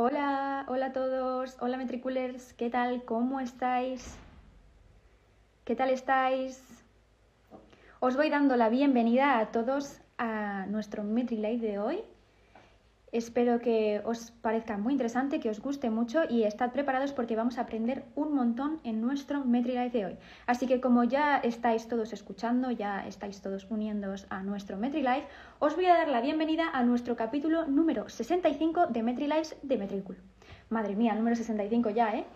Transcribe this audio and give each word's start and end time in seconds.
Hola, 0.00 0.64
hola 0.68 0.86
a 0.86 0.92
todos, 0.92 1.56
hola 1.58 1.76
Metriculers, 1.76 2.52
¿qué 2.52 2.70
tal? 2.70 3.04
¿Cómo 3.04 3.40
estáis? 3.40 4.16
¿Qué 5.64 5.74
tal 5.74 5.90
estáis? 5.90 6.84
Os 7.98 8.16
voy 8.16 8.30
dando 8.30 8.54
la 8.54 8.68
bienvenida 8.68 9.40
a 9.40 9.50
todos 9.50 10.00
a 10.16 10.66
nuestro 10.68 11.02
MetriLive 11.02 11.66
de 11.66 11.78
hoy. 11.80 12.04
Espero 13.10 13.58
que 13.58 14.02
os 14.04 14.32
parezca 14.42 14.76
muy 14.76 14.92
interesante, 14.92 15.40
que 15.40 15.48
os 15.48 15.60
guste 15.60 15.88
mucho 15.88 16.24
y 16.28 16.42
estad 16.42 16.72
preparados 16.72 17.12
porque 17.12 17.36
vamos 17.36 17.56
a 17.56 17.62
aprender 17.62 18.04
un 18.14 18.34
montón 18.34 18.80
en 18.84 19.00
nuestro 19.00 19.46
MetriLive 19.46 19.90
de 19.90 20.04
hoy. 20.04 20.16
Así 20.46 20.66
que 20.66 20.80
como 20.80 21.04
ya 21.04 21.38
estáis 21.38 21.88
todos 21.88 22.12
escuchando, 22.12 22.70
ya 22.70 23.06
estáis 23.06 23.40
todos 23.40 23.66
uniéndoos 23.70 24.26
a 24.28 24.42
nuestro 24.42 24.76
MetriLive, 24.76 25.26
os 25.58 25.74
voy 25.74 25.86
a 25.86 25.94
dar 25.94 26.08
la 26.08 26.20
bienvenida 26.20 26.68
a 26.70 26.82
nuestro 26.82 27.16
capítulo 27.16 27.66
número 27.66 28.10
65 28.10 28.88
de 28.88 29.02
MetriLives 29.02 29.56
de 29.62 29.78
Metricool. 29.78 30.18
Madre 30.68 30.94
mía, 30.94 31.14
número 31.14 31.34
65 31.34 31.88
ya, 31.90 32.14
¿eh? 32.14 32.26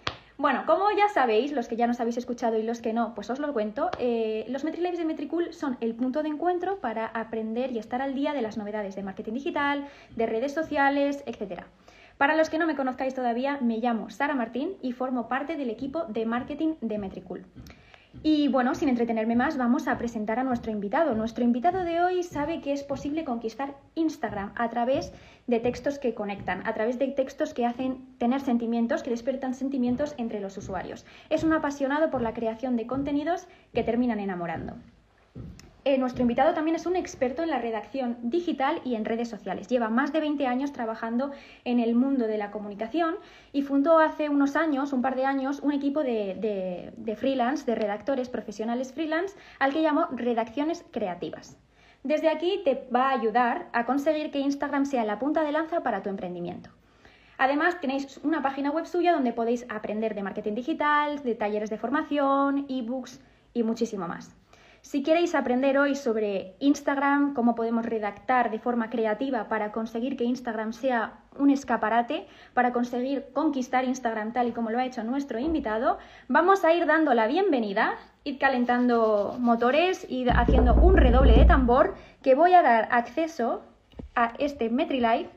Bueno, 0.43 0.65
como 0.67 0.91
ya 0.91 1.09
sabéis, 1.09 1.53
los 1.53 1.69
que 1.69 1.77
ya 1.77 1.87
nos 1.87 2.01
habéis 2.01 2.17
escuchado 2.17 2.59
y 2.59 2.65
los 2.65 2.81
que 2.81 2.93
no, 2.93 3.15
pues 3.15 3.31
os 3.31 3.39
lo 3.39 3.53
cuento, 3.53 3.93
eh, 4.01 4.45
los 4.49 4.65
MetriLives 4.65 4.99
de 4.99 5.05
Metricool 5.05 5.53
son 5.53 5.79
el 5.81 5.95
punto 5.95 6.25
de 6.25 6.31
encuentro 6.31 6.81
para 6.81 7.07
aprender 7.07 7.71
y 7.71 7.79
estar 7.79 8.03
al 8.03 8.17
día 8.17 8.33
de 8.33 8.43
las 8.43 8.57
novedades 8.57 8.97
de 8.97 9.05
marketing 9.05 9.35
digital, 9.35 9.87
de 10.17 10.27
redes 10.27 10.53
sociales, 10.53 11.23
etc. 11.27 11.63
Para 12.19 12.35
los 12.35 12.51
que 12.51 12.59
no 12.59 12.67
me 12.67 12.75
conozcáis 12.75 13.15
todavía, 13.15 13.59
me 13.61 13.79
llamo 13.79 14.11
Sara 14.11 14.35
Martín 14.35 14.73
y 14.83 14.91
formo 14.91 15.29
parte 15.29 15.57
del 15.57 15.71
equipo 15.71 16.07
de 16.09 16.27
marketing 16.27 16.75
de 16.81 16.99
Metricool. 16.99 17.47
Y 18.23 18.49
bueno, 18.49 18.75
sin 18.75 18.89
entretenerme 18.89 19.35
más, 19.35 19.57
vamos 19.57 19.89
a 19.89 19.97
presentar 19.97 20.39
a 20.39 20.45
nuestro 20.45 20.71
invitado. 20.71 21.15
Nuestro 21.15 21.45
invitado 21.45 21.83
de 21.83 22.03
hoy 22.03 22.23
sabe 22.23 22.61
que 22.61 22.73
es 22.73 22.85
posible 22.85 23.25
conquistar 23.25 23.75
Instagram 23.95 24.53
a 24.55 24.69
través 24.69 25.13
de 25.47 25.61
textos 25.61 25.99
que 25.99 26.15
conectan, 26.15 26.67
a 26.67 26.75
través 26.75 26.99
de 26.99 27.09
textos 27.09 27.55
que 27.55 27.67
hacen 27.67 28.07
tener 28.19 28.41
sentimientos, 28.41 29.03
que 29.03 29.11
despiertan 29.11 29.55
sentimientos 29.55 30.15
entre 30.19 30.41
los 30.41 30.57
usuarios. 30.59 31.07
Es 31.31 31.43
un 31.43 31.53
apasionado 31.53 32.11
por 32.11 32.21
la 32.21 32.35
creación 32.35 32.77
de 32.77 32.87
contenidos 32.87 33.49
que 33.73 33.83
terminan 33.83 34.21
enamorando. 34.21 34.75
Eh, 35.85 35.99
nuestro 35.99 36.23
invitado 36.23 36.55
también 36.55 36.77
es 36.77 36.87
un 36.87 36.95
experto 36.95 37.43
en 37.43 37.51
la 37.51 37.59
redacción 37.59 38.17
digital 38.23 38.81
y 38.85 38.95
en 38.95 39.05
redes 39.05 39.29
sociales. 39.29 39.67
Lleva 39.67 39.89
más 39.89 40.13
de 40.13 40.21
20 40.21 40.47
años 40.47 40.73
trabajando 40.73 41.33
en 41.65 41.81
el 41.81 41.97
mundo 41.97 42.29
de 42.29 42.39
la 42.39 42.53
comunicación 42.53 43.17
y 43.53 43.63
fundó 43.63 43.99
hace 43.99 44.29
unos 44.29 44.55
años, 44.55 44.93
un 44.93 45.03
par 45.03 45.17
de 45.17 45.25
años, 45.25 45.59
un 45.61 45.73
equipo 45.73 46.05
de, 46.05 46.93
de 46.97 47.17
freelance, 47.17 47.67
de 47.67 47.75
redactores 47.75 48.29
profesionales 48.29 48.93
freelance, 48.93 49.37
al 49.59 49.73
que 49.73 49.83
llamó 49.83 50.07
Redacciones 50.13 50.85
Creativas. 50.93 51.59
Desde 52.05 52.29
aquí 52.29 52.61
te 52.65 52.87
va 52.95 53.09
a 53.09 53.15
ayudar 53.15 53.69
a 53.73 53.85
conseguir 53.85 54.31
que 54.31 54.39
Instagram 54.39 54.87
sea 54.87 55.05
la 55.05 55.19
punta 55.19 55.43
de 55.43 55.51
lanza 55.51 55.83
para 55.83 56.03
tu 56.03 56.11
emprendimiento. 56.11 56.71
Además, 57.39 57.81
tenéis 57.81 58.19
una 58.23 58.41
página 58.41 58.71
web 58.71 58.87
suya 58.87 59.13
donde 59.13 59.33
podéis 59.33 59.67
aprender 59.69 60.15
de 60.15 60.23
marketing 60.23 60.55
digital, 60.55 61.25
de 61.25 61.35
talleres 61.35 61.71
de 61.71 61.79
formación, 61.79 62.67
ebooks 62.69 63.21
y 63.53 63.65
muchísimo 63.65 64.07
más. 64.07 64.37
Si 64.83 65.05
queréis 65.05 65.37
aprender 65.37 65.79
hoy 65.79 65.95
sobre 65.95 66.57
Instagram, 66.59 67.35
cómo 67.35 67.55
podemos 67.55 67.87
redactar 67.87 68.51
de 68.51 68.59
forma 68.59 68.91
creativa 68.91 69.49
para 69.49 69.71
conseguir 69.71 70.17
que 70.17 70.25
Instagram 70.25 70.73
sea 70.73 71.21
un 71.39 71.51
escaparate, 71.51 72.27
para 72.53 72.73
conseguir 72.73 73.27
conquistar 73.33 73.85
Instagram 73.85 74.33
tal 74.33 74.49
y 74.49 74.53
como 74.53 74.71
lo 74.71 74.79
ha 74.79 74.85
hecho 74.85 75.05
nuestro 75.05 75.39
invitado, 75.39 75.99
vamos 76.27 76.65
a 76.65 76.75
ir 76.75 76.85
dando 76.87 77.15
la 77.15 77.29
bienvenida, 77.29 77.97
ir 78.25 78.39
calentando 78.39 79.37
motores, 79.39 80.05
y 80.11 80.29
haciendo 80.29 80.75
un 80.75 80.97
redoble 80.97 81.39
de 81.39 81.45
tambor 81.45 81.95
que 82.21 82.35
voy 82.35 82.53
a 82.55 82.63
dar 82.63 82.89
acceso 82.91 83.63
a 84.17 84.35
este 84.39 84.69
MetriLive 84.69 85.31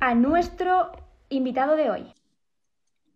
a 0.00 0.14
nuestro 0.14 0.92
invitado 1.28 1.76
de 1.76 1.90
hoy. 1.90 2.19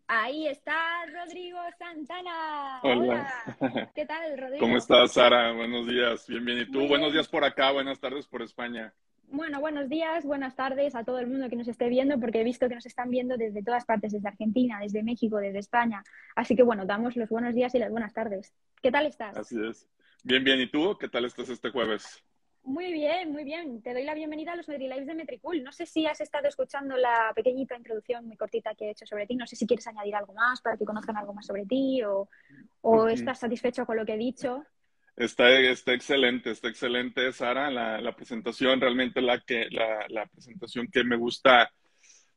Ahí 0.06 0.46
está 0.48 1.06
Rodrigo 1.06 1.58
Santana. 1.78 2.80
Hola. 2.82 3.90
¿Qué 3.94 4.04
tal, 4.04 4.38
Rodrigo? 4.38 4.60
¿Cómo 4.60 4.76
estás, 4.76 5.12
Sara? 5.12 5.52
Buenos 5.52 5.86
días. 5.86 6.26
Bienvenido. 6.28 6.66
¿Tú? 6.72 6.86
Buenos 6.86 7.12
días 7.12 7.26
por 7.26 7.42
acá, 7.42 7.70
buenas 7.72 7.98
tardes 7.98 8.26
por 8.26 8.42
España. 8.42 8.92
Bueno, 9.28 9.60
buenos 9.60 9.88
días, 9.88 10.24
buenas 10.24 10.54
tardes 10.54 10.94
a 10.94 11.04
todo 11.04 11.18
el 11.18 11.26
mundo 11.26 11.48
que 11.48 11.56
nos 11.56 11.66
esté 11.66 11.88
viendo, 11.88 12.20
porque 12.20 12.42
he 12.42 12.44
visto 12.44 12.68
que 12.68 12.74
nos 12.74 12.84
están 12.84 13.10
viendo 13.10 13.38
desde 13.38 13.62
todas 13.62 13.86
partes, 13.86 14.12
desde 14.12 14.28
Argentina, 14.28 14.78
desde 14.78 15.02
México, 15.02 15.38
desde 15.38 15.58
España. 15.58 16.04
Así 16.36 16.54
que 16.54 16.62
bueno, 16.62 16.84
damos 16.84 17.16
los 17.16 17.30
buenos 17.30 17.54
días 17.54 17.74
y 17.74 17.78
las 17.78 17.90
buenas 17.90 18.12
tardes. 18.12 18.52
¿Qué 18.82 18.92
tal 18.92 19.06
estás? 19.06 19.36
Así 19.36 19.56
es. 19.66 19.88
Bien, 20.22 20.44
bien. 20.44 20.60
¿Y 20.60 20.70
tú? 20.70 20.96
¿Qué 20.98 21.08
tal 21.08 21.24
estás 21.24 21.48
este 21.48 21.70
jueves? 21.70 22.22
Muy 22.64 22.94
bien, 22.94 23.30
muy 23.30 23.44
bien. 23.44 23.82
Te 23.82 23.92
doy 23.92 24.04
la 24.04 24.14
bienvenida 24.14 24.52
a 24.52 24.56
los 24.56 24.68
MetriLives 24.68 25.06
de 25.06 25.14
Metricool. 25.14 25.62
No 25.62 25.70
sé 25.70 25.84
si 25.84 26.06
has 26.06 26.22
estado 26.22 26.48
escuchando 26.48 26.96
la 26.96 27.30
pequeñita 27.34 27.76
introducción 27.76 28.26
muy 28.26 28.38
cortita 28.38 28.74
que 28.74 28.86
he 28.86 28.90
hecho 28.92 29.04
sobre 29.06 29.26
ti. 29.26 29.36
No 29.36 29.46
sé 29.46 29.54
si 29.54 29.66
quieres 29.66 29.86
añadir 29.86 30.14
algo 30.14 30.32
más 30.32 30.62
para 30.62 30.78
que 30.78 30.86
conozcan 30.86 31.16
algo 31.18 31.34
más 31.34 31.46
sobre 31.46 31.66
ti 31.66 32.02
o, 32.02 32.28
estás 33.08 33.40
satisfecho 33.40 33.84
con 33.84 33.98
lo 33.98 34.06
que 34.06 34.14
he 34.14 34.18
dicho. 34.18 34.64
Está, 35.14 35.50
está 35.60 35.92
excelente, 35.92 36.50
está 36.50 36.68
excelente, 36.68 37.30
Sara. 37.32 37.70
La, 37.70 38.16
presentación, 38.16 38.80
realmente 38.80 39.20
la, 39.20 39.40
que, 39.40 39.68
la, 39.70 40.06
la, 40.08 40.26
presentación 40.26 40.88
que 40.88 41.04
me 41.04 41.16
gusta 41.16 41.70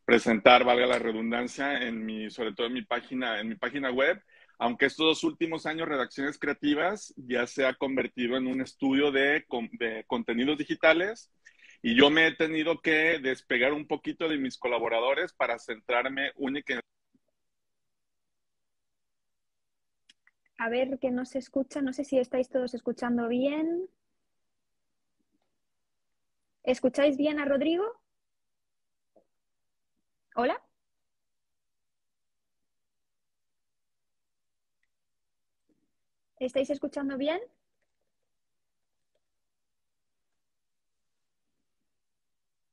presentar, 0.03 0.65
valga 0.65 0.87
la 0.87 0.99
redundancia, 0.99 1.81
en 1.81 2.05
mi, 2.05 2.29
sobre 2.29 2.53
todo 2.53 2.67
en 2.67 2.73
mi 2.73 2.81
página, 2.81 3.39
en 3.39 3.47
mi 3.47 3.55
página 3.55 3.91
web 3.91 4.21
aunque 4.57 4.87
estos 4.87 5.05
dos 5.05 5.23
últimos 5.23 5.65
años 5.65 5.87
Redacciones 5.87 6.39
Creativas 6.39 7.13
ya 7.17 7.45
se 7.47 7.65
ha 7.65 7.75
convertido 7.75 8.37
en 8.37 8.47
un 8.47 8.61
estudio 8.61 9.11
de, 9.11 9.45
contenidos 10.07 10.57
digitales 10.57 11.31
y 11.81 11.95
yo 11.95 12.09
me 12.09 12.27
he 12.27 12.35
tenido 12.35 12.81
que 12.81 13.19
despegar 13.19 13.73
un 13.73 13.87
poquito 13.87 14.27
de 14.27 14.37
mis 14.37 14.57
colaboradores 14.57 15.33
para 15.33 15.59
centrarme 15.59 16.31
únicamente 16.35 16.87
A 20.59 20.69
ver 20.69 20.97
que 20.99 21.11
no 21.11 21.23
se 21.25 21.37
escucha, 21.37 21.81
no 21.81 21.93
sé 21.93 22.03
si 22.03 22.17
estáis 22.17 22.49
todos 22.49 22.73
escuchando 22.73 23.27
bien. 23.27 23.87
¿Escucháis 26.63 27.15
bien 27.15 27.39
a 27.39 27.45
Rodrigo? 27.45 27.85
¿Hola? 30.35 30.59
¿Estáis 36.39 36.69
escuchando 36.69 37.17
bien? 37.17 37.39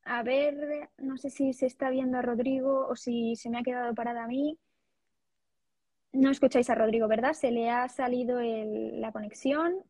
A 0.05 0.23
ver, 0.23 0.91
no 0.99 1.17
sé 1.17 1.31
si 1.31 1.53
se 1.55 1.67
está 1.67 1.89
viendo 1.91 2.19
a 2.19 2.23
Rodrigo 2.23 2.87
o 2.89 2.95
si 2.97 3.37
se 3.37 3.49
me 3.49 3.59
ha 3.59 3.63
quedado 3.63 3.95
parada 3.95 4.25
a 4.25 4.29
mí. 4.29 4.59
No 6.13 6.31
escucháis 6.31 6.69
a 6.71 6.75
Rodrigo, 6.75 7.09
¿verdad? 7.09 7.33
Se 7.33 7.51
le 7.51 7.71
ha 7.71 7.89
salido 7.89 8.39
la 8.41 9.13
conexión. 9.13 9.83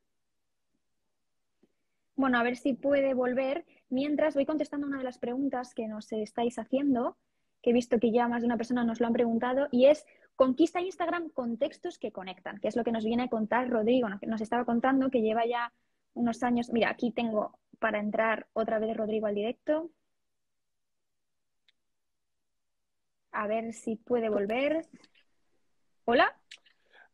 Bueno, 2.16 2.38
a 2.38 2.44
ver 2.44 2.56
si 2.56 2.74
puede 2.74 3.12
volver. 3.12 3.66
Mientras 3.88 4.34
voy 4.34 4.46
contestando 4.46 4.86
una 4.86 4.98
de 4.98 5.04
las 5.04 5.18
preguntas 5.18 5.74
que 5.74 5.88
nos 5.88 6.12
estáis 6.12 6.58
haciendo, 6.58 7.18
que 7.60 7.70
he 7.70 7.72
visto 7.72 7.98
que 7.98 8.12
ya 8.12 8.28
más 8.28 8.42
de 8.42 8.46
una 8.46 8.56
persona 8.56 8.84
nos 8.84 9.00
lo 9.00 9.08
han 9.08 9.12
preguntado, 9.12 9.68
y 9.72 9.86
es 9.86 10.06
Conquista 10.36 10.80
Instagram 10.80 11.30
con 11.30 11.58
textos 11.58 11.98
que 11.98 12.10
conectan, 12.10 12.58
que 12.58 12.68
es 12.68 12.76
lo 12.76 12.82
que 12.82 12.90
nos 12.92 13.04
viene 13.04 13.24
a 13.24 13.28
contar 13.28 13.70
Rodrigo, 13.70 14.08
nos 14.26 14.40
estaba 14.40 14.64
contando 14.64 15.10
que 15.10 15.22
lleva 15.22 15.46
ya 15.46 15.72
unos 16.12 16.42
años. 16.42 16.70
Mira, 16.70 16.90
aquí 16.90 17.12
tengo 17.12 17.58
para 17.78 18.00
entrar 18.00 18.48
otra 18.52 18.78
vez 18.78 18.96
Rodrigo 18.96 19.26
al 19.26 19.34
directo. 19.34 19.90
A 23.30 23.46
ver 23.46 23.72
si 23.72 23.96
puede 23.96 24.28
volver. 24.28 24.86
Hola. 26.04 26.36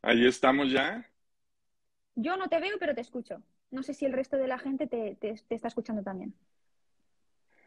Ahí 0.03 0.27
estamos 0.27 0.71
ya. 0.71 1.07
Yo 2.15 2.37
no 2.37 2.49
te 2.49 2.61
veo, 2.61 2.79
pero 2.79 2.95
te 2.95 3.01
escucho. 3.01 3.43
No 3.71 3.83
sé 3.83 3.95
si 3.95 4.05
el 4.07 4.13
resto 4.13 4.37
de 4.37 4.49
la 4.49 4.59
gente 4.59 4.87
te 4.87 5.17
está 5.51 5.69
escuchando 5.69 6.03
también. 6.03 6.35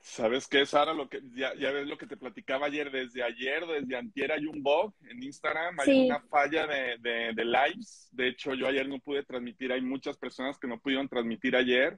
¿Sabes 0.06 0.50
qué, 0.50 0.66
Sara? 0.66 0.94
Lo 0.94 1.08
que, 1.08 1.22
ya, 1.34 1.53
ya, 1.56 1.72
ves 1.72 1.88
lo 1.88 1.97
que 1.97 2.06
te 2.06 2.18
platicaba 2.18 2.66
ayer. 2.66 2.91
Desde 2.91 3.23
ayer, 3.23 3.66
desde 3.66 3.96
antier, 3.96 4.34
hay 4.34 4.46
un 4.46 4.61
bug 4.61 4.94
en 5.09 5.23
Instagram. 5.23 5.79
Hay 5.79 6.08
una 6.08 6.20
falla 6.23 6.67
de, 6.67 7.34
de, 7.34 7.46
lives. 7.46 8.09
De 8.11 8.28
hecho, 8.28 8.53
yo 8.53 8.67
ayer 8.67 8.88
no 8.88 9.00
pude 9.00 9.23
transmitir. 9.23 9.72
Hay 9.72 9.82
muchas 9.82 10.17
personas 10.17 10.59
que 10.59 10.67
no 10.67 10.78
pudieron 10.78 11.08
transmitir 11.08 11.55
ayer, 11.55 11.97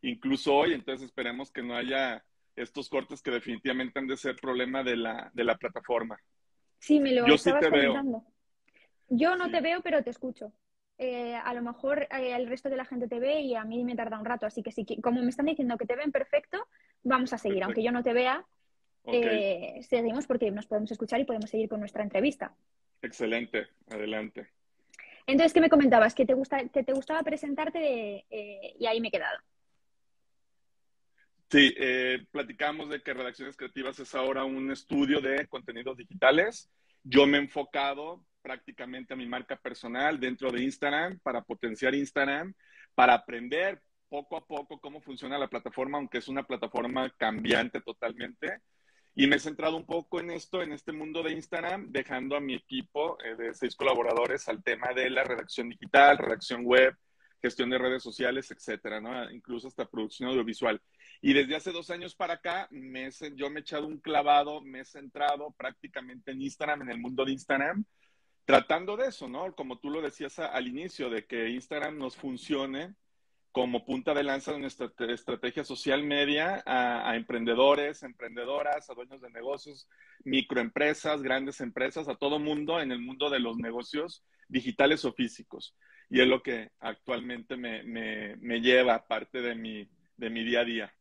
incluso 0.00 0.54
hoy. 0.54 0.72
Entonces, 0.72 1.04
esperemos 1.04 1.52
que 1.52 1.62
no 1.62 1.76
haya 1.76 2.24
estos 2.56 2.88
cortes 2.88 3.20
que 3.20 3.30
definitivamente 3.30 3.98
han 3.98 4.06
de 4.06 4.16
ser 4.16 4.34
problema 4.36 4.82
de 4.82 4.96
la, 4.96 5.30
de 5.34 5.44
la 5.44 5.58
plataforma. 5.58 6.18
Sí, 6.78 7.00
me 7.00 7.12
lo 7.12 7.26
yo 7.26 7.36
sí 7.36 7.52
te 7.60 7.68
veo. 7.68 8.24
Yo 9.10 9.36
no 9.36 9.50
te 9.50 9.60
veo, 9.60 9.82
pero 9.82 10.02
te 10.02 10.08
escucho. 10.08 10.54
Eh, 10.96 11.34
a 11.34 11.52
lo 11.52 11.62
mejor 11.62 12.02
eh, 12.04 12.34
el 12.34 12.46
resto 12.46 12.70
de 12.70 12.76
la 12.76 12.84
gente 12.84 13.08
te 13.08 13.18
ve 13.18 13.40
y 13.40 13.56
a 13.56 13.64
mí 13.64 13.84
me 13.84 13.94
tarda 13.94 14.18
un 14.18 14.24
rato. 14.24 14.46
Así 14.46 14.62
que 14.62 14.72
sí, 14.72 14.86
como 15.02 15.20
me 15.20 15.28
están 15.28 15.46
diciendo 15.46 15.76
que 15.76 15.84
te 15.84 15.96
ven 15.96 16.12
perfecto, 16.12 16.66
vamos 17.02 17.32
a 17.32 17.38
seguir. 17.38 17.62
Aunque 17.64 17.82
yo 17.82 17.92
no 17.92 18.02
te 18.02 18.12
vea, 18.12 18.44
eh, 19.04 19.80
seguimos 19.82 20.26
porque 20.26 20.50
nos 20.50 20.66
podemos 20.66 20.90
escuchar 20.90 21.20
y 21.20 21.24
podemos 21.24 21.50
seguir 21.50 21.68
con 21.68 21.80
nuestra 21.80 22.02
entrevista. 22.02 22.54
Excelente, 23.00 23.66
adelante. 23.90 24.48
Entonces, 25.26 25.52
¿qué 25.52 25.60
me 25.60 25.70
comentabas? 25.70 26.14
Que 26.14 26.26
te, 26.26 26.34
gusta, 26.34 26.68
que 26.68 26.82
te 26.82 26.92
gustaba 26.92 27.22
presentarte 27.22 28.24
y 28.78 28.86
ahí 28.86 29.00
me 29.00 29.08
he 29.08 29.12
quedado. 29.12 29.38
Sí, 31.52 31.74
eh, 31.76 32.24
platicamos 32.30 32.88
de 32.88 33.02
que 33.02 33.12
Redacciones 33.12 33.58
Creativas 33.58 33.98
es 33.98 34.14
ahora 34.14 34.42
un 34.42 34.70
estudio 34.70 35.20
de 35.20 35.46
contenidos 35.48 35.98
digitales. 35.98 36.70
Yo 37.04 37.26
me 37.26 37.36
he 37.36 37.42
enfocado 37.42 38.24
prácticamente 38.40 39.12
a 39.12 39.18
mi 39.18 39.26
marca 39.26 39.56
personal 39.56 40.18
dentro 40.18 40.50
de 40.50 40.62
Instagram 40.62 41.18
para 41.18 41.42
potenciar 41.42 41.94
Instagram, 41.94 42.54
para 42.94 43.12
aprender 43.12 43.82
poco 44.12 44.36
a 44.36 44.44
poco 44.44 44.78
cómo 44.78 45.00
funciona 45.00 45.38
la 45.38 45.48
plataforma, 45.48 45.96
aunque 45.96 46.18
es 46.18 46.28
una 46.28 46.42
plataforma 46.42 47.08
cambiante 47.16 47.80
totalmente. 47.80 48.60
Y 49.14 49.26
me 49.26 49.36
he 49.36 49.38
centrado 49.38 49.74
un 49.74 49.86
poco 49.86 50.20
en 50.20 50.30
esto, 50.30 50.60
en 50.60 50.72
este 50.72 50.92
mundo 50.92 51.22
de 51.22 51.32
Instagram, 51.32 51.90
dejando 51.90 52.36
a 52.36 52.40
mi 52.40 52.54
equipo 52.54 53.16
eh, 53.24 53.36
de 53.36 53.54
seis 53.54 53.74
colaboradores 53.74 54.46
al 54.50 54.62
tema 54.62 54.92
de 54.94 55.08
la 55.08 55.24
redacción 55.24 55.70
digital, 55.70 56.18
redacción 56.18 56.62
web, 56.62 56.94
gestión 57.40 57.70
de 57.70 57.78
redes 57.78 58.02
sociales, 58.02 58.50
etcétera, 58.50 59.00
¿no? 59.00 59.30
Incluso 59.30 59.68
hasta 59.68 59.88
producción 59.88 60.28
audiovisual. 60.28 60.78
Y 61.22 61.32
desde 61.32 61.56
hace 61.56 61.72
dos 61.72 61.88
años 61.88 62.14
para 62.14 62.34
acá, 62.34 62.68
me, 62.70 63.08
yo 63.34 63.48
me 63.48 63.60
he 63.60 63.62
echado 63.62 63.86
un 63.86 63.96
clavado, 63.96 64.60
me 64.60 64.80
he 64.80 64.84
centrado 64.84 65.52
prácticamente 65.56 66.32
en 66.32 66.42
Instagram, 66.42 66.82
en 66.82 66.90
el 66.90 66.98
mundo 66.98 67.24
de 67.24 67.32
Instagram, 67.32 67.82
tratando 68.44 68.94
de 68.98 69.06
eso, 69.06 69.26
¿no? 69.26 69.54
Como 69.54 69.78
tú 69.78 69.88
lo 69.88 70.02
decías 70.02 70.38
al 70.38 70.68
inicio, 70.68 71.08
de 71.08 71.24
que 71.24 71.48
Instagram 71.48 71.96
nos 71.96 72.14
funcione 72.14 72.94
como 73.52 73.84
punta 73.84 74.14
de 74.14 74.24
lanza 74.24 74.52
de 74.52 74.58
nuestra 74.58 74.90
estrategia 75.08 75.62
social 75.64 76.02
media 76.02 76.62
a, 76.66 77.10
a, 77.10 77.16
emprendedores, 77.16 78.02
emprendedoras, 78.02 78.88
a 78.88 78.94
dueños 78.94 79.20
de 79.20 79.30
negocios, 79.30 79.88
microempresas, 80.24 81.22
grandes 81.22 81.60
empresas, 81.60 82.08
a 82.08 82.16
todo 82.16 82.38
mundo 82.38 82.80
en 82.80 82.92
el 82.92 82.98
mundo 83.00 83.30
de 83.30 83.40
los 83.40 83.58
negocios 83.58 84.24
digitales 84.48 85.04
o 85.04 85.12
físicos 85.12 85.76
y 86.12 86.20
es 86.20 86.26
lo 86.26 86.42
que 86.42 86.70
actualmente 86.78 87.56
me, 87.56 87.82
me, 87.84 88.36
me 88.36 88.60
lleva 88.60 89.06
parte 89.08 89.40
de 89.40 89.54
mi, 89.54 89.88
de 90.18 90.28
mi 90.28 90.44
día 90.44 90.60
a 90.60 90.64
día. 90.64 90.94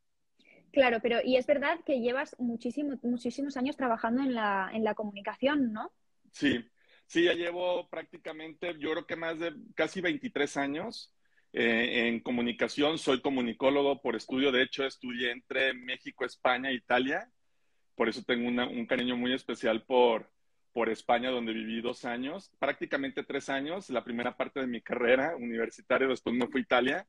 Claro, 0.72 1.00
pero 1.02 1.20
y 1.22 1.36
es 1.36 1.46
verdad 1.46 1.82
que 1.86 2.00
llevas 2.00 2.34
muchísimo, 2.40 2.98
muchísimos 3.04 3.58
años 3.58 3.76
trabajando 3.76 4.22
en 4.22 4.34
la, 4.34 4.70
en 4.72 4.86
la 4.86 4.96
comunicación, 4.96 5.74
¿no? 5.74 5.92
Sí, 6.32 6.66
sí, 7.08 7.26
ya 7.26 7.34
llevo 7.34 7.90
prácticamente, 7.90 8.74
yo 8.80 8.92
creo 8.92 9.06
que 9.06 9.18
más 9.18 9.38
de 9.38 9.54
casi 9.76 10.00
23 10.00 10.56
años 10.56 11.14
eh, 11.54 12.08
en 12.08 12.20
comunicación. 12.22 12.98
Soy 12.98 13.22
comunicólogo 13.22 14.02
por 14.02 14.16
estudio, 14.16 14.52
de 14.52 14.64
hecho 14.64 14.86
estudié 14.86 15.32
entre 15.32 15.74
México, 15.74 16.26
España 16.26 16.70
e 16.70 16.76
Italia, 16.76 17.30
por 17.96 18.10
eso 18.10 18.24
tengo 18.24 18.48
un 18.48 18.86
cariño 18.86 19.16
muy 19.16 19.34
especial 19.34 19.84
por, 19.84 20.32
por 20.74 20.90
España, 20.90 21.30
donde 21.30 21.54
viví 21.54 21.82
dos 21.82 22.06
años, 22.06 22.52
prácticamente 22.60 23.24
tres 23.24 23.50
años, 23.50 23.90
la 23.90 24.04
primera 24.04 24.36
parte 24.36 24.60
de 24.60 24.68
mi 24.68 24.82
carrera 24.82 25.36
universitaria, 25.36 26.08
después 26.08 26.36
me 26.36 26.48
fui 26.48 26.62
a 26.62 26.64
Italia. 26.64 27.08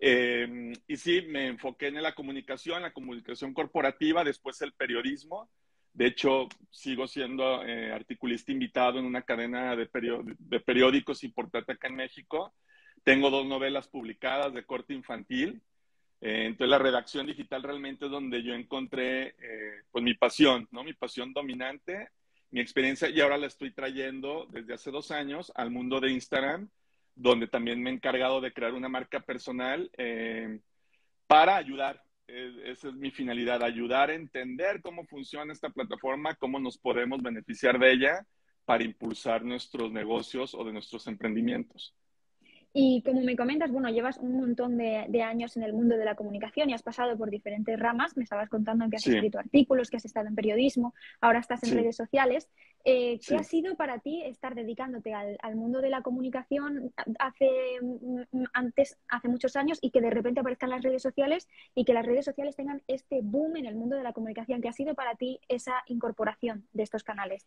Eh, 0.00 0.72
y 0.86 0.96
sí, 0.96 1.22
me 1.28 1.46
enfoqué 1.46 1.88
en 1.88 2.02
la 2.02 2.14
comunicación, 2.14 2.82
la 2.82 2.92
comunicación 2.92 3.54
corporativa, 3.54 4.24
después 4.24 4.60
el 4.62 4.72
periodismo. 4.72 5.50
De 5.92 6.06
hecho, 6.06 6.48
sigo 6.70 7.06
siendo 7.06 7.64
eh, 7.64 7.92
articulista 7.92 8.52
invitado 8.52 8.98
en 8.98 9.06
una 9.06 9.22
cadena 9.22 9.74
de, 9.76 9.88
de, 10.38 10.60
periódicos 10.60 11.24
importante 11.24 11.72
acá 11.72 11.88
en 11.88 11.96
México. 11.96 12.54
Tengo 13.06 13.30
dos 13.30 13.46
novelas 13.46 13.86
publicadas 13.86 14.52
de 14.52 14.66
corte 14.66 14.92
infantil. 14.92 15.62
Eh, 16.20 16.46
entonces, 16.46 16.68
la 16.68 16.78
redacción 16.78 17.26
digital 17.26 17.62
realmente 17.62 18.06
es 18.06 18.10
donde 18.10 18.42
yo 18.42 18.52
encontré 18.52 19.36
pues 19.92 20.02
mi 20.02 20.14
pasión, 20.14 20.66
¿no? 20.72 20.82
Mi 20.82 20.92
pasión 20.92 21.32
dominante 21.32 22.10
mi 22.50 22.60
experiencia 22.60 23.08
y 23.08 23.20
ahora 23.20 23.38
la 23.38 23.46
estoy 23.46 23.72
trayendo 23.72 24.46
desde 24.50 24.74
hace 24.74 24.90
dos 24.90 25.10
años 25.10 25.52
al 25.54 25.70
mundo 25.70 26.00
de 26.00 26.10
Instagram, 26.10 26.68
donde 27.14 27.48
también 27.48 27.82
me 27.82 27.90
he 27.90 27.92
encargado 27.92 28.40
de 28.40 28.52
crear 28.52 28.72
una 28.72 28.88
marca 28.88 29.20
personal 29.20 29.90
eh, 29.96 30.60
para 31.26 31.56
ayudar. 31.56 32.02
esa 32.26 32.88
es 32.88 32.94
mi 32.94 33.10
finalidad, 33.10 33.62
ayudar 33.62 34.10
a 34.10 34.14
entender 34.14 34.80
cómo 34.80 35.06
funciona 35.06 35.52
esta 35.52 35.70
plataforma, 35.70 36.34
cómo 36.34 36.58
nos 36.58 36.78
podemos 36.78 37.22
beneficiar 37.22 37.78
de 37.78 37.92
ella 37.92 38.26
para 38.64 38.84
impulsar 38.84 39.44
nuestros 39.44 39.92
negocios 39.92 40.54
o 40.54 40.64
de 40.64 40.72
nuestros 40.72 41.06
emprendimientos. 41.06 41.94
Y 42.78 43.00
como 43.00 43.22
me 43.22 43.36
comentas, 43.36 43.72
bueno, 43.72 43.88
llevas 43.88 44.18
un 44.18 44.36
montón 44.36 44.76
de, 44.76 45.22
años 45.22 45.56
en 45.56 45.62
el 45.62 45.72
mundo 45.72 45.96
de 45.96 46.04
la 46.04 46.14
comunicación 46.14 46.68
y 46.68 46.74
has 46.74 46.82
pasado 46.82 47.16
por 47.16 47.30
diferentes 47.30 47.80
ramas. 47.80 48.18
Me 48.18 48.24
estabas 48.24 48.50
contando 48.50 48.86
que 48.90 48.96
has 48.96 49.06
escrito 49.06 49.38
artículos, 49.38 49.88
que 49.88 49.96
has 49.96 50.04
estado 50.04 50.28
en 50.28 50.34
periodismo, 50.34 50.92
ahora 51.22 51.38
estás 51.38 51.62
en 51.64 51.74
redes 51.74 51.96
sociales. 51.96 52.50
Eh, 52.84 53.18
¿Qué 53.26 53.34
ha 53.34 53.44
sido 53.44 53.76
para 53.76 54.00
ti 54.00 54.22
estar 54.24 54.54
dedicándote 54.54 55.14
al, 55.14 55.56
mundo 55.56 55.80
de 55.80 55.88
la 55.88 56.02
comunicación 56.02 56.92
hace, 57.18 57.48
mm, 57.80 58.44
antes, 58.52 58.98
hace 59.08 59.28
muchos 59.28 59.56
años 59.56 59.78
y 59.80 59.90
que 59.90 60.02
de 60.02 60.10
repente 60.10 60.40
aparezcan 60.40 60.68
las 60.68 60.82
redes 60.82 61.00
sociales 61.00 61.48
y 61.74 61.86
que 61.86 61.94
las 61.94 62.04
redes 62.04 62.26
sociales 62.26 62.56
tengan 62.56 62.82
este 62.88 63.20
boom 63.22 63.56
en 63.56 63.64
el 63.64 63.74
mundo 63.74 63.96
de 63.96 64.02
la 64.02 64.12
comunicación? 64.12 64.60
¿Qué 64.60 64.68
ha 64.68 64.74
sido 64.74 64.94
para 64.94 65.14
ti 65.14 65.40
esa 65.48 65.82
incorporación 65.86 66.68
de 66.74 66.82
estos 66.82 67.04
canales? 67.04 67.46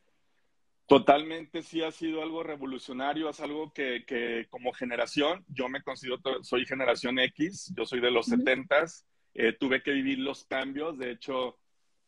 Totalmente 0.90 1.62
sí 1.62 1.84
ha 1.84 1.92
sido 1.92 2.24
algo 2.24 2.42
revolucionario, 2.42 3.30
es 3.30 3.40
algo 3.42 3.72
que, 3.72 4.06
que 4.08 4.48
como 4.50 4.74
generación, 4.74 5.46
yo 5.48 5.70
me 5.70 5.84
considero, 5.84 6.18
soy 6.42 6.66
generación 6.66 7.20
X, 7.20 7.72
yo 7.78 7.86
soy 7.86 8.00
de 8.00 8.10
los 8.10 8.26
setentas, 8.26 9.06
eh, 9.36 9.54
tuve 9.54 9.84
que 9.84 9.92
vivir 9.92 10.18
los 10.18 10.46
cambios, 10.46 10.98
de 10.98 11.12
hecho, 11.12 11.60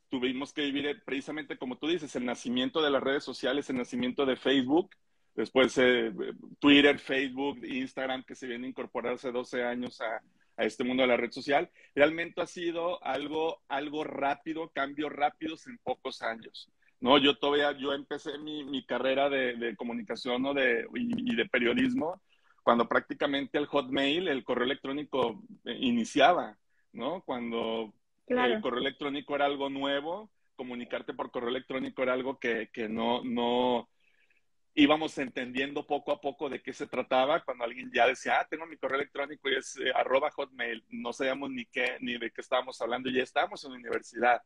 tuvimos 0.09 0.51
que 0.51 0.63
vivir 0.63 0.87
eh, 0.87 0.95
precisamente 0.95 1.59
como 1.59 1.77
tú 1.77 1.89
dices, 1.89 2.15
el 2.15 2.25
nacimiento 2.25 2.81
de 2.81 2.89
las 2.89 3.03
redes 3.03 3.23
sociales, 3.23 3.69
el 3.69 3.77
nacimiento 3.77 4.25
de 4.25 4.35
Facebook, 4.35 4.89
después 5.35 5.77
eh, 5.77 6.11
Twitter, 6.57 6.97
Facebook, 6.97 7.63
Instagram, 7.63 8.23
que 8.23 8.33
se 8.33 8.47
viene 8.47 8.65
a 8.65 8.69
incorporar 8.71 9.13
hace 9.13 9.31
12 9.31 9.63
años 9.63 10.01
a, 10.01 10.23
a, 10.57 10.65
este 10.65 10.83
mundo 10.83 11.03
de 11.03 11.07
la 11.07 11.17
red 11.17 11.29
social, 11.29 11.69
realmente 11.93 12.41
ha 12.41 12.47
sido 12.47 13.03
algo, 13.03 13.61
algo 13.67 14.03
rápido, 14.03 14.71
cambios 14.71 15.11
rápidos 15.11 15.67
en 15.67 15.77
pocos 15.77 16.23
años. 16.23 16.67
No, 17.01 17.17
yo 17.17 17.37
todavía, 17.37 17.71
yo 17.77 17.93
empecé 17.93 18.37
mi, 18.37 18.63
mi 18.63 18.85
carrera 18.85 19.29
de, 19.29 19.55
de 19.55 19.75
comunicación 19.75 20.41
¿no? 20.43 20.53
de, 20.53 20.87
y, 20.95 21.35
de 21.35 21.45
periodismo 21.47 22.21
cuando 22.63 22.87
prácticamente 22.87 23.57
el 23.57 23.65
hotmail, 23.65 24.27
el 24.27 24.43
correo 24.43 24.65
electrónico 24.65 25.43
eh, 25.65 25.75
iniciaba, 25.79 26.57
¿no? 26.93 27.23
Cuando 27.23 27.91
el 28.27 28.61
correo 28.61 28.81
electrónico 28.81 29.35
era 29.35 29.45
algo 29.45 29.69
nuevo, 29.69 30.31
comunicarte 30.55 31.13
por 31.15 31.31
correo 31.31 31.49
electrónico 31.49 32.03
era 32.03 32.13
algo 32.13 32.37
que, 32.37 32.69
que 32.71 32.87
no, 32.87 33.23
no 33.23 33.89
íbamos 34.73 35.17
entendiendo 35.17 35.85
poco 35.85 36.11
a 36.11 36.21
poco 36.21 36.49
de 36.49 36.61
qué 36.61 36.71
se 36.71 36.87
trataba. 36.87 37.43
Cuando 37.43 37.63
alguien 37.63 37.91
ya 37.93 38.07
decía, 38.07 38.39
ah, 38.39 38.47
tengo 38.49 38.65
mi 38.65 38.77
correo 38.77 38.99
electrónico 38.99 39.49
y 39.49 39.55
es 39.55 39.77
eh, 39.77 39.91
arroba 39.95 40.29
hotmail, 40.31 40.85
no 40.89 41.13
sabíamos 41.13 41.49
ni 41.49 41.65
qué, 41.65 41.97
ni 41.99 42.17
de 42.17 42.31
qué 42.31 42.41
estábamos 42.41 42.79
hablando, 42.81 43.09
ya 43.09 43.23
estábamos 43.23 43.63
en 43.65 43.71
la 43.71 43.77
universidad. 43.77 44.41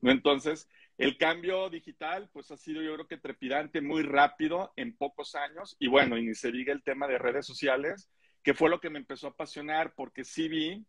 ¿no? 0.00 0.10
Entonces, 0.10 0.68
el 1.00 1.16
cambio 1.16 1.70
digital, 1.70 2.28
pues 2.30 2.50
ha 2.50 2.58
sido 2.58 2.82
yo 2.82 2.92
creo 2.92 3.06
que 3.06 3.16
trepidante, 3.16 3.80
muy 3.80 4.02
rápido, 4.02 4.70
en 4.76 4.94
pocos 4.94 5.34
años. 5.34 5.74
Y 5.78 5.88
bueno, 5.88 6.18
y 6.18 6.26
ni 6.26 6.34
se 6.34 6.52
diga 6.52 6.74
el 6.74 6.82
tema 6.82 7.08
de 7.08 7.16
redes 7.16 7.46
sociales, 7.46 8.10
que 8.42 8.52
fue 8.52 8.68
lo 8.68 8.80
que 8.80 8.90
me 8.90 8.98
empezó 8.98 9.26
a 9.26 9.30
apasionar, 9.30 9.94
porque 9.94 10.24
sí 10.24 10.48
vi 10.50 10.84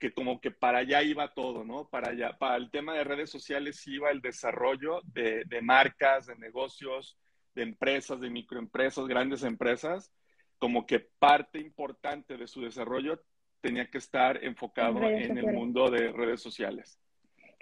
que 0.00 0.12
como 0.12 0.40
que 0.40 0.50
para 0.50 0.78
allá 0.78 1.04
iba 1.04 1.32
todo, 1.34 1.64
¿no? 1.64 1.88
Para 1.88 2.10
allá, 2.10 2.36
para 2.36 2.56
el 2.56 2.68
tema 2.72 2.94
de 2.94 3.04
redes 3.04 3.30
sociales 3.30 3.86
iba 3.86 4.10
el 4.10 4.20
desarrollo 4.20 5.02
de, 5.04 5.44
de 5.44 5.62
marcas, 5.62 6.26
de 6.26 6.34
negocios, 6.34 7.16
de 7.54 7.62
empresas, 7.62 8.20
de 8.20 8.30
microempresas, 8.30 9.06
grandes 9.06 9.44
empresas, 9.44 10.12
como 10.58 10.84
que 10.84 10.98
parte 10.98 11.60
importante 11.60 12.36
de 12.36 12.48
su 12.48 12.60
desarrollo 12.60 13.22
tenía 13.60 13.88
que 13.88 13.98
estar 13.98 14.42
enfocado 14.42 15.00
en 15.04 15.38
el 15.38 15.46
mundo 15.46 15.92
de 15.92 16.10
redes 16.10 16.42
sociales. 16.42 16.98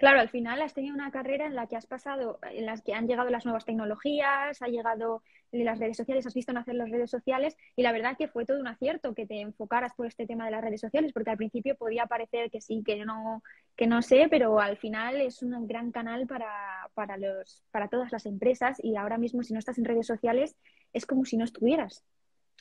Claro, 0.03 0.19
al 0.19 0.27
final 0.27 0.61
has 0.61 0.73
tenido 0.73 0.93
una 0.93 1.11
carrera 1.11 1.45
en 1.45 1.55
la 1.55 1.67
que 1.67 1.77
has 1.77 1.85
pasado, 1.85 2.37
en 2.51 2.65
las 2.65 2.81
que 2.81 2.93
han 2.93 3.07
llegado 3.07 3.29
las 3.29 3.45
nuevas 3.45 3.63
tecnologías, 3.63 4.61
ha 4.61 4.67
llegado 4.67 5.23
las 5.53 5.79
redes 5.79 5.95
sociales, 5.95 6.27
has 6.27 6.33
visto 6.33 6.51
nacer 6.51 6.75
las 6.75 6.89
redes 6.89 7.09
sociales 7.09 7.55
y 7.77 7.83
la 7.83 7.93
verdad 7.93 8.17
que 8.17 8.27
fue 8.27 8.45
todo 8.45 8.59
un 8.59 8.67
acierto 8.67 9.15
que 9.15 9.25
te 9.25 9.39
enfocaras 9.39 9.93
por 9.93 10.05
este 10.05 10.27
tema 10.27 10.43
de 10.43 10.51
las 10.51 10.61
redes 10.61 10.81
sociales, 10.81 11.13
porque 11.13 11.29
al 11.29 11.37
principio 11.37 11.77
podía 11.77 12.05
parecer 12.05 12.51
que 12.51 12.59
sí, 12.59 12.83
que 12.85 13.05
no, 13.05 13.43
que 13.77 13.87
no 13.87 14.01
sé, 14.01 14.27
pero 14.29 14.59
al 14.59 14.75
final 14.75 15.21
es 15.21 15.41
un 15.41 15.65
gran 15.67 15.93
canal 15.93 16.27
para, 16.27 16.51
para, 16.95 17.15
los, 17.15 17.63
para 17.71 17.87
todas 17.87 18.11
las 18.11 18.25
empresas 18.25 18.83
y 18.83 18.97
ahora 18.97 19.17
mismo 19.17 19.41
si 19.41 19.53
no 19.53 19.59
estás 19.59 19.77
en 19.77 19.85
redes 19.85 20.05
sociales 20.05 20.57
es 20.91 21.05
como 21.05 21.23
si 21.23 21.37
no 21.37 21.45
estuvieras. 21.45 22.03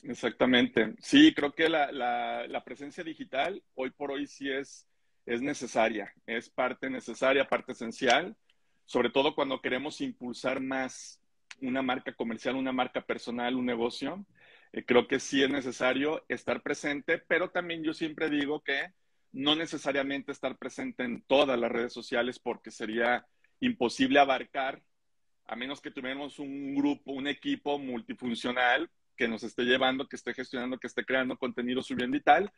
Exactamente. 0.04 0.94
Sí, 1.00 1.34
creo 1.34 1.52
que 1.52 1.68
la, 1.68 1.90
la, 1.90 2.46
la 2.46 2.62
presencia 2.62 3.02
digital 3.02 3.60
hoy 3.74 3.90
por 3.90 4.12
hoy 4.12 4.28
sí 4.28 4.48
es 4.48 4.86
es 5.26 5.40
necesaria, 5.40 6.12
es 6.26 6.50
parte 6.50 6.90
necesaria, 6.90 7.48
parte 7.48 7.72
esencial, 7.72 8.36
sobre 8.84 9.10
todo 9.10 9.34
cuando 9.34 9.60
queremos 9.60 10.00
impulsar 10.00 10.60
más 10.60 11.20
una 11.60 11.82
marca 11.82 12.12
comercial, 12.12 12.56
una 12.56 12.72
marca 12.72 13.00
personal, 13.02 13.54
un 13.54 13.66
negocio. 13.66 14.24
Eh, 14.72 14.84
creo 14.84 15.06
que 15.06 15.20
sí 15.20 15.42
es 15.42 15.50
necesario 15.50 16.24
estar 16.28 16.62
presente, 16.62 17.18
pero 17.18 17.50
también 17.50 17.82
yo 17.84 17.94
siempre 17.94 18.30
digo 18.30 18.62
que 18.62 18.92
no 19.32 19.54
necesariamente 19.54 20.32
estar 20.32 20.56
presente 20.58 21.04
en 21.04 21.22
todas 21.22 21.58
las 21.58 21.70
redes 21.70 21.92
sociales 21.92 22.38
porque 22.38 22.70
sería 22.70 23.26
imposible 23.60 24.18
abarcar, 24.18 24.82
a 25.46 25.56
menos 25.56 25.80
que 25.80 25.90
tuviéramos 25.90 26.38
un 26.38 26.74
grupo, 26.74 27.12
un 27.12 27.26
equipo 27.26 27.78
multifuncional 27.78 28.90
que 29.16 29.28
nos 29.28 29.42
esté 29.42 29.62
llevando, 29.64 30.08
que 30.08 30.16
esté 30.16 30.34
gestionando, 30.34 30.78
que 30.78 30.86
esté 30.86 31.04
creando 31.04 31.38
contenido 31.38 31.82
subiendo 31.82 32.16
y 32.16 32.20
tal, 32.20 32.52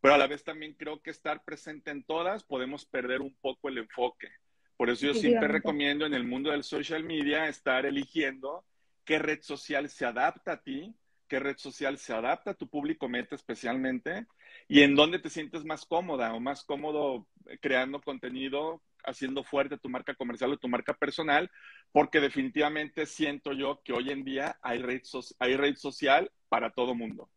pero 0.00 0.14
a 0.14 0.18
la 0.18 0.26
vez 0.26 0.44
también 0.44 0.74
creo 0.74 1.00
que 1.00 1.10
estar 1.10 1.44
presente 1.44 1.90
en 1.90 2.02
todas 2.04 2.44
podemos 2.44 2.84
perder 2.86 3.20
un 3.20 3.34
poco 3.40 3.68
el 3.68 3.78
enfoque. 3.78 4.28
Por 4.76 4.88
eso 4.88 5.06
yo 5.06 5.14
siempre 5.14 5.48
recomiendo 5.48 6.06
en 6.06 6.14
el 6.14 6.24
mundo 6.24 6.50
del 6.50 6.64
social 6.64 7.04
media 7.04 7.48
estar 7.48 7.84
eligiendo 7.84 8.64
qué 9.04 9.18
red 9.18 9.40
social 9.42 9.90
se 9.90 10.06
adapta 10.06 10.52
a 10.52 10.62
ti, 10.62 10.94
qué 11.28 11.38
red 11.38 11.58
social 11.58 11.98
se 11.98 12.12
adapta 12.14 12.52
a 12.52 12.54
tu 12.54 12.68
público 12.68 13.08
meta 13.08 13.34
especialmente 13.34 14.26
y 14.68 14.82
en 14.82 14.96
dónde 14.96 15.18
te 15.18 15.30
sientes 15.30 15.64
más 15.64 15.84
cómoda 15.84 16.32
o 16.34 16.40
más 16.40 16.64
cómodo 16.64 17.26
creando 17.60 18.00
contenido, 18.00 18.82
haciendo 19.04 19.44
fuerte 19.44 19.78
tu 19.78 19.88
marca 19.88 20.14
comercial 20.14 20.52
o 20.52 20.58
tu 20.58 20.68
marca 20.68 20.94
personal, 20.94 21.50
porque 21.92 22.20
definitivamente 22.20 23.06
siento 23.06 23.52
yo 23.52 23.80
que 23.84 23.92
hoy 23.92 24.10
en 24.10 24.24
día 24.24 24.58
hay 24.62 24.78
red, 24.78 25.02
hay 25.38 25.56
red 25.56 25.76
social 25.76 26.30
para 26.48 26.70
todo 26.70 26.94
mundo, 26.94 27.30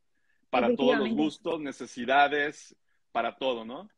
para 0.53 0.75
todos 0.75 0.97
los 0.97 1.09
gustos, 1.09 1.59
necesidades, 1.59 2.75
para 3.11 3.35
todo, 3.35 3.65
¿no? 3.65 3.89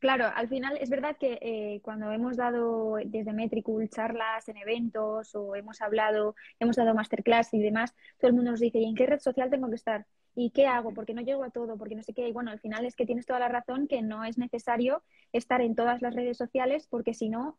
Claro, 0.00 0.26
al 0.34 0.48
final 0.48 0.76
es 0.80 0.90
verdad 0.90 1.16
que 1.16 1.38
eh, 1.40 1.80
cuando 1.82 2.10
hemos 2.10 2.36
dado 2.36 2.96
desde 3.04 3.32
Metricool 3.32 3.88
charlas 3.88 4.48
en 4.48 4.56
eventos 4.56 5.32
o 5.36 5.54
hemos 5.54 5.80
hablado, 5.80 6.34
hemos 6.58 6.74
dado 6.74 6.92
masterclass 6.92 7.54
y 7.54 7.60
demás, 7.60 7.94
todo 8.18 8.28
el 8.28 8.34
mundo 8.34 8.50
nos 8.50 8.60
dice, 8.60 8.80
¿y 8.80 8.84
en 8.84 8.96
qué 8.96 9.06
red 9.06 9.20
social 9.20 9.48
tengo 9.48 9.68
que 9.68 9.76
estar? 9.76 10.04
¿Y 10.34 10.50
qué 10.50 10.66
hago? 10.66 10.92
Porque 10.92 11.14
no 11.14 11.22
llego 11.22 11.44
a 11.44 11.50
todo, 11.50 11.78
porque 11.78 11.94
no 11.94 12.02
sé 12.02 12.14
qué. 12.14 12.26
Y 12.26 12.32
bueno, 12.32 12.50
al 12.50 12.58
final 12.58 12.84
es 12.84 12.96
que 12.96 13.06
tienes 13.06 13.26
toda 13.26 13.38
la 13.38 13.48
razón 13.48 13.86
que 13.86 14.02
no 14.02 14.24
es 14.24 14.38
necesario 14.38 15.04
estar 15.32 15.60
en 15.60 15.76
todas 15.76 16.02
las 16.02 16.14
redes 16.14 16.36
sociales 16.36 16.88
porque 16.90 17.14
si 17.14 17.28
no, 17.28 17.58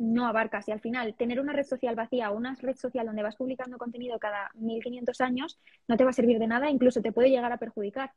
no 0.00 0.26
abarcas. 0.26 0.66
Y 0.66 0.72
al 0.72 0.80
final, 0.80 1.14
tener 1.14 1.40
una 1.40 1.52
red 1.52 1.64
social 1.64 1.94
vacía 1.94 2.30
o 2.30 2.36
una 2.36 2.56
red 2.60 2.76
social 2.76 3.06
donde 3.06 3.22
vas 3.22 3.36
publicando 3.36 3.76
contenido 3.78 4.18
cada 4.18 4.50
1500 4.54 5.20
años 5.20 5.58
no 5.86 5.96
te 5.96 6.04
va 6.04 6.10
a 6.10 6.14
servir 6.14 6.38
de 6.38 6.46
nada, 6.46 6.70
incluso 6.70 7.02
te 7.02 7.12
puede 7.12 7.30
llegar 7.30 7.52
a 7.52 7.58
perjudicar. 7.58 8.12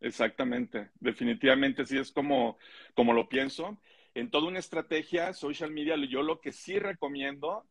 Exactamente, 0.00 0.90
definitivamente 1.00 1.84
sí 1.84 1.98
es 1.98 2.12
como, 2.12 2.58
como 2.94 3.12
lo 3.12 3.28
pienso. 3.28 3.78
En 4.14 4.30
toda 4.30 4.46
una 4.46 4.60
estrategia 4.60 5.32
social 5.32 5.72
media, 5.72 5.96
yo 6.08 6.22
lo 6.22 6.40
que 6.40 6.52
sí 6.52 6.78
recomiendo 6.78 7.66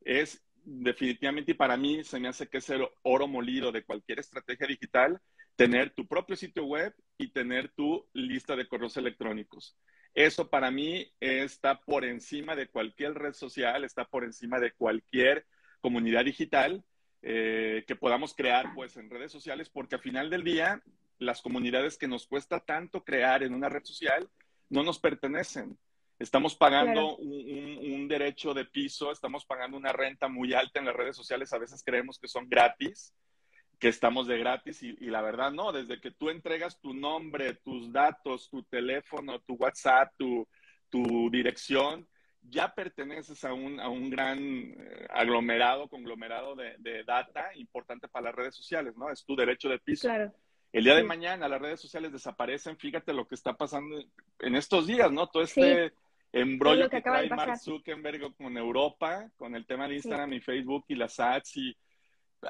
es 0.00 0.42
definitivamente, 0.64 1.52
y 1.52 1.54
para 1.54 1.76
mí 1.76 2.02
se 2.02 2.18
me 2.18 2.28
hace 2.28 2.48
que 2.48 2.58
es 2.58 2.68
el 2.70 2.86
oro 3.02 3.28
molido 3.28 3.70
de 3.70 3.84
cualquier 3.84 4.18
estrategia 4.18 4.66
digital, 4.66 5.20
tener 5.54 5.94
tu 5.94 6.06
propio 6.06 6.34
sitio 6.34 6.64
web 6.64 6.92
y 7.16 7.28
tener 7.28 7.68
tu 7.68 8.04
lista 8.12 8.56
de 8.56 8.66
correos 8.66 8.96
electrónicos. 8.96 9.76
Eso 10.16 10.48
para 10.48 10.70
mí 10.70 11.12
está 11.20 11.78
por 11.78 12.02
encima 12.06 12.56
de 12.56 12.68
cualquier 12.68 13.12
red 13.12 13.34
social, 13.34 13.84
está 13.84 14.06
por 14.06 14.24
encima 14.24 14.58
de 14.58 14.72
cualquier 14.72 15.46
comunidad 15.82 16.24
digital 16.24 16.82
eh, 17.20 17.84
que 17.86 17.96
podamos 17.96 18.34
crear 18.34 18.72
pues 18.74 18.96
en 18.96 19.10
redes 19.10 19.30
sociales, 19.30 19.68
porque 19.68 19.96
al 19.96 20.00
final 20.00 20.30
del 20.30 20.42
día 20.42 20.82
las 21.18 21.42
comunidades 21.42 21.98
que 21.98 22.08
nos 22.08 22.26
cuesta 22.26 22.60
tanto 22.60 23.04
crear 23.04 23.42
en 23.42 23.52
una 23.52 23.68
red 23.68 23.84
social 23.84 24.26
no 24.70 24.82
nos 24.82 24.98
pertenecen. 24.98 25.78
Estamos 26.18 26.56
pagando 26.56 27.18
un, 27.18 28.08
derecho 28.08 28.54
de 28.54 28.64
piso, 28.64 29.12
estamos 29.12 29.44
pagando 29.44 29.76
una 29.76 29.92
renta 29.92 30.28
muy 30.28 30.54
alta 30.54 30.80
en 30.80 30.86
las 30.86 30.96
redes 30.96 31.14
sociales, 31.14 31.52
a 31.52 31.58
veces 31.58 31.82
creemos 31.84 32.18
que 32.18 32.28
son 32.28 32.48
gratis, 32.48 33.12
que 33.78 33.88
estamos 33.88 34.26
de 34.26 34.38
gratis 34.38 34.82
y, 34.82 34.94
la 35.06 35.20
verdad 35.20 35.52
no, 35.52 35.72
desde 35.72 36.00
que 36.00 36.10
tú 36.10 36.30
entregas 36.30 36.80
tu 36.80 36.94
nombre, 36.94 37.54
tus 37.54 37.92
datos, 37.92 38.48
tu 38.48 38.62
teléfono, 38.62 39.40
tu 39.40 39.54
WhatsApp, 39.54 40.12
tu, 40.16 40.46
dirección, 41.30 42.08
ya 42.40 42.74
perteneces 42.74 43.44
a 43.44 43.52
un, 43.52 43.78
a 43.80 43.90
un 43.90 44.08
gran 44.08 44.38
eh, 44.38 45.06
aglomerado, 45.10 45.88
conglomerado 45.88 46.54
de, 46.54 46.74
de, 46.78 47.04
data 47.04 47.50
importante 47.56 48.08
para 48.08 48.26
las 48.26 48.34
redes 48.34 48.54
sociales, 48.54 48.96
¿no? 48.96 49.10
Es 49.10 49.26
tu 49.26 49.36
derecho 49.36 49.68
de 49.68 49.78
piso. 49.78 50.08
Claro. 50.08 50.32
El 50.72 50.84
día 50.84 50.94
de 50.94 51.04
mañana 51.04 51.48
las 51.48 51.60
redes 51.60 51.80
sociales 51.80 52.12
desaparecen, 52.12 52.76
fíjate 52.78 53.12
lo 53.12 53.26
que 53.26 53.34
está 53.34 53.54
pasando 53.54 53.98
en 54.38 54.56
estos 54.56 54.86
días, 54.86 55.10
¿no? 55.12 55.26
Todo 55.26 55.42
este 55.42 55.92
embrollo 56.32 56.88
que, 56.88 57.00
trae 57.00 57.28
Mark 57.28 57.58
Zuckerberg 57.58 58.34
con 58.36 58.56
Europa, 58.56 59.30
con 59.36 59.54
el 59.54 59.66
tema 59.66 59.88
de 59.88 59.96
Instagram 59.96 60.32
y 60.34 60.40
Facebook 60.40 60.84
y 60.88 60.94
las 60.94 61.18
ads 61.18 61.56
y 61.56 61.76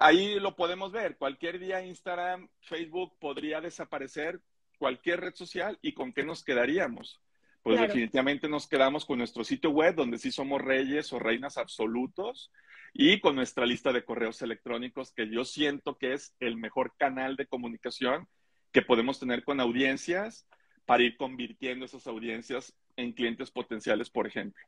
ahí 0.01 0.39
lo 0.41 0.57
podemos 0.57 0.93
ver. 0.93 1.17
Cualquier 1.17 1.59
día 1.59 1.85
Instagram, 1.85 2.49
Facebook 2.61 3.19
podría 3.19 3.61
desaparecer, 3.61 4.41
cualquier 4.79 5.21
red 5.21 5.35
social 5.35 5.79
y 5.83 5.93
con 5.93 6.13
qué 6.13 6.25
nos 6.25 6.45
quedaríamos. 6.45 7.21
Pues 7.63 7.81
definitivamente 7.81 8.49
nos 8.49 8.69
quedamos 8.69 9.05
con 9.05 9.19
nuestro 9.19 9.43
sitio 9.43 9.71
web 9.71 9.97
donde 9.97 10.19
sí 10.19 10.31
somos 10.31 10.63
reyes 10.63 11.13
o 11.13 11.19
reinas 11.19 11.59
absolutos 11.59 12.53
y 12.93 13.19
con 13.19 13.35
nuestra 13.35 13.67
lista 13.67 13.93
de 13.93 14.05
correos 14.05 14.41
electrónicos, 14.41 15.13
que 15.13 15.29
yo 15.29 15.45
siento 15.45 15.99
que 15.99 16.13
es 16.13 16.33
el 16.39 16.57
mejor 16.57 16.95
canal 16.97 17.35
de 17.35 17.47
comunicación 17.47 18.29
que 18.71 18.83
podemos 18.83 19.19
tener 19.19 19.43
con 19.43 19.61
audiencias 19.61 20.47
para 20.85 21.03
ir 21.03 21.17
convirtiendo 21.17 21.85
esas 21.85 22.07
audiencias 22.07 22.73
en 22.95 23.13
clientes 23.13 23.51
potenciales, 23.51 24.11
por 24.11 24.27
ejemplo. 24.27 24.65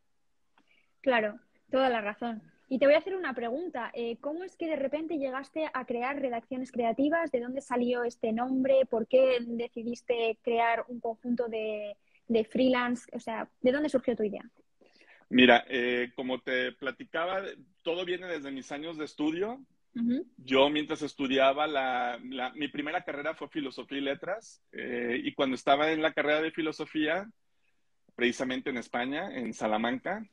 Claro, 1.01 1.39
toda 1.71 1.89
la 1.89 2.01
razón. 2.01 2.43
Y 2.69 2.79
te 2.79 2.87
voy 2.87 2.95
a 2.95 2.99
hacer 2.99 3.17
una 3.17 3.35
pregunta. 3.35 3.91
Eh, 3.95 4.19
¿Cómo 4.21 4.45
es 4.45 4.57
que 4.57 4.67
de 4.67 4.77
repente 4.77 5.19
llegaste 5.19 5.71
a 5.73 5.87
crear 5.87 6.21
redacciones 6.21 6.71
creativas? 6.71 7.31
¿De 7.31 7.41
dónde 7.41 7.63
salió 7.63 8.05
este 8.05 8.33
nombre? 8.33 8.85
¿Por 8.89 9.07
qué 9.07 9.39
decidiste 9.41 10.39
crear 10.43 10.85
un 10.89 11.01
conjunto 11.01 11.49
de, 11.49 11.97
de 12.27 12.45
freelance? 12.45 13.11
O 13.15 13.21
sea, 13.21 13.49
¿de 13.63 13.73
dónde 13.73 13.89
surgió 13.89 14.15
tu 14.15 14.23
idea? 14.23 14.45
Mira, 15.31 15.65
eh, 15.69 16.11
como 16.15 16.41
te 16.41 16.73
platicaba, 16.73 17.43
todo 17.83 18.05
viene 18.05 18.27
desde 18.27 18.51
mis 18.51 18.71
años 18.73 18.99
de 18.99 19.05
estudio. 19.05 19.61
Yo 20.37 20.71
mientras 20.71 21.03
estudiaba, 21.03 21.67
la, 21.67 22.21
mi 22.55 22.69
primera 22.69 23.03
carrera 23.03 23.35
fue 23.35 23.49
filosofía 23.49 23.99
y 23.99 24.03
letras. 24.03 24.63
Eh, 24.71 25.21
y 25.25 25.35
cuando 25.35 25.57
estaba 25.57 25.91
en 25.91 26.03
la 26.03 26.13
carrera 26.13 26.41
de 26.41 26.53
filosofía, 26.53 27.29
precisamente 28.15 28.71
en 28.71 28.77
España, 28.77 29.35
en 29.37 29.53
Salamanca, 29.53 30.25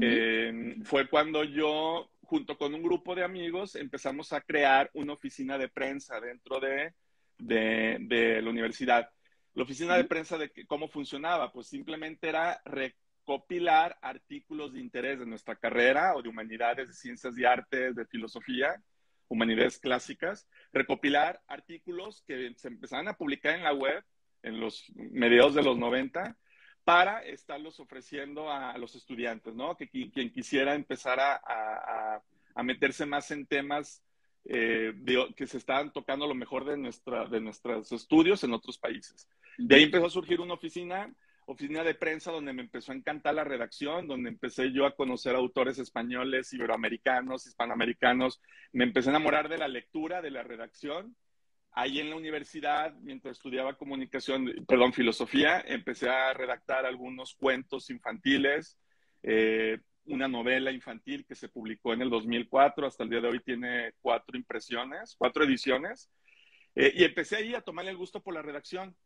eh, 0.00 0.76
fue 0.84 1.08
cuando 1.08 1.44
yo, 1.44 2.10
junto 2.22 2.56
con 2.56 2.74
un 2.74 2.82
grupo 2.82 3.14
de 3.14 3.24
amigos, 3.24 3.74
empezamos 3.74 4.32
a 4.32 4.40
crear 4.40 4.90
una 4.94 5.14
oficina 5.14 5.58
de 5.58 5.68
prensa 5.68 6.20
dentro 6.20 6.60
de, 6.60 6.94
de, 7.38 8.40
la 8.42 8.50
universidad. 8.50 9.10
La 9.54 9.64
oficina 9.64 9.96
de 9.96 10.04
prensa, 10.04 10.38
de 10.38 10.50
¿cómo 10.66 10.88
funcionaba? 10.88 11.52
Pues 11.52 11.66
simplemente 11.66 12.28
era 12.28 12.60
recopilar 12.64 13.98
artículos 14.00 14.72
de 14.72 14.80
interés 14.80 15.18
de 15.18 15.26
nuestra 15.26 15.56
carrera 15.56 16.14
o 16.14 16.22
de 16.22 16.28
humanidades, 16.28 16.88
de 16.88 16.94
ciencias 16.94 17.36
y 17.36 17.44
artes, 17.44 17.96
de 17.96 18.06
filosofía, 18.06 18.80
humanidades 19.28 19.78
clásicas, 19.78 20.46
recopilar 20.72 21.40
artículos 21.48 22.22
que 22.26 22.52
se 22.56 22.68
empezaban 22.68 23.08
a 23.08 23.16
publicar 23.16 23.56
en 23.56 23.64
la 23.64 23.72
web 23.72 24.04
en 24.42 24.60
los 24.60 24.90
mediados 24.94 25.54
de 25.54 25.62
los 25.62 25.76
90 25.76 26.36
para 26.90 27.22
estarlos 27.24 27.78
ofreciendo 27.78 28.50
a 28.50 28.76
los 28.76 28.96
estudiantes, 28.96 29.54
¿no? 29.54 29.76
Que 29.76 29.88
quien 29.88 30.30
quisiera 30.32 30.74
empezar 30.74 31.20
a, 31.20 32.20
meterse 32.64 33.06
más 33.06 33.30
en 33.30 33.46
temas 33.46 34.02
eh, 34.44 34.92
que 35.36 35.46
se 35.46 35.56
estaban 35.56 35.92
tocando 35.92 36.26
lo 36.26 36.34
mejor 36.34 36.64
de, 36.64 36.76
nuestra, 36.76 37.26
de 37.26 37.40
nuestros 37.40 37.92
estudios 37.92 38.42
en 38.42 38.52
otros 38.52 38.76
países. 38.76 39.28
De 39.56 39.76
ahí 39.76 39.84
empezó 39.84 40.06
a 40.06 40.10
surgir 40.10 40.40
una 40.40 40.54
oficina 40.54 41.14
oficina 41.46 41.82
de 41.82 41.94
prensa 41.94 42.30
donde 42.30 42.52
me 42.52 42.62
empezó 42.62 42.92
a 42.92 42.96
encantar 42.96 43.34
la 43.34 43.44
redacción, 43.44 44.06
donde 44.06 44.28
empecé 44.28 44.72
yo 44.72 44.86
a 44.86 44.94
conocer 44.94 45.34
autores 45.34 45.78
españoles, 45.78 46.52
iberoamericanos, 46.52 47.46
hispanoamericanos. 47.46 48.40
Me 48.72 48.84
empecé 48.84 49.08
a 49.10 49.12
enamorar 49.12 49.48
de 49.48 49.58
la 49.58 49.68
lectura, 49.68 50.22
de 50.22 50.30
la 50.30 50.42
redacción. 50.42 51.16
Ahí 51.72 52.00
en 52.00 52.10
la 52.10 52.16
universidad, 52.16 52.94
mientras 52.94 53.36
estudiaba 53.36 53.76
comunicación, 53.76 54.64
perdón, 54.66 54.92
filosofía, 54.92 55.60
empecé 55.60 56.08
a 56.08 56.32
redactar 56.32 56.84
algunos 56.84 57.34
cuentos 57.34 57.90
infantiles, 57.90 58.76
eh, 59.22 59.78
una 60.06 60.26
novela 60.26 60.72
infantil 60.72 61.24
que 61.26 61.36
se 61.36 61.48
publicó 61.48 61.92
en 61.92 62.02
el 62.02 62.10
2004, 62.10 62.86
hasta 62.86 63.04
el 63.04 63.10
día 63.10 63.20
de 63.20 63.28
hoy 63.28 63.40
tiene 63.40 63.92
cuatro 64.00 64.36
impresiones, 64.36 65.14
cuatro 65.16 65.44
ediciones. 65.44 66.10
Eh, 66.74 66.92
y 66.96 67.04
empecé 67.04 67.36
ahí 67.36 67.54
a 67.54 67.60
tomarle 67.60 67.92
el 67.92 67.96
gusto 67.96 68.20
por 68.20 68.34
la 68.34 68.42
redacción 68.42 68.96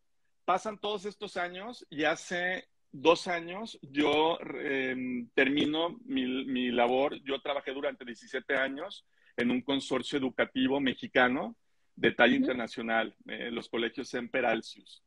pasan 0.44 0.78
todos 0.78 1.04
estos 1.06 1.36
años 1.36 1.86
y 1.90 2.04
hace 2.04 2.68
dos 2.92 3.26
años 3.26 3.78
yo 3.82 4.38
em, 4.40 5.28
termino 5.34 5.98
mi, 6.04 6.70
labor. 6.70 7.20
Yo 7.24 7.40
trabajé 7.40 7.72
durante 7.72 8.04
17 8.04 8.54
años 8.56 9.06
en 9.36 9.50
un 9.50 9.62
consorcio 9.62 10.18
educativo 10.18 10.80
mexicano 10.80 11.56
de 11.96 12.12
talla 12.12 12.34
internacional, 12.34 13.14
eh, 13.26 13.50
los 13.50 13.68
colegios 13.68 14.08
Semper 14.08 14.46
Alcius, 14.46 15.02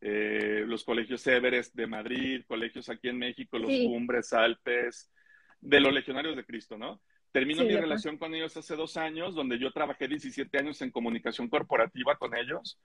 eh, 0.00 0.64
los 0.66 0.84
colegios 0.84 1.26
Everest 1.26 1.74
de 1.74 1.86
Madrid, 1.86 2.44
colegios 2.46 2.88
aquí 2.88 3.08
en 3.08 3.18
México, 3.18 3.58
los 3.58 3.70
Cumbres, 3.70 4.32
Alpes, 4.32 5.10
de 5.60 5.80
los 5.80 5.92
Legionarios 5.92 6.34
de 6.34 6.44
Cristo, 6.44 6.76
¿no? 6.76 7.00
Termino 7.30 7.64
mi 7.64 7.74
relación 7.74 8.18
con 8.18 8.34
ellos 8.34 8.54
hace 8.56 8.76
dos 8.76 8.96
años, 8.96 9.34
donde 9.34 9.58
yo 9.58 9.72
trabajé 9.72 10.06
17 10.06 10.58
años 10.58 10.82
en 10.82 10.90
comunicación 10.90 11.48
corporativa 11.48 12.16
con 12.16 12.36
ellos. 12.36 12.78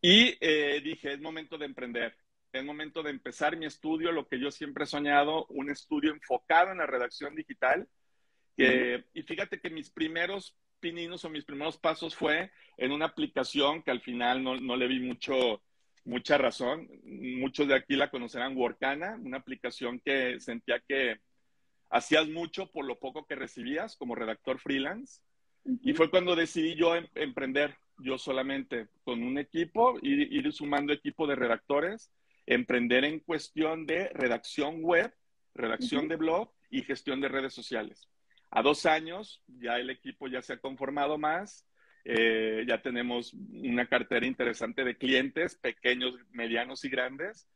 Y 0.00 0.36
eh, 0.40 0.80
dije, 0.82 1.12
es 1.12 1.20
momento 1.20 1.58
de 1.58 1.66
emprender, 1.66 2.16
es 2.52 2.64
momento 2.64 3.04
de 3.04 3.10
empezar 3.10 3.56
mi 3.56 3.66
estudio, 3.66 4.10
lo 4.10 4.26
que 4.26 4.40
yo 4.40 4.50
siempre 4.50 4.84
he 4.84 4.86
soñado, 4.86 5.46
un 5.50 5.70
estudio 5.70 6.10
enfocado 6.10 6.72
en 6.72 6.78
la 6.78 6.86
redacción 6.86 7.34
digital. 7.36 7.86
y 8.56 9.22
fíjate 9.22 9.60
que 9.60 9.70
mis 9.70 9.90
primeros 9.90 10.56
pininos 10.78 11.24
o 11.24 11.30
mis 11.30 11.44
primeros 11.44 11.76
pasos 11.78 12.14
fue 12.14 12.50
en 12.76 12.92
una 12.92 13.06
aplicación 13.06 13.82
que 13.82 13.90
al 13.90 14.00
final 14.00 14.42
no, 14.42 14.76
le 14.76 14.88
vi 14.88 15.00
mucho, 15.00 15.62
mucha 16.04 16.38
razón. 16.38 16.88
Muchos 17.04 17.68
de 17.68 17.74
aquí 17.74 17.96
la 17.96 18.10
conocerán, 18.10 18.56
Workana, 18.56 19.18
una 19.22 19.38
aplicación 19.38 20.00
que 20.00 20.40
sentía 20.40 20.80
que 20.80 21.20
hacías 21.90 22.28
mucho 22.28 22.70
por 22.70 22.84
lo 22.84 22.98
poco 22.98 23.26
que 23.26 23.34
recibías 23.34 23.96
como 23.96 24.14
redactor 24.14 24.58
freelance. 24.58 25.20
Y 25.82 25.92
fue 25.92 26.10
cuando 26.10 26.36
decidí 26.36 26.76
yo 26.76 26.96
em, 26.96 27.06
emprender, 27.14 27.76
yo 27.98 28.16
solamente, 28.16 28.88
con 29.04 29.22
un 29.22 29.38
equipo, 29.38 29.98
ir, 30.02 30.32
ir 30.32 30.52
sumando 30.52 30.92
equipo 30.92 31.26
de 31.26 31.36
redactores, 31.36 32.10
emprender 32.46 33.04
en 33.04 33.20
cuestión 33.20 33.84
de 33.86 34.08
redacción 34.10 34.82
web, 34.82 35.12
redacción 35.54 36.08
de 36.08 36.16
blog 36.16 36.50
y 36.70 36.82
gestión 36.82 37.20
de 37.20 37.28
redes 37.28 37.52
sociales. 37.52 38.08
A 38.50 38.62
dos 38.62 38.86
años 38.86 39.42
ya 39.46 39.78
el 39.78 39.90
equipo 39.90 40.28
ya 40.28 40.42
se 40.42 40.54
ha 40.54 40.58
conformado 40.58 41.18
más, 41.18 41.66
eh, 42.04 42.64
ya 42.66 42.80
tenemos 42.80 43.34
una 43.34 43.86
cartera 43.86 44.26
interesante 44.26 44.82
de 44.82 44.96
clientes, 44.96 45.56
pequeños, 45.56 46.14
medianos 46.30 46.84
y 46.84 46.88
grandes. 46.88 47.48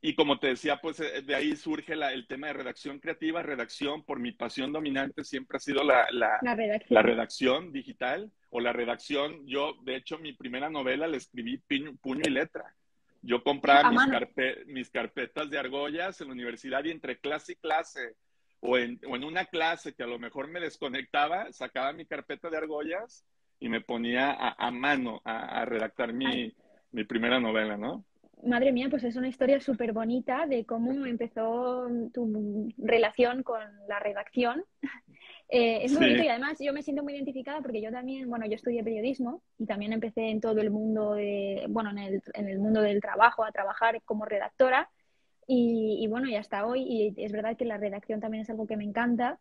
Y 0.00 0.14
como 0.14 0.38
te 0.38 0.48
decía, 0.48 0.78
pues 0.80 1.00
eh, 1.00 1.22
de 1.22 1.34
ahí 1.34 1.56
surge 1.56 1.94
el 1.94 2.26
tema 2.28 2.48
de 2.48 2.52
redacción 2.52 3.00
creativa. 3.00 3.42
Redacción, 3.42 4.04
por 4.04 4.20
mi 4.20 4.32
pasión 4.32 4.72
dominante, 4.72 5.24
siempre 5.24 5.56
ha 5.56 5.60
sido 5.60 5.82
la, 5.82 6.06
la, 6.12 7.02
redacción. 7.02 7.72
digital 7.72 8.30
o 8.50 8.60
la 8.60 8.72
redacción. 8.74 9.46
Yo, 9.46 9.74
de 9.84 9.96
hecho, 9.96 10.18
mi 10.18 10.34
primera 10.34 10.68
novela 10.68 11.08
la 11.08 11.16
escribí 11.16 11.56
puño, 11.58 12.22
y 12.26 12.30
letra. 12.30 12.74
Yo 13.22 13.42
compraba 13.42 13.90
mis, 13.90 14.66
mis, 14.66 14.90
carpetas 14.90 15.50
de 15.50 15.58
argollas 15.58 16.20
en 16.20 16.28
la 16.28 16.34
universidad 16.34 16.84
y 16.84 16.90
entre 16.90 17.18
clase 17.18 17.52
y 17.52 17.56
clase, 17.56 18.14
o 18.60 18.76
en, 18.76 19.00
o 19.08 19.16
en 19.16 19.24
una 19.24 19.44
clase 19.46 19.94
que 19.94 20.02
a 20.02 20.06
lo 20.06 20.18
mejor 20.18 20.48
me 20.48 20.60
desconectaba, 20.60 21.52
sacaba 21.52 21.92
mi 21.92 22.06
carpeta 22.06 22.50
de 22.50 22.56
argollas 22.56 23.24
y 23.60 23.68
me 23.68 23.80
ponía 23.80 24.32
a, 24.32 24.70
mano 24.70 25.20
a, 25.24 25.64
redactar 25.64 26.12
mi, 26.12 26.54
mi, 26.92 27.04
primera 27.04 27.40
novela, 27.40 27.76
¿no? 27.76 28.04
Madre 28.44 28.70
mía, 28.70 28.86
pues 28.88 29.02
es 29.02 29.16
una 29.16 29.26
historia 29.26 29.60
súper 29.60 29.92
bonita 29.92 30.46
de 30.46 30.64
cómo 30.64 31.04
empezó 31.04 31.88
tu 32.14 32.72
relación 32.78 33.42
con 33.42 33.60
la 33.88 33.98
redacción. 33.98 34.64
Eh, 35.50 35.86
es 35.86 35.92
muy 35.92 36.02
bonito 36.02 36.24
y 36.24 36.28
además 36.28 36.58
yo 36.60 36.74
me 36.74 36.82
siento 36.82 37.02
muy 37.02 37.14
identificada 37.14 37.62
porque 37.62 37.80
yo 37.80 37.90
también, 37.90 38.28
bueno, 38.28 38.44
yo 38.44 38.54
estudié 38.54 38.84
periodismo 38.84 39.42
y 39.58 39.64
también 39.64 39.94
empecé 39.94 40.28
en 40.28 40.42
todo 40.42 40.60
el 40.60 40.70
mundo, 40.70 41.14
de, 41.14 41.64
bueno, 41.70 41.88
en 41.88 41.96
el, 41.96 42.22
en 42.34 42.48
el 42.50 42.58
mundo 42.58 42.82
del 42.82 43.00
trabajo, 43.00 43.42
a 43.44 43.50
trabajar 43.50 44.02
como 44.04 44.26
redactora 44.26 44.90
y, 45.48 45.98
y, 46.00 46.06
bueno, 46.06 46.28
y 46.28 46.36
hasta 46.36 46.64
hoy, 46.64 46.82
y 46.82 47.14
es 47.16 47.32
verdad 47.32 47.56
que 47.56 47.64
la 47.64 47.78
redacción 47.78 48.20
también 48.20 48.42
es 48.42 48.50
algo 48.50 48.68
que 48.68 48.76
me 48.76 48.84
encanta 48.84 49.40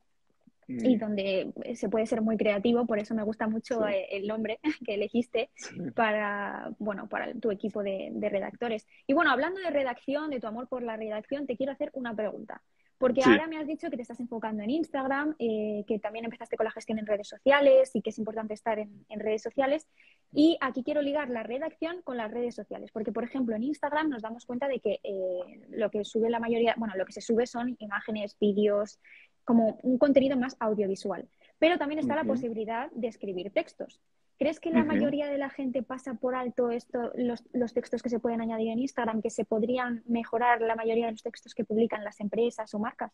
y 0.68 0.96
mm. 0.96 1.00
donde 1.00 1.54
se 1.76 1.88
puede 1.90 2.06
ser 2.06 2.22
muy 2.22 2.38
creativo, 2.38 2.86
por 2.86 3.00
eso 3.00 3.16
me 3.16 3.24
gusta 3.24 3.48
mucho 3.48 3.88
eh, 3.88 4.08
el 4.12 4.28
nombre 4.28 4.60
que 4.86 4.96
elegiste 4.96 5.50
para, 5.96 6.72
bueno, 6.78 7.08
para 7.08 7.34
tu 7.36 7.52
equipo 7.52 7.84
de, 7.84 8.12
redactores. 8.20 8.86
Y 9.06 9.14
bueno, 9.14 9.32
hablando 9.32 9.62
de 9.62 9.70
redacción, 9.70 10.30
de 10.30 10.40
tu 10.40 10.48
amor 10.48 10.68
por 10.68 10.84
la 10.84 10.98
redacción, 10.98 11.48
te 11.48 11.56
quiero 11.56 11.72
hacer 11.72 11.90
una 11.94 12.14
pregunta. 12.14 12.62
Porque 12.98 13.22
ahora 13.24 13.46
me 13.46 13.60
has 13.60 13.68
dicho 13.68 13.92
que 13.92 13.96
te 13.96 14.02
estás 14.02 14.20
enfocando 14.20 14.64
en 14.64 14.72
Instagram, 14.72 15.36
eh, 15.38 15.84
que 15.88 16.00
también 16.00 16.26
empezaste 16.26 16.58
con 16.58 16.64
la 16.64 16.72
gestión 16.72 16.98
en 16.98 17.06
redes 17.06 17.28
sociales 17.28 17.92
y 17.94 18.02
que 18.02 18.10
es 18.10 18.18
importante 18.18 18.56
estar 18.56 18.80
en, 18.80 19.06
redes 19.20 19.44
sociales. 19.44 19.88
Y 20.34 20.58
aquí 20.62 20.84
quiero 20.84 21.02
ligar 21.02 21.30
la 21.30 21.44
redacción 21.44 22.02
con 22.04 22.18
las 22.18 22.32
redes 22.32 22.54
sociales, 22.54 22.92
porque 22.92 23.12
por 23.12 23.24
ejemplo 23.24 23.56
en 23.56 23.64
Instagram 23.64 24.10
nos 24.10 24.22
damos 24.22 24.46
cuenta 24.46 24.68
de 24.68 24.80
que 24.80 25.00
eh, 25.04 25.68
lo 25.70 25.90
que 25.90 26.04
sube 26.04 26.30
la 26.30 26.40
mayoría, 26.40 26.76
bueno, 26.78 26.96
lo 26.96 27.06
que 27.06 27.14
se 27.14 27.22
sube 27.22 27.48
son 27.48 27.76
imágenes, 27.80 28.38
vídeos, 28.40 29.00
como 29.46 29.80
un 29.84 29.98
contenido 29.98 30.38
más 30.38 30.58
audiovisual. 30.60 31.28
Pero 31.58 31.78
también 31.78 32.00
está 32.00 32.16
la 32.16 32.26
posibilidad 32.26 32.92
de 32.92 33.08
escribir 33.08 33.52
textos. 33.52 34.02
¿Crees 34.38 34.60
que 34.60 34.70
la 34.70 34.84
mayoría 34.84 35.28
de 35.28 35.40
la 35.40 35.50
gente 35.50 35.82
pasa 35.82 36.14
por 36.14 36.36
alto 36.36 36.70
esto, 36.70 37.12
los, 37.16 37.74
textos 37.74 38.04
que 38.04 38.10
se 38.10 38.20
pueden 38.20 38.40
añadir 38.40 38.70
en 38.70 38.80
Instagram, 38.80 39.22
que 39.22 39.32
se 39.32 39.46
podrían 39.46 40.04
mejorar 40.06 40.62
la 40.62 40.76
mayoría 40.76 41.08
de 41.08 41.14
los 41.14 41.24
textos 41.24 41.56
que 41.56 41.64
publican 41.64 42.04
las 42.04 42.20
empresas 42.20 42.72
o 42.76 42.80
marcas? 42.80 43.12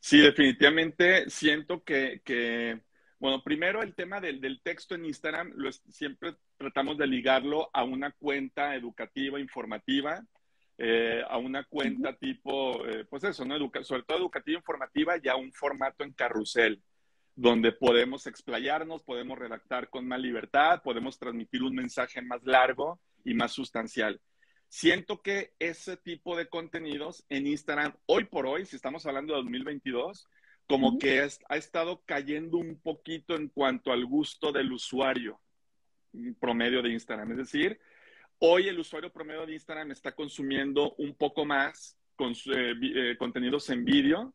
Sí, 0.00 0.18
definitivamente 0.20 1.30
siento 1.30 1.84
que, 1.84 2.80
bueno, 3.20 3.42
primero 3.42 3.82
el 3.82 3.94
tema 3.94 4.18
del, 4.18 4.60
texto 4.62 4.94
en 4.94 5.04
Instagram, 5.04 5.52
lo 5.54 5.70
siempre 5.70 6.36
tratamos 6.56 6.96
de 6.96 7.06
ligarlo 7.06 7.68
a 7.74 7.84
una 7.84 8.12
cuenta 8.12 8.74
educativa, 8.74 9.38
informativa, 9.38 10.24
eh, 10.78 11.22
a 11.28 11.36
una 11.36 11.64
cuenta 11.64 12.16
tipo, 12.16 12.86
eh, 12.86 13.04
pues 13.04 13.22
eso, 13.24 13.44
¿no? 13.44 13.56
sobre 13.82 14.04
todo 14.04 14.16
educativa 14.16 14.58
informativa 14.58 15.14
y 15.22 15.28
a 15.28 15.36
un 15.36 15.52
formato 15.52 16.02
en 16.02 16.14
carrusel, 16.14 16.82
donde 17.36 17.72
podemos 17.72 18.26
explayarnos, 18.26 19.02
podemos 19.02 19.38
redactar 19.38 19.90
con 19.90 20.08
más 20.08 20.18
libertad, 20.18 20.80
podemos 20.82 21.18
transmitir 21.18 21.62
un 21.62 21.74
mensaje 21.74 22.22
más 22.22 22.42
largo 22.44 23.00
y 23.22 23.34
más 23.34 23.52
sustancial. 23.52 24.18
Siento 24.68 25.20
que 25.20 25.52
ese 25.58 25.98
tipo 25.98 26.36
de 26.36 26.48
contenidos 26.48 27.26
en 27.28 27.46
Instagram, 27.46 27.92
hoy 28.06 28.24
por 28.24 28.46
hoy, 28.46 28.64
si 28.64 28.76
estamos 28.76 29.04
hablando 29.04 29.34
de 29.34 29.42
2022, 29.42 30.26
como 30.70 30.98
que 30.98 31.20
ha 31.48 31.56
estado 31.56 32.02
cayendo 32.06 32.56
un 32.56 32.80
poquito 32.80 33.34
en 33.34 33.48
cuanto 33.48 33.92
al 33.92 34.06
gusto 34.06 34.52
del 34.52 34.72
usuario 34.72 35.40
promedio 36.40 36.80
de 36.80 36.90
Instagram. 36.90 37.32
Es 37.32 37.38
decir, 37.38 37.80
Hoy 38.42 38.68
el 38.68 38.78
usuario 38.78 39.12
promedio 39.12 39.44
de 39.44 39.52
Instagram 39.52 39.90
está 39.90 40.12
consumiendo 40.12 40.94
un 40.94 41.14
poco 41.14 41.44
más 41.44 41.98
con, 42.16 42.32
eh, 42.32 42.72
eh, 42.80 43.16
contenidos 43.18 43.68
en 43.68 43.84
vídeo 43.84 44.34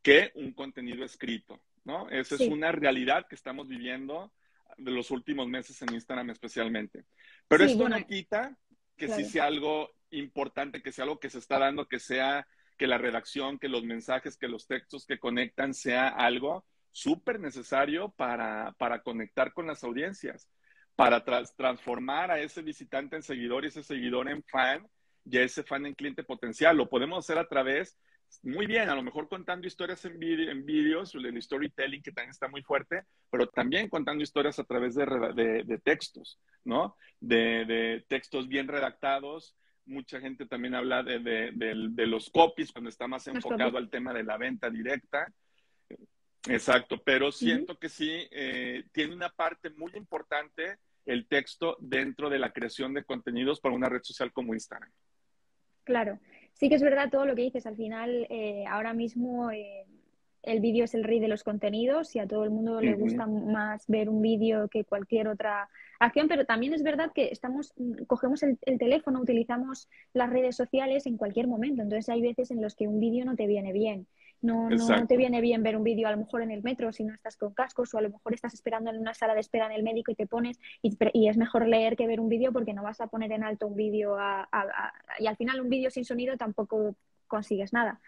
que 0.00 0.32
un 0.36 0.54
contenido 0.54 1.04
escrito, 1.04 1.60
¿no? 1.84 2.08
Esa 2.08 2.36
es 2.36 2.40
una 2.40 2.72
realidad 2.72 3.26
que 3.28 3.34
estamos 3.34 3.68
viviendo 3.68 4.32
de 4.78 4.90
los 4.90 5.10
últimos 5.10 5.46
meses 5.46 5.80
en 5.82 5.92
Instagram 5.92 6.30
especialmente. 6.30 7.04
Pero 7.46 7.64
esto 7.64 7.86
no 7.86 8.06
quita 8.06 8.56
que 8.96 9.08
sí 9.08 9.26
sea 9.26 9.44
algo 9.44 9.90
importante, 10.08 10.82
que 10.82 10.90
sea 10.90 11.04
algo 11.04 11.20
que 11.20 11.28
se 11.28 11.38
está 11.38 11.58
dando, 11.58 11.86
que 11.86 11.98
sea 11.98 12.46
que 12.76 12.86
la 12.86 12.98
redacción, 12.98 13.58
que 13.58 13.68
los 13.68 13.84
mensajes, 13.84 14.36
que 14.36 14.48
los 14.48 14.66
textos 14.66 15.06
que 15.06 15.18
conectan 15.18 15.74
sea 15.74 16.08
algo 16.08 16.64
súper 16.90 17.40
necesario 17.40 18.10
para, 18.10 18.74
para 18.78 19.02
conectar 19.02 19.52
con 19.52 19.66
las 19.66 19.82
audiencias 19.84 20.48
para 20.96 21.24
transformar 21.24 22.30
a 22.30 22.40
ese 22.40 22.62
visitante 22.62 23.16
en 23.16 23.22
seguidor 23.22 23.64
y 23.64 23.68
ese 23.68 23.82
seguidor 23.82 24.28
en 24.28 24.42
fan 24.44 24.86
y 25.24 25.38
ese 25.38 25.64
fan 25.64 25.86
en 25.86 25.94
cliente 25.94 26.22
potencial. 26.22 26.76
Lo 26.76 26.88
podemos 26.88 27.24
hacer 27.24 27.38
a 27.38 27.48
través, 27.48 27.98
muy 28.42 28.66
bien, 28.66 28.88
a 28.88 28.94
lo 28.94 29.02
mejor 29.02 29.28
contando 29.28 29.66
historias 29.66 30.04
en, 30.04 30.22
en 30.22 30.64
vídeos, 30.64 31.14
el 31.14 31.42
storytelling 31.42 32.02
que 32.02 32.12
también 32.12 32.30
está 32.30 32.48
muy 32.48 32.62
fuerte, 32.62 33.02
pero 33.30 33.48
también 33.48 33.88
contando 33.88 34.22
historias 34.22 34.58
a 34.58 34.64
través 34.64 34.94
de, 34.94 35.80
textos, 35.82 36.38
¿no? 36.64 36.96
De, 37.20 38.04
textos 38.08 38.48
bien 38.48 38.68
redactados. 38.68 39.56
Mucha 39.86 40.20
gente 40.20 40.46
también 40.46 40.74
habla 40.74 41.02
de, 41.02 41.52
los 42.06 42.30
copies 42.30 42.72
cuando 42.72 42.90
está 42.90 43.06
más 43.06 43.26
enfocado 43.26 43.76
al 43.76 43.90
tema 43.90 44.12
de 44.12 44.24
la 44.24 44.36
venta 44.36 44.70
directa. 44.70 45.32
Exacto, 46.48 47.02
pero 47.02 47.32
siento 47.32 47.78
que 47.78 47.88
sí, 47.88 48.26
eh, 48.30 48.84
tiene 48.92 49.14
una 49.14 49.30
parte 49.30 49.70
muy 49.70 49.92
importante 49.94 50.78
el 51.06 51.26
texto 51.26 51.76
dentro 51.80 52.30
de 52.30 52.38
la 52.38 52.52
creación 52.52 52.94
de 52.94 53.04
contenidos 53.04 53.60
para 53.60 53.74
una 53.74 53.88
red 53.88 54.02
social 54.02 54.32
como 54.32 54.54
Instagram. 54.54 54.90
Claro, 55.84 56.18
sí 56.54 56.68
que 56.68 56.76
es 56.76 56.82
verdad 56.82 57.10
todo 57.10 57.26
lo 57.26 57.34
que 57.34 57.42
dices. 57.42 57.66
Al 57.66 57.76
final, 57.76 58.26
eh, 58.30 58.64
ahora 58.68 58.94
mismo 58.94 59.50
eh, 59.50 59.86
el 60.46 60.60
vídeo 60.60 60.84
es 60.84 60.94
el 60.94 61.04
rey 61.04 61.20
de 61.20 61.28
los 61.28 61.42
contenidos 61.42 62.14
y 62.14 62.18
a 62.18 62.26
todo 62.26 62.44
el 62.44 62.50
mundo 62.50 62.80
le 62.80 62.94
gusta 62.94 63.26
más 63.26 63.86
ver 63.88 64.08
un 64.08 64.20
vídeo 64.20 64.68
que 64.68 64.84
cualquier 64.84 65.28
otra 65.28 65.68
acción, 65.98 66.28
pero 66.28 66.44
también 66.44 66.74
es 66.74 66.82
verdad 66.82 67.10
que 67.14 67.28
estamos, 67.30 67.72
cogemos 68.06 68.42
el, 68.42 68.58
teléfono, 68.78 69.20
utilizamos 69.20 69.88
las 70.12 70.30
redes 70.30 70.56
sociales 70.56 71.06
en 71.06 71.16
cualquier 71.16 71.46
momento. 71.46 71.82
Entonces 71.82 72.08
hay 72.08 72.20
veces 72.20 72.50
en 72.50 72.60
los 72.60 72.74
que 72.74 72.86
un 72.86 73.00
vídeo 73.00 73.24
no 73.24 73.36
te 73.36 73.46
viene 73.46 73.72
bien. 73.72 74.06
No, 74.42 74.68
no, 74.68 75.06
te 75.06 75.16
viene 75.16 75.40
bien 75.40 75.62
ver 75.62 75.74
un 75.74 75.84
vídeo 75.84 76.06
a 76.06 76.10
lo 76.10 76.18
mejor 76.18 76.42
en 76.42 76.50
el 76.50 76.62
metro 76.62 76.92
si 76.92 77.02
no 77.02 77.14
estás 77.14 77.38
con 77.38 77.54
cascos 77.54 77.94
o 77.94 77.98
a 77.98 78.02
lo 78.02 78.10
mejor 78.10 78.34
estás 78.34 78.52
esperando 78.52 78.90
en 78.90 78.98
una 78.98 79.14
sala 79.14 79.32
de 79.32 79.40
espera 79.40 79.64
en 79.64 79.72
el 79.72 79.82
médico 79.82 80.12
y 80.12 80.16
te 80.16 80.26
pones 80.26 80.60
y, 80.82 81.28
es 81.28 81.38
mejor 81.38 81.66
leer 81.66 81.96
que 81.96 82.06
ver 82.06 82.20
un 82.20 82.28
vídeo 82.28 82.52
porque 82.52 82.74
no 82.74 82.82
vas 82.82 83.00
a 83.00 83.06
poner 83.06 83.32
en 83.32 83.42
alto 83.42 83.66
un 83.66 83.74
vídeo 83.74 84.18
y 85.18 85.26
al 85.26 85.36
final 85.36 85.62
un 85.62 85.70
vídeo 85.70 85.88
sin 85.90 86.04
sonido 86.04 86.36
tampoco 86.36 86.94
consigues 87.26 87.72
nada. 87.72 88.00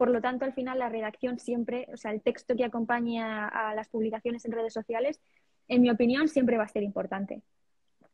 Por 0.00 0.10
lo 0.10 0.22
tanto, 0.22 0.46
al 0.46 0.54
final 0.54 0.78
la 0.78 0.88
redacción 0.88 1.38
siempre, 1.38 1.86
o 1.92 1.96
sea, 1.98 2.10
el 2.10 2.22
texto 2.22 2.56
que 2.56 2.64
acompaña 2.64 3.46
a 3.48 3.74
las 3.74 3.90
publicaciones 3.90 4.42
en 4.46 4.52
redes 4.52 4.72
sociales, 4.72 5.20
en 5.68 5.82
mi 5.82 5.90
opinión, 5.90 6.26
siempre 6.26 6.56
va 6.56 6.64
a 6.64 6.68
ser 6.68 6.82
importante. 6.84 7.42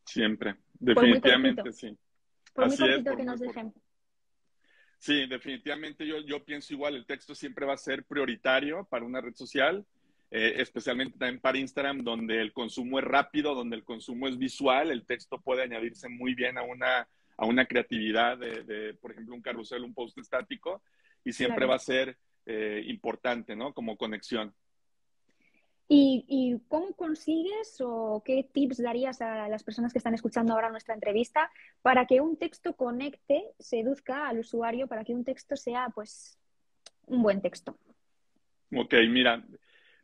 Siempre, 0.05 0.57
definitivamente 0.81 1.73
sí. 1.73 1.97
Por 2.53 2.67
muy 2.67 2.77
cortito 2.77 3.17
que 3.17 3.23
nos 3.23 3.39
dejen. 3.39 3.73
Sí, 4.99 5.29
definitivamente 5.29 6.05
yo, 6.05 6.19
yo 6.23 6.45
pienso 6.45 6.75
igual, 6.75 6.97
el 6.97 7.07
texto 7.07 7.37
siempre 7.37 7.65
va 7.65 7.75
a 7.75 7.79
ser 7.79 8.03
prioritario 8.03 8.85
para 8.91 9.05
una 9.05 9.21
red 9.21 9.37
social, 9.37 9.87
eh, 10.33 10.55
especialmente 10.57 11.17
también 11.17 11.41
para 11.41 11.59
Instagram, 11.59 12.03
donde 12.03 12.41
el 12.41 12.53
consumo 12.53 12.99
es 12.99 13.05
rápido, 13.05 13.55
donde 13.55 13.77
el 13.77 13.85
consumo 13.85 14.27
es 14.27 14.37
visual, 14.37 14.91
el 14.91 15.07
texto 15.07 15.41
puede 15.41 15.63
añadirse 15.63 16.09
muy 16.09 16.35
bien 16.35 16.59
a 16.59 16.65
una, 16.65 17.07
a 17.37 17.47
una 17.47 17.65
creatividad 17.65 18.39
de, 18.39 18.95
por 19.01 19.13
ejemplo, 19.13 19.37
un 19.37 19.41
carrusel, 19.41 19.85
un 19.85 19.95
post 19.95 20.19
estático, 20.19 20.83
y 21.27 21.33
siempre 21.33 21.67
va 21.67 21.75
a 21.75 21.81
ser 21.81 22.17
eh, 22.47 22.83
importante, 22.87 23.57
¿no? 23.57 23.75
Como 23.75 23.97
conexión. 23.97 24.55
¿Y, 25.89 26.61
cómo 26.69 26.95
consigues 26.95 27.81
o 27.81 28.23
qué 28.25 28.49
tips 28.53 28.83
darías 28.83 29.21
a 29.21 29.49
las 29.49 29.65
personas 29.65 29.93
que 29.93 29.99
están 29.99 30.15
escuchando 30.15 30.53
ahora 30.53 30.71
nuestra 30.71 30.95
entrevista 30.95 31.51
para 31.83 32.07
que 32.07 32.21
un 32.21 32.37
texto 32.37 32.75
conecte, 32.75 33.45
seduzca 33.59 34.29
al 34.29 34.39
usuario, 34.39 34.87
para 34.87 35.05
que 35.05 35.15
un 35.15 35.25
texto 35.25 35.57
sea 35.57 35.89
pues 35.95 36.39
un 37.07 37.23
buen 37.23 37.41
texto? 37.41 37.77
Ok, 38.73 38.95
mira, 39.09 39.45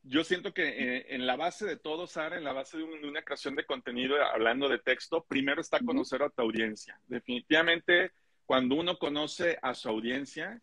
yo 0.02 0.24
siento 0.24 0.52
que 0.52 0.68
eh, 0.68 1.06
en 1.10 1.26
la 1.26 1.36
base 1.36 1.66
de 1.66 1.76
todo, 1.76 2.08
Sara, 2.08 2.36
en 2.36 2.44
la 2.44 2.52
base 2.52 2.78
de, 2.78 2.84
una 2.84 3.22
creación 3.22 3.54
de 3.54 3.66
contenido 3.66 4.16
hablando 4.24 4.68
de 4.68 4.78
texto, 4.78 5.24
primero 5.24 5.60
está 5.60 5.78
conocer 5.80 6.22
a 6.22 6.30
tu 6.30 6.42
audiencia. 6.42 7.00
Definitivamente, 7.06 8.12
cuando 8.44 8.74
uno 8.74 8.98
conoce 8.98 9.58
a 9.62 9.74
su 9.74 9.88
audiencia, 9.88 10.60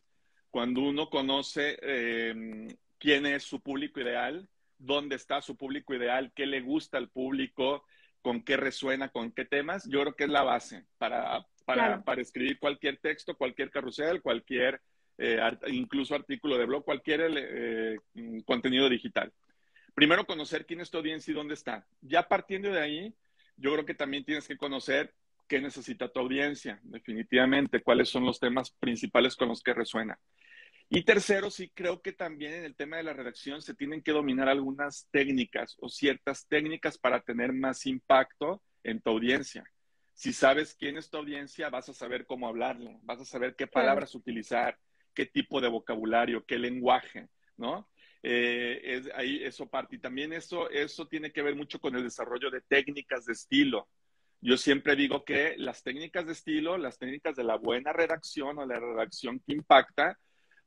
cuando 0.52 0.82
uno 0.82 1.10
conoce 1.10 1.78
em, 1.82 2.68
quién 2.98 3.26
es 3.26 3.44
su 3.44 3.62
público 3.62 4.00
ideal, 4.00 4.48
dónde 4.78 5.16
está 5.16 5.42
su 5.42 5.56
público 5.56 5.94
ideal, 5.94 6.32
qué 6.34 6.46
le 6.46 6.62
gusta 6.62 6.98
al 6.98 7.10
público, 7.10 7.84
con 8.22 8.44
qué 8.44 8.58
resuena, 8.58 9.10
con 9.10 9.32
qué 9.32 9.46
temas, 9.46 9.88
yo 9.88 10.02
creo 10.02 10.16
que 10.16 10.24
es 10.26 10.30
la 10.30 10.44
base 10.44 10.86
para, 10.98 11.46
para, 11.66 12.04
para 12.04 12.22
escribir 12.22 12.60
cualquier 12.60 12.98
texto, 12.98 13.38
cualquier 13.38 13.70
carrusel, 13.70 14.22
cualquier, 14.22 14.82
eh, 15.18 15.40
incluso 15.68 16.16
artículo 16.16 16.58
de 16.58 16.66
blog, 16.66 16.84
cualquier 16.84 17.32
eh, 17.36 17.98
contenido 18.46 18.90
digital. 18.90 19.32
Primero, 19.94 20.26
conocer 20.26 20.66
quién 20.66 20.82
es 20.82 20.90
tu 20.90 20.98
audiencia 20.98 21.32
y 21.32 21.36
dónde 21.36 21.54
está. 21.54 21.86
Ya 22.02 22.28
partiendo 22.28 22.72
de 22.72 22.82
ahí, 22.82 23.16
yo 23.58 23.74
creo 23.74 23.86
que 23.86 23.94
también 23.94 24.24
tienes 24.24 24.48
que 24.48 24.58
conocer 24.58 25.14
qué 25.48 25.60
necesita 25.60 26.08
tu 26.08 26.20
audiencia, 26.20 26.80
definitivamente, 26.84 27.82
cuáles 27.82 28.08
son 28.10 28.24
los 28.24 28.40
temas 28.40 28.72
principales 28.72 29.36
con 29.36 29.50
los 29.50 29.62
que 29.62 29.74
resuena. 29.74 30.20
Y 30.92 31.04
tercero, 31.04 31.52
sí 31.52 31.70
creo 31.70 32.02
que 32.02 32.14
también 32.14 32.54
en 32.54 32.64
el 32.66 32.76
tema 32.76 32.98
de 32.98 33.04
la 33.04 33.14
redacción 33.14 33.62
se 33.62 33.76
tienen 33.76 34.02
que 34.02 34.12
dominar 34.12 34.50
algunas 34.50 35.08
técnicas 35.12 35.78
o 35.80 35.88
ciertas 35.88 36.48
técnicas 36.48 36.98
para 36.98 37.22
tener 37.22 37.54
más 37.54 37.86
impacto 37.86 38.64
en 38.84 39.00
tu 39.00 39.12
audiencia. 39.12 39.64
Si 40.16 40.34
sabes 40.34 40.76
quién 40.78 40.98
es 40.98 41.12
tu 41.12 41.18
audiencia, 41.18 41.70
vas 41.70 41.90
a 41.90 41.94
saber 41.94 42.26
cómo 42.26 42.48
hablarle, 42.48 42.98
vas 43.04 43.22
a 43.22 43.26
saber 43.26 43.56
qué 43.56 43.68
palabras 43.68 44.16
utilizar, 44.16 44.80
qué 45.14 45.28
tipo 45.28 45.62
de 45.62 45.70
vocabulario, 45.70 46.44
qué 46.46 46.58
lenguaje, 46.58 47.30
¿no? 47.56 47.88
Eh, 48.24 48.82
es, 48.84 49.10
ahí 49.14 49.44
eso 49.44 49.70
parte. 49.70 49.96
Y 49.96 50.00
también 50.00 50.34
eso, 50.34 50.72
eso 50.72 51.08
tiene 51.08 51.32
que 51.32 51.44
ver 51.44 51.56
mucho 51.56 51.80
con 51.80 51.96
el 51.96 52.04
desarrollo 52.04 52.50
de 52.50 52.62
técnicas 52.62 53.26
de 53.26 53.34
estilo. 53.34 53.88
Yo 54.42 54.58
siempre 54.58 54.96
digo 54.96 55.24
que 55.24 55.56
las 55.58 55.84
técnicas 55.84 56.26
de 56.26 56.34
estilo, 56.34 56.78
las 56.78 56.98
técnicas 56.98 57.36
de 57.36 57.44
la 57.44 57.58
buena 57.58 57.94
redacción 57.94 58.58
o 58.58 58.66
la 58.66 58.80
redacción 58.80 59.40
que 59.40 59.54
impacta, 59.54 60.18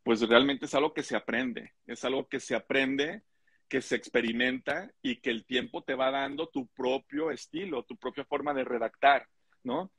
pues 0.02 0.20
realmente 0.28 0.66
es 0.66 0.74
algo 0.74 0.92
que 0.92 1.02
se 1.02 1.16
aprende, 1.16 1.72
es 1.86 2.04
algo 2.04 2.28
que 2.28 2.40
se 2.40 2.54
aprende, 2.54 3.22
que 3.68 3.80
se 3.80 3.96
experimenta 3.96 4.90
y 5.00 5.20
que 5.20 5.30
el 5.30 5.46
tiempo 5.46 5.82
te 5.82 5.94
va 5.94 6.10
dando 6.10 6.48
tu 6.48 6.66
propio 6.68 7.30
estilo, 7.30 7.84
tu 7.84 7.96
propia 7.96 8.24
forma 8.24 8.52
de 8.52 8.64
redactar, 8.64 9.26
¿no? 9.62 9.92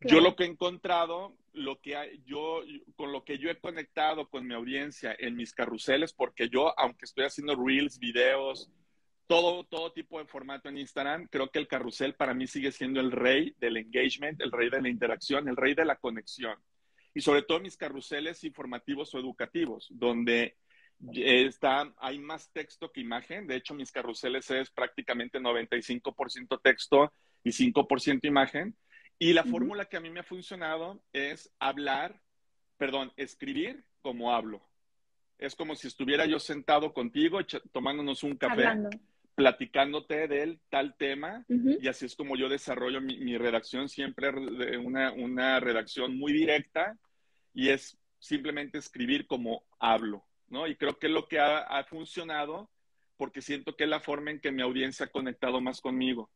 Yo 0.00 0.20
lo 0.20 0.34
que 0.34 0.44
he 0.44 0.46
encontrado, 0.46 1.36
lo 1.52 1.80
que 1.80 2.20
yo, 2.24 2.62
con 2.96 3.12
lo 3.12 3.24
que 3.24 3.38
yo 3.38 3.50
he 3.50 3.58
conectado 3.58 4.28
con 4.28 4.46
mi 4.46 4.54
audiencia 4.54 5.14
en 5.18 5.36
mis 5.36 5.52
carruseles, 5.52 6.12
porque 6.12 6.48
yo, 6.48 6.78
aunque 6.78 7.04
estoy 7.04 7.24
haciendo 7.24 7.56
reels, 7.56 7.98
videos, 7.98 8.70
todo, 9.26 9.64
todo 9.64 9.92
tipo 9.92 10.18
de 10.18 10.26
formato 10.26 10.68
en 10.68 10.78
Instagram, 10.78 11.26
creo 11.28 11.50
que 11.50 11.58
el 11.58 11.68
carrusel 11.68 12.14
para 12.14 12.34
mí 12.34 12.46
sigue 12.46 12.72
siendo 12.72 13.00
el 13.00 13.12
rey 13.12 13.54
del 13.58 13.76
engagement, 13.76 14.40
el 14.40 14.50
rey 14.52 14.70
de 14.70 14.80
la 14.80 14.88
interacción, 14.88 15.48
el 15.48 15.56
rey 15.56 15.74
de 15.74 15.84
la 15.84 15.96
conexión 15.96 16.56
y 17.14 17.20
sobre 17.20 17.42
todo 17.42 17.60
mis 17.60 17.76
carruseles 17.76 18.44
informativos 18.44 19.14
o 19.14 19.18
educativos, 19.18 19.88
donde 19.90 20.56
está, 21.12 21.92
hay 21.98 22.18
más 22.18 22.50
texto 22.52 22.92
que 22.92 23.00
imagen. 23.00 23.46
De 23.46 23.56
hecho, 23.56 23.74
mis 23.74 23.90
carruseles 23.90 24.50
es 24.50 24.70
prácticamente 24.70 25.40
95% 25.40 26.60
texto 26.62 27.12
y 27.42 27.50
5% 27.50 28.20
imagen. 28.24 28.76
Y 29.18 29.32
la 29.32 29.44
fórmula 29.44 29.84
que 29.84 29.96
a 29.96 30.00
mí 30.00 30.10
me 30.10 30.20
ha 30.20 30.24
funcionado 30.24 31.02
es 31.12 31.52
hablar, 31.58 32.22
perdón, 32.76 33.12
escribir 33.16 33.84
como 34.02 34.32
hablo. 34.32 34.62
Es 35.38 35.54
como 35.54 35.74
si 35.74 35.88
estuviera 35.88 36.26
yo 36.26 36.38
sentado 36.38 36.92
contigo, 36.92 37.38
tomándonos 37.72 38.22
un 38.22 38.36
café, 38.36 38.66
platicándote 39.40 40.28
del 40.28 40.60
tal 40.68 40.94
tema. 40.98 41.46
Y 41.48 41.88
así 41.88 42.04
es 42.04 42.14
como 42.14 42.36
yo 42.36 42.50
desarrollo 42.50 43.00
mi, 43.00 43.38
redacción, 43.38 43.88
siempre 43.88 44.28
una, 44.76 45.12
una 45.12 45.58
redacción 45.60 46.18
muy 46.18 46.34
directa, 46.34 46.98
y 47.54 47.70
es 47.70 47.98
simplemente 48.18 48.76
escribir 48.76 49.26
como 49.26 49.64
hablo, 49.78 50.26
¿no? 50.48 50.66
Y 50.66 50.76
creo 50.76 50.98
que 50.98 51.06
es 51.06 51.12
lo 51.14 51.26
que 51.26 51.40
ha, 51.40 51.82
funcionado 51.84 52.70
porque 53.16 53.40
siento 53.40 53.76
que 53.76 53.84
es 53.84 53.90
la 53.90 54.00
forma 54.00 54.30
en 54.30 54.40
que 54.40 54.52
mi 54.52 54.60
audiencia 54.60 55.06
ha 55.06 55.10
conectado 55.10 55.62
más 55.62 55.80
conmigo. 55.80 56.30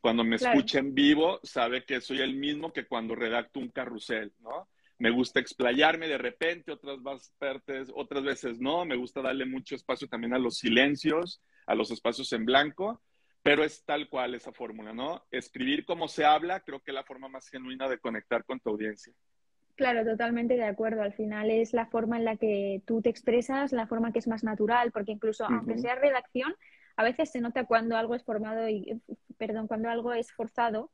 Cuando 0.00 0.24
me 0.24 0.36
escucha 0.36 0.78
en 0.78 0.94
vivo, 0.94 1.40
sabe 1.42 1.84
que 1.84 2.00
soy 2.00 2.20
el 2.20 2.34
mismo 2.34 2.72
que 2.72 2.86
cuando 2.86 3.14
redacto 3.14 3.60
un 3.60 3.68
carrusel, 3.68 4.32
¿no? 4.38 4.66
Me 4.96 5.10
gusta 5.10 5.40
explayarme 5.40 6.08
de 6.08 6.16
repente, 6.16 6.72
otras, 6.72 7.32
partes, 7.38 7.90
otras 7.94 8.22
veces 8.22 8.60
no. 8.60 8.86
Me 8.86 8.96
gusta 8.96 9.20
darle 9.20 9.44
mucho 9.44 9.74
espacio 9.74 10.08
también 10.08 10.32
a 10.32 10.38
los 10.38 10.56
silencios, 10.56 11.42
a 11.70 11.74
los 11.76 11.90
espacios 11.92 12.32
en 12.32 12.44
blanco, 12.44 13.00
pero 13.42 13.62
es 13.62 13.84
tal 13.84 14.08
cual 14.08 14.34
esa 14.34 14.52
fórmula, 14.52 14.92
¿no? 14.92 15.24
Escribir 15.30 15.84
como 15.84 16.08
se 16.08 16.24
habla, 16.24 16.60
creo 16.60 16.80
que 16.80 16.90
es 16.90 16.94
la 16.94 17.04
forma 17.04 17.28
más 17.28 17.48
genuina 17.48 17.88
de 17.88 17.98
conectar 17.98 18.44
con 18.44 18.58
tu 18.58 18.70
audiencia. 18.70 19.12
Claro, 19.76 20.04
totalmente 20.04 20.54
de 20.56 20.64
acuerdo. 20.64 21.02
Al 21.02 21.14
final 21.14 21.48
es 21.48 21.72
la 21.72 21.86
forma 21.86 22.18
en 22.18 22.24
la 22.24 22.36
que 22.36 22.82
tú 22.86 23.00
te 23.00 23.08
expresas, 23.08 23.72
la 23.72 23.86
forma 23.86 24.12
que 24.12 24.18
es 24.18 24.26
más 24.26 24.42
natural, 24.42 24.90
porque 24.90 25.12
incluso 25.12 25.44
aunque 25.44 25.78
sea 25.78 25.94
redacción, 25.94 26.54
a 26.96 27.04
veces 27.04 27.30
se 27.30 27.40
nota 27.40 27.64
cuando 27.64 27.96
algo 27.96 28.14
es 28.16 28.24
formado 28.24 28.68
y, 28.68 29.00
perdón, 29.38 29.68
cuando 29.68 29.88
algo 29.88 30.12
es 30.12 30.32
forzado 30.32 30.90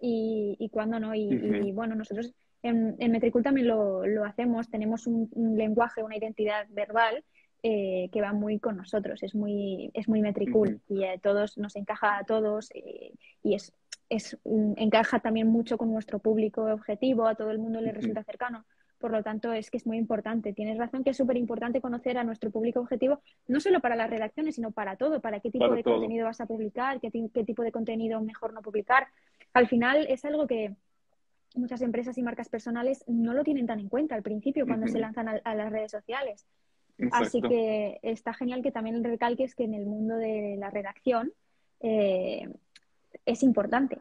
y, 0.00 0.56
y 0.60 0.68
cuando 0.68 1.00
no. 1.00 1.14
Y, 1.14 1.72
bueno, 1.72 1.94
nosotros 1.94 2.32
en, 2.62 2.96
en 2.98 3.12
Metricool 3.12 3.42
también 3.42 3.66
lo, 3.66 4.06
lo 4.06 4.24
hacemos, 4.24 4.70
tenemos 4.70 5.06
un, 5.06 5.30
lenguaje, 5.56 6.02
una 6.02 6.16
identidad 6.16 6.66
verbal 6.68 7.24
eh, 7.62 8.08
que 8.12 8.20
va 8.20 8.32
muy 8.32 8.58
con 8.58 8.76
nosotros, 8.76 9.22
es 9.22 9.34
muy, 9.34 9.90
es 9.94 10.08
muy 10.08 10.20
Metricool 10.20 10.80
y 10.88 11.04
a 11.04 11.18
todos 11.18 11.58
nos 11.58 11.76
encaja 11.76 12.18
a 12.18 12.24
todos 12.24 12.70
eh, 12.74 13.12
y 13.42 13.54
es 13.54 13.72
es, 14.08 14.38
mm, 14.44 14.72
encaja 14.76 15.20
también 15.20 15.48
mucho 15.48 15.76
con 15.76 15.92
nuestro 15.92 16.18
público 16.18 16.64
objetivo, 16.64 17.26
a 17.26 17.34
todo 17.34 17.50
el 17.50 17.58
mundo 17.58 17.80
le 17.80 17.92
resulta 17.92 18.22
cercano. 18.24 18.64
Por 18.98 19.12
lo 19.12 19.22
tanto, 19.22 19.52
es 19.52 19.70
que 19.70 19.76
es 19.76 19.86
muy 19.86 19.96
importante. 19.96 20.52
Tienes 20.52 20.76
razón 20.76 21.04
que 21.04 21.10
es 21.10 21.16
súper 21.16 21.36
importante 21.36 21.80
conocer 21.80 22.18
a 22.18 22.24
nuestro 22.24 22.50
público 22.50 22.80
objetivo, 22.80 23.20
no 23.46 23.60
solo 23.60 23.80
para 23.80 23.94
las 23.94 24.10
redacciones, 24.10 24.56
sino 24.56 24.72
para 24.72 24.96
todo, 24.96 25.20
para 25.20 25.38
qué 25.38 25.50
tipo 25.50 25.72
de 25.72 25.84
contenido 25.84 26.24
vas 26.24 26.40
a 26.40 26.46
publicar, 26.46 27.00
qué, 27.00 27.10
qué 27.32 27.44
tipo 27.44 27.62
de 27.62 27.70
contenido 27.70 28.20
mejor 28.20 28.52
no 28.52 28.62
publicar. 28.62 29.06
Al 29.52 29.68
final 29.68 30.06
es 30.08 30.24
algo 30.24 30.48
que 30.48 30.74
muchas 31.54 31.80
empresas 31.82 32.18
y 32.18 32.22
marcas 32.22 32.48
personales 32.48 33.04
no 33.06 33.34
lo 33.34 33.44
tienen 33.44 33.66
tan 33.66 33.78
en 33.78 33.88
cuenta 33.88 34.16
al 34.16 34.22
principio 34.22 34.66
cuando 34.66 34.88
se 34.88 34.98
lanzan 34.98 35.28
a, 35.28 35.54
las 35.54 35.70
redes 35.70 35.92
sociales. 35.92 36.46
Así 37.12 37.40
que 37.40 37.98
está 38.02 38.34
genial 38.34 38.62
que 38.62 38.72
también 38.72 39.02
recalques 39.04 39.54
que 39.54 39.64
en 39.64 39.74
el 39.74 39.86
mundo 39.86 40.16
de 40.16 40.56
la 40.58 40.70
redacción 40.70 41.32
eh, 41.80 42.48
es 43.24 43.42
importante. 43.42 43.98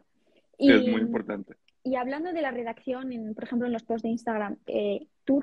Y, 0.57 0.71
es 0.71 0.87
muy 0.87 1.01
importante. 1.01 1.55
Y 1.83 1.95
hablando 1.95 2.33
de 2.33 2.41
la 2.41 2.51
redacción, 2.51 3.13
en, 3.13 3.33
por 3.33 3.43
ejemplo, 3.43 3.67
en 3.67 3.73
los 3.73 3.83
posts 3.83 4.03
de 4.03 4.09
Instagram, 4.09 4.57
eh, 4.65 5.07
¿tú 5.23 5.41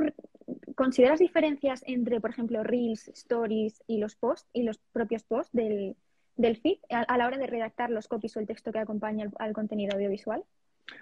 consideras 0.74 1.20
diferencias 1.20 1.82
entre, 1.86 2.20
por 2.20 2.30
ejemplo, 2.30 2.62
Reels, 2.62 3.08
Stories 3.08 3.82
y 3.86 3.98
los 3.98 4.16
posts 4.16 4.48
y 4.52 4.64
los 4.64 4.78
propios 4.92 5.22
posts 5.22 5.52
del, 5.52 5.96
del 6.36 6.56
feed 6.56 6.78
a, 6.90 7.16
la 7.16 7.26
hora 7.26 7.38
de 7.38 7.46
redactar 7.46 7.90
los 7.90 8.08
copies 8.08 8.36
o 8.36 8.40
el 8.40 8.46
texto 8.46 8.72
que 8.72 8.78
acompaña 8.78 9.30
al, 9.38 9.52
contenido 9.52 9.94
audiovisual? 9.94 10.44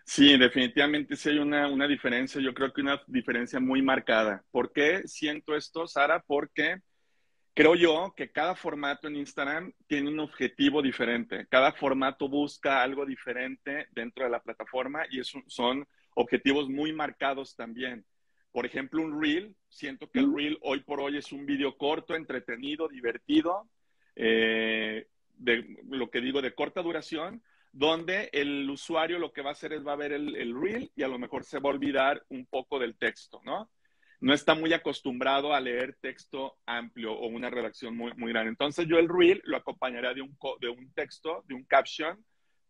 Sí, 0.04 0.36
definitivamente 0.38 1.16
sí 1.16 1.30
hay 1.30 1.38
una, 1.38 1.68
una, 1.68 1.88
diferencia, 1.88 2.40
yo 2.40 2.54
creo 2.54 2.72
que 2.72 2.82
una 2.82 3.02
diferencia 3.06 3.58
muy 3.60 3.82
marcada. 3.82 4.44
¿Por 4.50 4.72
qué 4.72 5.02
siento 5.06 5.56
esto, 5.56 5.86
Sara? 5.86 6.22
Porque 6.26 6.80
Creo 7.54 7.74
yo 7.74 8.14
que 8.16 8.32
cada 8.32 8.54
formato 8.54 9.08
en 9.08 9.16
Instagram 9.16 9.74
tiene 9.86 10.08
un 10.08 10.20
objetivo 10.20 10.80
diferente. 10.80 11.46
Cada 11.50 11.72
formato 11.72 12.26
busca 12.26 12.82
algo 12.82 13.04
diferente 13.04 13.88
dentro 13.90 14.24
de 14.24 14.30
la 14.30 14.42
plataforma 14.42 15.02
y 15.10 15.20
son 15.22 15.86
objetivos 16.14 16.70
muy 16.70 16.94
marcados 16.94 17.54
también. 17.54 18.06
Por 18.52 18.64
ejemplo, 18.64 19.02
un 19.02 19.20
reel. 19.20 19.54
Siento 19.68 20.10
que 20.10 20.20
el 20.20 20.34
reel 20.34 20.58
hoy 20.62 20.80
por 20.80 21.00
hoy 21.00 21.18
es 21.18 21.30
un 21.30 21.44
video 21.44 21.76
corto, 21.76 22.14
entretenido, 22.14 22.88
divertido, 22.88 23.68
eh, 24.16 25.08
de 25.34 25.76
lo 25.90 26.10
que 26.10 26.22
digo 26.22 26.40
de 26.40 26.54
corta 26.54 26.80
duración, 26.80 27.42
donde 27.72 28.28
el 28.32 28.68
usuario 28.70 29.18
lo 29.18 29.32
que 29.32 29.42
va 29.42 29.50
a 29.50 29.52
hacer 29.52 29.72
es 29.72 29.86
va 29.86 29.94
a 29.94 29.96
ver 29.96 30.12
el, 30.12 30.36
el 30.36 30.60
reel 30.60 30.92
y 30.94 31.02
a 31.02 31.08
lo 31.08 31.18
mejor 31.18 31.44
se 31.44 31.58
va 31.58 31.70
a 31.70 31.72
olvidar 31.72 32.22
un 32.28 32.46
poco 32.46 32.78
del 32.78 32.96
texto, 32.96 33.40
¿no? 33.44 33.70
no 34.22 34.32
está 34.32 34.54
muy 34.54 34.72
acostumbrado 34.72 35.52
a 35.52 35.60
leer 35.60 35.96
texto 36.00 36.56
amplio 36.64 37.12
o 37.12 37.26
una 37.26 37.50
redacción 37.50 37.96
muy, 37.96 38.12
muy 38.14 38.30
grande. 38.30 38.50
Entonces 38.50 38.86
yo 38.86 38.98
el 39.00 39.08
reel 39.08 39.42
lo 39.44 39.56
acompañaría 39.56 40.14
de 40.14 40.22
un, 40.22 40.38
de 40.60 40.68
un 40.68 40.92
texto, 40.92 41.44
de 41.48 41.56
un 41.56 41.64
caption 41.64 42.24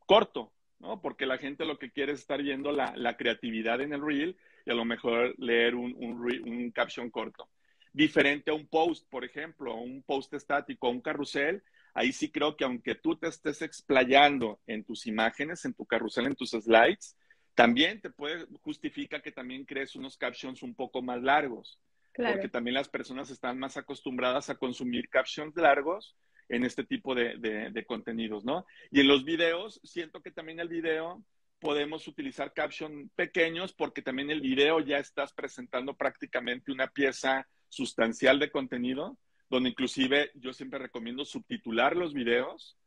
corto, 0.06 0.54
¿no? 0.78 1.02
Porque 1.02 1.26
la 1.26 1.36
gente 1.36 1.66
lo 1.66 1.78
que 1.78 1.90
quiere 1.90 2.12
es 2.12 2.20
estar 2.20 2.42
viendo 2.42 2.72
la, 2.72 2.94
la 2.96 3.18
creatividad 3.18 3.82
en 3.82 3.92
el 3.92 4.00
reel 4.00 4.38
y 4.64 4.70
a 4.70 4.74
lo 4.74 4.86
mejor 4.86 5.34
leer 5.36 5.74
un, 5.74 5.94
un, 5.94 6.70
caption 6.70 7.10
corto. 7.10 7.50
Diferente 7.92 8.50
a 8.50 8.54
un 8.54 8.66
post, 8.66 9.06
por 9.10 9.22
ejemplo, 9.22 9.74
un 9.74 10.02
post 10.04 10.32
estático, 10.32 10.88
un 10.88 11.02
carrusel, 11.02 11.62
ahí 11.94 12.12
sí 12.12 12.30
creo 12.30 12.56
que 12.56 12.64
aunque 12.64 12.94
tú 12.94 13.16
te 13.16 13.28
estés 13.28 13.62
explayando 13.62 14.60
en 14.66 14.84
tus 14.84 15.06
imágenes, 15.06 15.64
en 15.64 15.74
tu 15.74 15.84
carrusel, 15.86 16.26
en 16.26 16.34
tus 16.34 16.50
slides, 16.50 17.16
también 17.54 18.00
te 18.00 18.10
puede, 18.10 18.46
justifica 18.62 19.20
que 19.20 19.32
también 19.32 19.64
crees 19.64 19.94
unos 19.96 20.16
captions 20.16 20.62
un 20.62 20.74
poco 20.74 21.02
más 21.02 21.22
largos. 21.22 21.78
Porque 22.14 22.48
también 22.48 22.74
las 22.74 22.90
personas 22.90 23.30
están 23.30 23.58
más 23.58 23.78
acostumbradas 23.78 24.50
a 24.50 24.56
consumir 24.56 25.08
captions 25.08 25.56
largos 25.56 26.14
en 26.50 26.64
este 26.64 26.84
tipo 26.84 27.14
de, 27.14 27.38
de, 27.38 27.86
contenidos, 27.86 28.44
¿no? 28.44 28.66
Y 28.90 29.00
en 29.00 29.08
los 29.08 29.24
videos, 29.24 29.80
siento 29.82 30.20
que 30.20 30.30
también 30.30 30.60
el 30.60 30.68
video 30.68 31.24
podemos 31.58 32.06
utilizar 32.08 32.52
captions 32.52 33.10
pequeños 33.14 33.72
porque 33.72 34.02
también 34.02 34.30
el 34.30 34.42
video 34.42 34.80
ya 34.80 34.98
estás 34.98 35.32
presentando 35.32 35.96
prácticamente 35.96 36.70
una 36.70 36.88
pieza 36.88 37.48
sustancial 37.70 38.38
de 38.38 38.50
contenido, 38.50 39.16
donde 39.52 39.68
inclusive 39.68 40.30
yo 40.34 40.54
siempre 40.54 40.78
recomiendo 40.78 41.26
subtitular 41.26 41.94
los 41.94 42.14
videos 42.14 42.78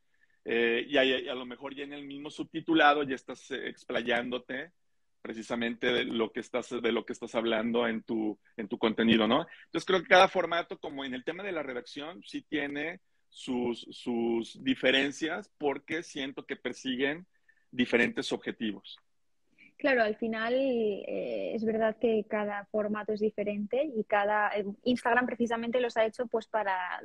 eh, 0.43 0.83
y, 0.89 0.97
a, 0.97 1.35
lo 1.35 1.45
mejor 1.45 1.75
ya 1.75 1.83
en 1.83 1.93
el 1.93 2.05
mismo 2.05 2.31
subtitulado 2.31 3.03
ya 3.03 3.13
estás 3.13 3.51
eh, 3.51 3.67
explayándote 3.69 4.71
precisamente 5.21 5.93
de 5.93 6.05
lo 6.05 6.31
que 6.31 6.39
estás 6.39 6.69
de 6.69 6.91
lo 6.91 7.05
que 7.05 7.13
estás 7.13 7.35
hablando 7.35 7.87
en 7.87 8.01
tu 8.01 8.39
en 8.57 8.67
tu 8.67 8.79
contenido, 8.79 9.27
¿no? 9.27 9.45
Entonces 9.65 9.85
creo 9.85 10.01
que 10.01 10.07
cada 10.07 10.27
formato, 10.27 10.79
como 10.79 11.05
en 11.05 11.13
el 11.13 11.23
tema 11.23 11.43
de 11.43 11.51
la 11.51 11.61
redacción, 11.61 12.23
sí 12.23 12.41
tiene 12.41 12.99
sus, 13.29 13.87
sus 13.91 14.63
diferencias 14.63 15.51
porque 15.59 16.01
siento 16.01 16.47
que 16.47 16.55
persiguen 16.55 17.27
diferentes 17.69 18.31
objetivos. 18.31 18.97
Claro, 19.77 20.03
al 20.03 20.15
final 20.15 20.53
eh, 20.53 21.53
es 21.53 21.65
verdad 21.65 21.97
que 21.99 22.25
cada 22.29 22.65
formato 22.65 23.11
es 23.11 23.19
diferente 23.19 23.83
y 23.83 24.03
cada 24.05 24.51
Instagram 24.83 25.25
precisamente 25.25 25.81
los 25.81 25.97
ha 25.97 26.05
hecho 26.05 26.27
pues 26.27 26.47
para 26.47 27.01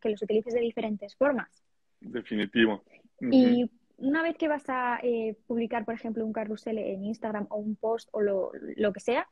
que 0.00 0.08
los 0.08 0.22
utilices 0.22 0.54
de 0.54 0.60
diferentes 0.60 1.14
formas. 1.16 1.62
Definitivo. 2.00 2.82
Y 3.20 3.70
una 3.98 4.22
vez 4.22 4.36
que 4.36 4.48
vas 4.48 4.64
a 4.68 4.98
eh, 5.02 5.36
publicar, 5.46 5.84
por 5.84 5.94
ejemplo, 5.94 6.24
un 6.24 6.32
carrusel 6.32 6.78
en 6.78 7.04
Instagram 7.04 7.46
o 7.50 7.56
un 7.56 7.76
post 7.76 8.08
o 8.12 8.22
lo, 8.22 8.52
lo, 8.76 8.92
que 8.92 9.00
sea, 9.00 9.28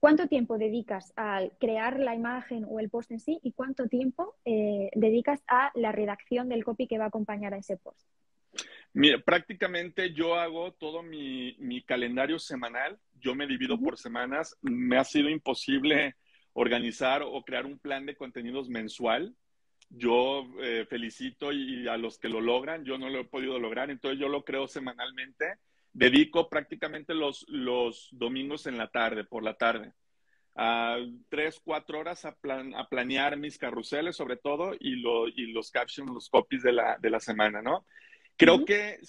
¿cuánto 0.00 0.28
tiempo 0.28 0.56
dedicas 0.56 1.12
al 1.16 1.52
crear 1.58 1.98
la 1.98 2.14
imagen 2.14 2.64
o 2.68 2.80
el 2.80 2.90
post 2.90 3.10
en 3.10 3.20
sí 3.20 3.40
y 3.42 3.52
cuánto 3.52 3.88
tiempo 3.88 4.34
eh, 4.44 4.90
dedicas 4.94 5.42
a 5.48 5.72
la 5.74 5.92
redacción 5.92 6.48
del 6.48 6.64
copy 6.64 6.86
que 6.86 6.98
va 6.98 7.04
a 7.04 7.08
acompañar 7.08 7.54
a 7.54 7.58
ese 7.58 7.76
post? 7.76 8.06
Mira, 8.96 9.18
prácticamente 9.18 10.12
yo 10.14 10.36
hago 10.36 10.72
todo 10.72 11.02
mi, 11.02 11.54
mi 11.58 11.82
calendario 11.82 12.38
semanal, 12.38 12.98
yo 13.14 13.34
me 13.34 13.46
divido 13.46 13.78
por 13.78 13.98
semanas, 13.98 14.56
me 14.62 14.96
ha 14.96 15.04
sido 15.04 15.28
imposible 15.28 16.16
organizar 16.54 17.22
o 17.22 17.44
crear 17.44 17.66
un 17.66 17.78
plan 17.78 18.06
de 18.06 18.16
contenidos 18.16 18.68
mensual 18.70 19.34
yo 19.90 20.46
eh, 20.60 20.86
felicito 20.88 21.52
y 21.52 21.86
a 21.88 21.96
los 21.96 22.18
que 22.18 22.28
lo 22.28 22.40
logran, 22.40 22.84
yo 22.84 22.98
no 22.98 23.08
lo 23.08 23.20
he 23.20 23.24
podido 23.24 23.58
lograr, 23.58 23.90
entonces 23.90 24.18
yo 24.18 24.28
lo 24.28 24.44
creo 24.44 24.66
semanalmente. 24.66 25.58
Dedico 25.92 26.48
prácticamente 26.48 27.14
los, 27.14 27.46
los 27.48 28.08
domingos 28.12 28.66
en 28.66 28.76
la 28.76 28.88
tarde, 28.88 29.24
por 29.24 29.42
la 29.42 29.54
tarde, 29.54 29.92
a 30.54 30.98
tres, 31.28 31.60
cuatro 31.62 32.00
horas 32.00 32.24
a, 32.24 32.36
a 32.76 32.88
planear 32.88 33.36
mis 33.36 33.58
carruseles 33.58 34.16
sobre 34.16 34.36
todo 34.36 34.74
y, 34.78 34.96
lo, 34.96 35.28
y 35.28 35.52
los 35.52 35.70
captions, 35.70 36.10
los 36.12 36.28
copies 36.28 36.62
de 36.62 36.72
la, 36.72 36.98
de 36.98 37.10
la 37.10 37.20
semana, 37.20 37.62
¿no? 37.62 37.86
Creo 38.36 38.64
que 38.64 39.00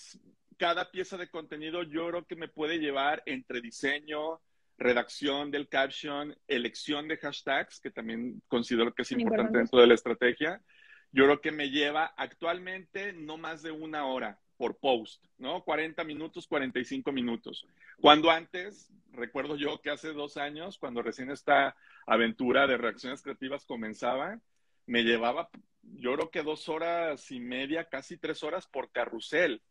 cada 0.57 0.89
pieza 0.91 1.17
de 1.17 1.29
contenido 1.29 1.83
yo 1.83 2.07
creo 2.09 2.25
que 2.25 2.35
me 2.35 2.47
puede 2.47 2.79
llevar 2.79 3.23
entre 3.25 3.61
diseño, 3.61 4.41
redacción 4.77 5.51
del 5.51 5.67
caption, 5.67 6.35
elección 6.47 7.07
de 7.07 7.17
hashtags, 7.17 7.79
que 7.79 7.91
también 7.91 8.41
considero 8.47 8.93
que 8.93 9.01
es 9.01 9.11
importante 9.11 9.57
dentro 9.57 9.79
de 9.79 9.87
la 9.87 9.93
estrategia. 9.93 10.61
Yo 11.11 11.25
creo 11.25 11.41
que 11.41 11.51
me 11.51 11.69
lleva 11.69 12.13
actualmente 12.17 13.13
no 13.13 13.37
más 13.37 13.61
de 13.61 13.71
una 13.71 14.05
hora 14.05 14.39
por 14.57 14.77
post, 14.77 15.23
¿no? 15.37 15.63
40 15.63 16.03
minutos, 16.03 16.47
45 16.47 17.11
minutos. 17.11 17.65
Cuando 18.01 18.31
antes, 18.31 18.91
recuerdo 19.11 19.55
yo 19.55 19.81
que 19.81 19.89
hace 19.89 20.13
dos 20.13 20.37
años, 20.37 20.77
cuando 20.77 21.01
recién 21.01 21.29
esta 21.29 21.75
aventura 22.05 22.67
de 22.67 22.77
reacciones 22.77 23.21
creativas 23.21 23.65
comenzaba, 23.65 24.39
me 24.85 25.03
llevaba, 25.03 25.49
yo 25.95 26.13
creo 26.15 26.29
que 26.29 26.43
dos 26.43 26.69
horas 26.69 27.31
y 27.31 27.39
media, 27.39 27.85
casi 27.85 28.17
tres 28.17 28.43
horas 28.43 28.67
por 28.67 28.91
carrusel. 28.91 29.61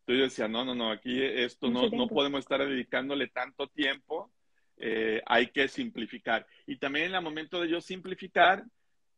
Entonces 0.00 0.18
yo 0.18 0.24
decía, 0.24 0.48
no, 0.48 0.64
no, 0.64 0.74
no, 0.74 0.90
aquí 0.90 1.22
esto 1.22 1.70
no, 1.70 1.88
no 1.90 2.08
podemos 2.08 2.40
estar 2.40 2.60
dedicándole 2.66 3.28
tanto 3.28 3.68
tiempo 3.68 4.32
eh, 4.82 5.22
hay 5.26 5.48
que 5.48 5.68
simplificar. 5.68 6.46
Y 6.66 6.78
también 6.78 7.06
en 7.06 7.14
el 7.14 7.22
momento 7.22 7.60
de 7.60 7.68
yo 7.68 7.80
simplificar, 7.82 8.64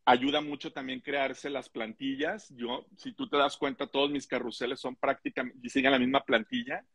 ayuda 0.03 0.41
mucho 0.41 0.73
también 0.73 0.99
crearse 0.99 1.49
las 1.49 1.69
plantillas. 1.69 2.53
Yo, 2.57 2.85
si 2.97 3.13
tú 3.13 3.29
te 3.29 3.37
das 3.37 3.55
cuenta, 3.55 3.87
todos 3.87 4.11
mis 4.11 4.27
carruseles 4.27 4.81
son 4.81 4.97
prácticamente, 4.97 5.69
siguen 5.69 5.93
la 5.93 5.99
misma 5.99 6.25
plantilla, 6.25 6.85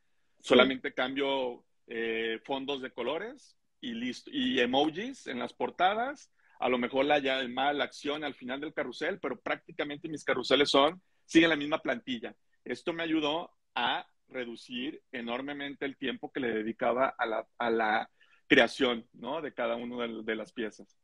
solamente 0.40 0.92
cambio 0.92 1.64
eh, 1.86 2.40
fondos 2.44 2.82
de 2.82 2.90
colores 2.90 3.56
y 3.80 3.94
listo, 3.94 4.30
y 4.30 4.60
emojis 4.60 5.26
en 5.26 5.38
las 5.38 5.54
portadas, 5.54 6.30
a 6.58 6.68
lo 6.68 6.78
mejor 6.78 7.04
la, 7.04 7.18
la 7.18 7.84
acción 7.84 8.24
al 8.24 8.34
final 8.34 8.60
del 8.60 8.74
carrusel, 8.74 9.18
pero 9.20 9.40
prácticamente 9.40 10.08
mis 10.08 10.24
carruseles 10.24 10.70
son, 10.70 11.00
siguen 11.24 11.50
la 11.50 11.56
misma 11.56 11.80
plantilla. 11.80 12.34
Esto 12.64 12.92
me 12.92 13.02
ayudó 13.02 13.50
a 13.74 14.06
reducir 14.28 15.02
enormemente 15.12 15.84
el 15.84 15.96
tiempo 15.96 16.30
que 16.32 16.40
le 16.40 16.52
dedicaba 16.52 17.14
a 17.16 17.26
la, 17.26 17.46
a 17.58 17.70
la 17.70 18.10
creación 18.46 19.06
¿no? 19.12 19.40
de 19.40 19.52
cada 19.52 19.76
una 19.76 20.06
de, 20.06 20.36
las 20.36 20.52
piezas. 20.52 20.98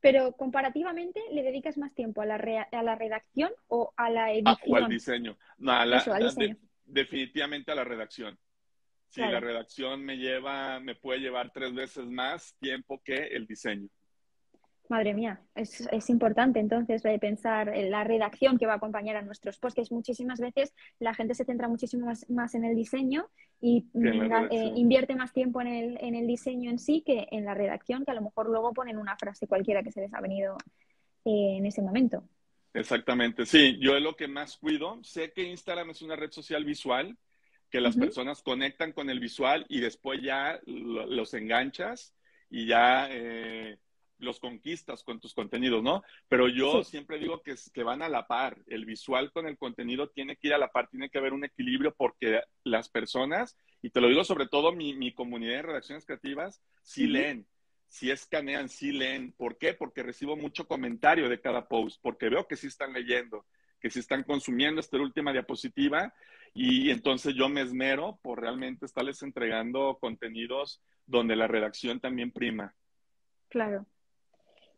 Pero 0.00 0.32
comparativamente, 0.32 1.20
¿le 1.32 1.42
dedicas 1.42 1.78
más 1.78 1.94
tiempo 1.94 2.20
a 2.20 2.26
la, 2.26 2.36
a 2.70 2.82
la 2.82 2.94
redacción 2.94 3.50
o 3.68 3.92
a 3.96 4.10
la 4.10 4.32
edición? 4.32 4.58
o 4.66 4.76
al 4.76 4.88
diseño. 4.88 5.38
No, 5.56 5.72
definitivamente 6.84 7.72
a 7.72 7.74
la 7.74 7.84
redacción. 7.84 8.38
Sí, 9.08 9.20
la 9.20 9.38
redacción 9.38 10.04
me 10.04 10.16
lleva, 10.16 10.80
me 10.80 10.96
puede 10.96 11.20
llevar 11.20 11.52
tres 11.52 11.72
veces 11.72 12.04
más 12.06 12.56
tiempo 12.58 13.00
que 13.04 13.14
el 13.14 13.46
diseño. 13.46 13.88
Madre 14.88 15.14
mía, 15.14 15.40
es, 15.54 15.88
es, 15.92 16.10
importante 16.10 16.60
entonces 16.60 17.02
pensar 17.18 17.70
en 17.70 17.90
la 17.90 18.04
redacción 18.04 18.58
que 18.58 18.66
va 18.66 18.74
a 18.74 18.76
acompañar 18.76 19.16
a 19.16 19.22
nuestros 19.22 19.58
posts, 19.58 19.76
que 19.76 19.80
es 19.80 19.90
muchísimas 19.90 20.40
veces 20.40 20.74
la 20.98 21.14
gente 21.14 21.34
se 21.34 21.46
centra 21.46 21.68
muchísimo 21.68 22.06
más, 22.28 22.54
en 22.54 22.64
el 22.66 22.76
diseño 22.76 23.26
y 23.62 23.86
eh, 23.94 24.72
invierte 24.76 25.16
más 25.16 25.32
tiempo 25.32 25.62
en 25.62 25.68
el, 25.68 25.98
en 26.02 26.14
el 26.14 26.26
diseño 26.26 26.70
en 26.70 26.78
sí 26.78 27.02
que 27.04 27.28
en 27.30 27.46
la 27.46 27.54
redacción, 27.54 28.04
que 28.04 28.10
a 28.10 28.14
lo 28.14 28.20
mejor 28.20 28.50
luego 28.50 28.74
ponen 28.74 28.98
una 28.98 29.16
frase 29.16 29.46
cualquiera 29.46 29.82
que 29.82 29.90
se 29.90 30.02
les 30.02 30.12
ha 30.12 30.20
venido 30.20 30.58
eh, 31.24 31.56
en 31.56 31.64
ese 31.64 31.80
momento. 31.80 32.22
Exactamente, 32.74 33.46
sí, 33.46 33.78
yo 33.80 33.96
es 33.96 34.02
lo 34.02 34.16
que 34.16 34.28
más 34.28 34.58
cuido. 34.58 35.02
Sé 35.02 35.32
que 35.32 35.44
Instagram 35.44 35.90
es 35.90 36.02
una 36.02 36.16
red 36.16 36.30
social 36.30 36.62
visual, 36.62 37.16
que 37.70 37.80
las 37.80 37.96
personas 37.96 38.42
conectan 38.42 38.92
con 38.92 39.08
el 39.08 39.18
visual 39.18 39.64
y 39.70 39.80
después 39.80 40.20
ya 40.20 40.60
los 40.66 41.32
enganchas 41.32 42.12
y 42.50 42.66
ya... 42.66 43.08
Eh, 43.10 43.78
los 44.24 44.40
conquistas 44.40 45.02
con 45.04 45.20
tus 45.20 45.34
contenidos, 45.34 45.82
¿no? 45.82 46.02
Pero 46.28 46.48
yo 46.48 46.82
siempre 46.82 47.18
digo 47.18 47.42
que, 47.42 47.54
que 47.72 47.82
van 47.82 48.02
a 48.02 48.08
la 48.08 48.26
par. 48.26 48.58
El 48.66 48.84
visual 48.84 49.30
con 49.32 49.46
el 49.46 49.56
contenido 49.56 50.08
tiene 50.08 50.36
que 50.36 50.48
ir 50.48 50.54
a 50.54 50.58
la 50.58 50.72
par, 50.72 50.88
tiene 50.88 51.10
que 51.10 51.18
haber 51.18 51.32
un 51.32 51.44
equilibrio 51.44 51.94
porque 51.96 52.40
las 52.64 52.88
personas, 52.88 53.56
y 53.82 53.90
te 53.90 54.00
lo 54.00 54.08
digo 54.08 54.24
sobre 54.24 54.48
todo 54.48 54.72
mi, 54.72 54.94
mi 54.94 55.12
comunidad 55.12 55.56
de 55.56 55.62
redacciones 55.62 56.04
creativas, 56.04 56.60
sí 56.82 57.06
leen, 57.06 57.46
sí 57.86 58.10
escanean, 58.10 58.68
sí 58.68 58.92
leen. 58.92 59.32
¿Por 59.32 59.58
qué? 59.58 59.74
Porque 59.74 60.02
recibo 60.02 60.36
mucho 60.36 60.66
comentario 60.66 61.28
de 61.28 61.40
cada 61.40 61.68
post, 61.68 62.00
porque 62.02 62.28
veo 62.28 62.48
que 62.48 62.56
sí 62.56 62.66
están 62.66 62.92
leyendo, 62.92 63.46
que 63.80 63.90
sí 63.90 64.00
están 64.00 64.24
consumiendo 64.24 64.80
esta 64.80 64.96
última 64.96 65.32
diapositiva 65.32 66.12
y 66.54 66.90
entonces 66.90 67.34
yo 67.34 67.48
me 67.48 67.62
esmero 67.62 68.20
por 68.22 68.40
realmente 68.40 68.86
estarles 68.86 69.20
entregando 69.22 69.98
contenidos 70.00 70.80
donde 71.04 71.34
la 71.34 71.48
redacción 71.48 72.00
también 72.00 72.30
prima. 72.30 72.74
Claro. 73.48 73.86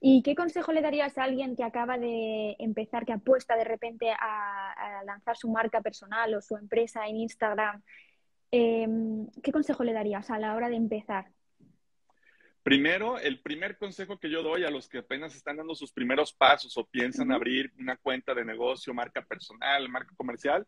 ¿Y 0.00 0.22
qué 0.22 0.34
consejo 0.34 0.72
le 0.72 0.82
darías 0.82 1.16
a 1.16 1.24
alguien 1.24 1.56
que 1.56 1.64
acaba 1.64 1.98
de 1.98 2.56
empezar, 2.58 3.06
que 3.06 3.12
apuesta 3.12 3.56
de 3.56 3.64
repente 3.64 4.10
a, 4.10 5.02
lanzar 5.04 5.36
su 5.36 5.50
marca 5.50 5.80
personal 5.80 6.34
o 6.34 6.42
su 6.42 6.56
empresa 6.56 7.06
en 7.06 7.16
Instagram? 7.16 7.82
Em, 8.50 9.28
¿Qué 9.42 9.52
consejo 9.52 9.84
le 9.84 9.92
darías 9.92 10.30
a 10.30 10.38
la 10.38 10.54
hora 10.54 10.68
de 10.68 10.76
empezar? 10.76 11.26
Primero, 12.62 13.18
el 13.18 13.40
primer 13.40 13.78
consejo 13.78 14.18
que 14.18 14.28
yo 14.28 14.42
doy 14.42 14.64
a 14.64 14.70
los 14.70 14.88
que 14.88 14.98
apenas 14.98 15.34
están 15.36 15.56
dando 15.56 15.74
sus 15.74 15.92
primeros 15.92 16.32
pasos 16.32 16.76
o 16.76 16.84
piensan 16.84 17.30
abrir 17.30 17.72
una 17.78 17.96
cuenta 17.96 18.34
de 18.34 18.44
negocio, 18.44 18.92
marca 18.92 19.22
personal, 19.22 19.88
marca 19.88 20.12
comercial, 20.16 20.66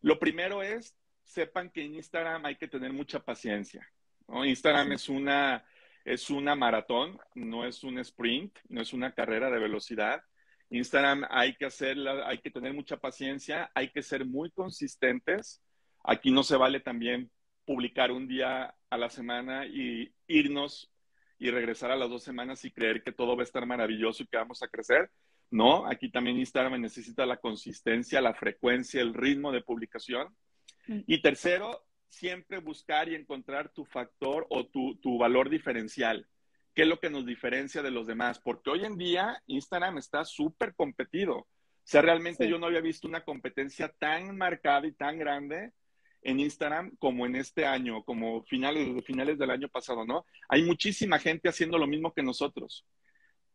lo 0.00 0.18
primero 0.18 0.62
es 0.62 0.96
sepan 1.24 1.70
que 1.70 1.84
en 1.84 1.94
Instagram 1.96 2.44
hay 2.44 2.56
que 2.56 2.68
tener 2.68 2.92
mucha 2.92 3.20
paciencia. 3.20 3.86
Instagram 4.28 4.92
es 4.92 5.08
una 5.08 5.64
es 6.04 6.30
una 6.30 6.54
maratón, 6.54 7.18
no 7.34 7.64
es 7.64 7.84
un 7.84 7.98
sprint, 7.98 8.58
no 8.68 8.80
es 8.80 8.92
una 8.92 9.12
carrera 9.12 9.50
de 9.50 9.58
velocidad. 9.58 10.22
Instagram 10.70 11.26
hay 11.30 11.54
que 11.54 11.66
hacerla, 11.66 12.26
hay 12.26 12.38
que 12.38 12.50
tener 12.50 12.72
mucha 12.74 12.96
paciencia, 12.96 13.70
hay 13.74 13.90
que 13.90 14.02
ser 14.02 14.24
muy 14.24 14.50
consistentes. 14.50 15.62
Aquí 16.02 16.30
no 16.30 16.42
se 16.42 16.56
vale 16.56 16.80
también 16.80 17.30
publicar 17.64 18.10
un 18.10 18.26
día 18.26 18.74
a 18.90 18.98
la 18.98 19.10
semana 19.10 19.66
y 19.66 20.12
irnos 20.26 20.90
y 21.38 21.50
regresar 21.50 21.90
a 21.90 21.96
las 21.96 22.08
dos 22.08 22.22
semanas 22.22 22.64
y 22.64 22.70
creer 22.70 23.02
que 23.02 23.12
todo 23.12 23.36
va 23.36 23.42
a 23.42 23.44
estar 23.44 23.66
maravilloso 23.66 24.22
y 24.22 24.26
que 24.26 24.36
vamos 24.36 24.62
a 24.62 24.68
crecer, 24.68 25.10
No, 25.50 25.86
aquí 25.86 26.10
también 26.10 26.38
Instagram 26.38 26.80
necesita 26.80 27.26
la 27.26 27.36
consistencia, 27.36 28.22
la 28.22 28.32
frecuencia, 28.32 29.02
el 29.02 29.12
ritmo 29.12 29.52
de 29.52 29.60
publicación. 29.60 30.34
Mm. 30.86 31.00
Y 31.06 31.20
tercero, 31.20 31.84
siempre 32.12 32.58
buscar 32.58 33.08
y 33.08 33.14
encontrar 33.14 33.70
tu 33.70 33.84
factor 33.86 34.46
o 34.50 34.66
tu, 34.66 34.96
tu 34.96 35.16
valor 35.18 35.48
diferencial. 35.48 36.28
¿Qué 36.74 36.82
es 36.82 36.88
lo 36.88 37.00
que 37.00 37.10
nos 37.10 37.24
diferencia 37.24 37.82
de 37.82 37.90
los 37.90 38.06
demás? 38.06 38.38
Porque 38.38 38.70
hoy 38.70 38.84
en 38.84 38.96
día 38.96 39.42
Instagram 39.46 39.98
está 39.98 40.24
súper 40.24 40.74
competido. 40.74 41.36
O 41.36 41.48
sea, 41.84 42.02
realmente 42.02 42.48
yo 42.48 42.58
no 42.58 42.66
había 42.66 42.80
visto 42.80 43.08
una 43.08 43.24
competencia 43.24 43.88
tan 43.88 44.36
marcada 44.36 44.86
y 44.86 44.92
tan 44.92 45.18
grande 45.18 45.72
en 46.22 46.38
Instagram 46.38 46.94
como 46.98 47.26
en 47.26 47.34
este 47.34 47.64
año, 47.66 48.04
como 48.04 48.44
finales, 48.44 49.04
finales 49.04 49.38
del 49.38 49.50
año 49.50 49.68
pasado, 49.68 50.04
¿no? 50.04 50.24
Hay 50.48 50.62
muchísima 50.62 51.18
gente 51.18 51.48
haciendo 51.48 51.78
lo 51.78 51.86
mismo 51.86 52.12
que 52.12 52.22
nosotros. 52.22 52.86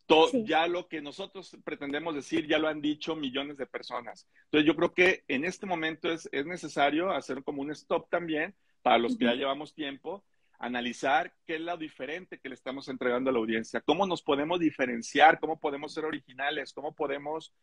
Todo, 0.08 0.32
Ya 0.46 0.68
lo 0.68 0.88
que 0.88 1.02
nosotros 1.02 1.56
pretendemos 1.64 2.16
decir, 2.16 2.48
ya 2.48 2.58
lo 2.58 2.68
han 2.68 2.82
dicho 2.82 3.16
millones 3.16 3.58
de 3.58 3.68
personas. 3.68 4.28
Entonces, 4.46 4.66
yo 4.66 4.76
creo 4.76 4.94
que 4.94 5.24
en 5.28 5.46
este 5.46 5.66
momento 5.66 6.10
es, 6.10 6.28
es 6.32 6.46
necesario 6.46 7.12
hacer 7.12 7.44
como 7.44 7.62
un 7.62 7.72
stop 7.72 8.10
también 8.10 8.56
para 8.82 8.98
los 8.98 9.18
que 9.18 9.26
ya 9.26 9.34
llevamos 9.34 9.74
tiempo, 9.74 10.24
analizar 10.60 11.34
qué 11.46 11.56
es 11.56 11.62
lo 11.62 11.78
diferente 11.78 12.40
que 12.40 12.50
le 12.50 12.56
estamos 12.56 12.88
entregando 12.88 13.30
a 13.30 13.34
la 13.34 13.40
audiencia, 13.40 13.82
cómo 13.82 14.08
nos 14.08 14.22
podemos 14.22 14.60
diferenciar, 14.60 15.40
cómo 15.40 15.60
podemos 15.60 15.94
ser 15.94 16.06
originales, 16.06 16.74
cómo 16.74 16.96
podemos 16.96 17.54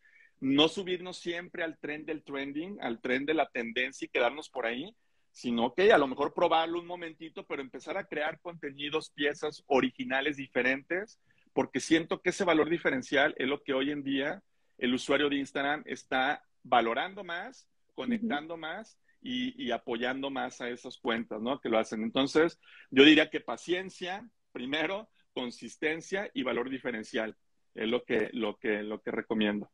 no 0.40 0.68
subirnos 0.68 1.16
siempre 1.16 1.64
al 1.64 1.78
tren 1.78 2.04
del 2.04 2.22
trending, 2.22 2.78
al 2.80 3.00
tren 3.00 3.24
de 3.24 3.34
la 3.34 3.48
tendencia 3.48 4.04
y 4.04 4.08
quedarnos 4.08 4.50
por 4.50 4.66
ahí, 4.66 4.94
sino 5.30 5.74
que 5.74 5.92
a 5.92 5.98
lo 5.98 6.06
mejor 6.06 6.34
probarlo 6.34 6.78
un 6.78 6.86
momentito, 6.86 7.44
pero 7.46 7.62
empezar 7.62 7.96
a 7.96 8.04
crear 8.04 8.38
contenidos, 8.40 9.10
piezas 9.10 9.64
originales 9.66 10.36
diferentes, 10.36 11.18
porque 11.54 11.80
siento 11.80 12.20
que 12.20 12.30
ese 12.30 12.44
valor 12.44 12.68
diferencial 12.68 13.34
es 13.38 13.48
lo 13.48 13.62
que 13.62 13.72
hoy 13.72 13.90
en 13.90 14.02
día 14.02 14.42
el 14.76 14.92
usuario 14.92 15.30
de 15.30 15.36
Instagram 15.36 15.82
está 15.86 16.44
valorando 16.62 17.24
más, 17.24 17.66
conectando 17.94 18.56
más 18.56 18.98
y, 19.22 19.70
apoyando 19.70 20.28
más 20.28 20.60
a 20.60 20.68
esas 20.68 20.98
cuentas, 20.98 21.40
¿no? 21.40 21.60
Que 21.60 21.70
lo 21.70 21.78
hacen. 21.78 22.02
Entonces, 22.02 22.60
yo 22.90 23.04
diría 23.04 23.30
que 23.30 23.40
paciencia, 23.40 24.28
primero, 24.52 25.08
consistencia 25.32 26.30
y 26.34 26.42
valor 26.42 26.68
diferencial 26.68 27.36
es 27.74 27.88
lo 27.88 28.04
que, 28.04 28.28
lo 28.32 28.58
que, 28.58 28.82
lo 28.82 29.00
que 29.00 29.10
recomiendo 29.10 29.70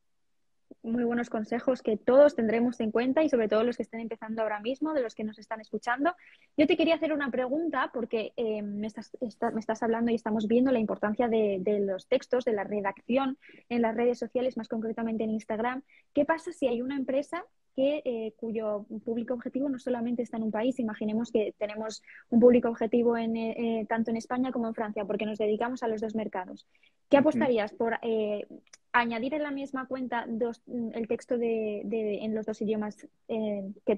muy 0.82 1.04
buenos 1.04 1.30
consejos 1.30 1.82
que 1.82 1.96
todos 1.96 2.34
tendremos 2.34 2.80
en 2.80 2.90
cuenta 2.90 3.22
y 3.22 3.28
sobre 3.28 3.48
todo 3.48 3.64
los 3.64 3.76
que 3.76 3.82
estén 3.82 4.00
empezando 4.00 4.42
ahora 4.42 4.60
mismo, 4.60 4.92
de 4.94 5.02
los 5.02 5.14
que 5.14 5.24
nos 5.24 5.38
están 5.38 5.60
escuchando. 5.60 6.14
Yo 6.56 6.66
te 6.66 6.76
quería 6.76 6.94
hacer 6.94 7.12
una 7.12 7.30
pregunta 7.30 7.90
porque 7.92 8.32
eh, 8.36 8.62
me, 8.62 8.86
estás, 8.86 9.10
me, 9.20 9.60
estás, 9.60 9.82
hablando 9.82 10.10
y 10.10 10.14
estamos 10.14 10.46
viendo 10.46 10.72
la 10.72 10.78
importancia 10.78 11.28
de, 11.28 11.58
de, 11.60 11.80
los 11.80 12.06
textos, 12.08 12.44
de 12.44 12.52
la 12.52 12.64
redacción 12.64 13.38
en 13.68 13.82
las 13.82 13.96
redes 13.96 14.18
sociales, 14.18 14.56
más 14.56 14.68
concretamente 14.68 15.24
en 15.24 15.30
Instagram. 15.30 15.82
¿Qué 16.14 16.24
pasa 16.24 16.52
si 16.52 16.66
hay 16.66 16.82
una 16.82 16.96
empresa 16.96 17.44
que, 17.80 18.02
eh, 18.04 18.34
cuyo 18.36 18.84
público 19.06 19.32
objetivo 19.32 19.70
no 19.70 19.78
solamente 19.78 20.22
está 20.22 20.36
en 20.36 20.42
un 20.42 20.50
país, 20.50 20.78
imaginemos 20.78 21.32
que 21.32 21.54
tenemos 21.56 22.02
un 22.28 22.38
público 22.38 22.68
objetivo 22.68 23.16
en, 23.16 23.34
eh, 23.38 23.86
tanto 23.88 24.10
en 24.10 24.18
España 24.18 24.52
como 24.52 24.68
en 24.68 24.74
Francia, 24.74 25.06
porque 25.06 25.24
nos 25.24 25.38
dedicamos 25.38 25.82
a 25.82 25.88
los 25.88 26.02
dos 26.02 26.14
mercados. 26.14 26.66
¿Qué 27.08 27.16
apostarías 27.16 27.72
por 27.72 27.98
eh, 28.02 28.46
añadir 28.92 29.32
en 29.32 29.44
la 29.44 29.50
misma 29.50 29.86
cuenta 29.86 30.26
el 30.26 31.08
texto 31.08 31.38
de, 31.38 31.80
en 32.22 32.34
los 32.34 32.44
dos 32.44 32.60
idiomas 32.60 33.08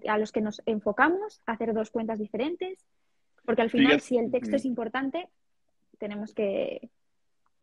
a 0.09 0.19
los 0.19 0.31
que 0.31 0.41
nos 0.41 0.63
enfocamos, 0.65 1.43
hacer 1.45 1.75
dos 1.75 1.91
cuentas 1.91 2.21
diferentes? 2.21 2.87
Porque 3.45 3.63
al 3.63 3.71
final, 3.71 4.01
si 4.01 4.17
el 4.17 4.31
texto 4.31 4.55
es 4.55 4.65
importante, 4.65 5.29
tenemos 5.99 6.35
que 6.35 6.89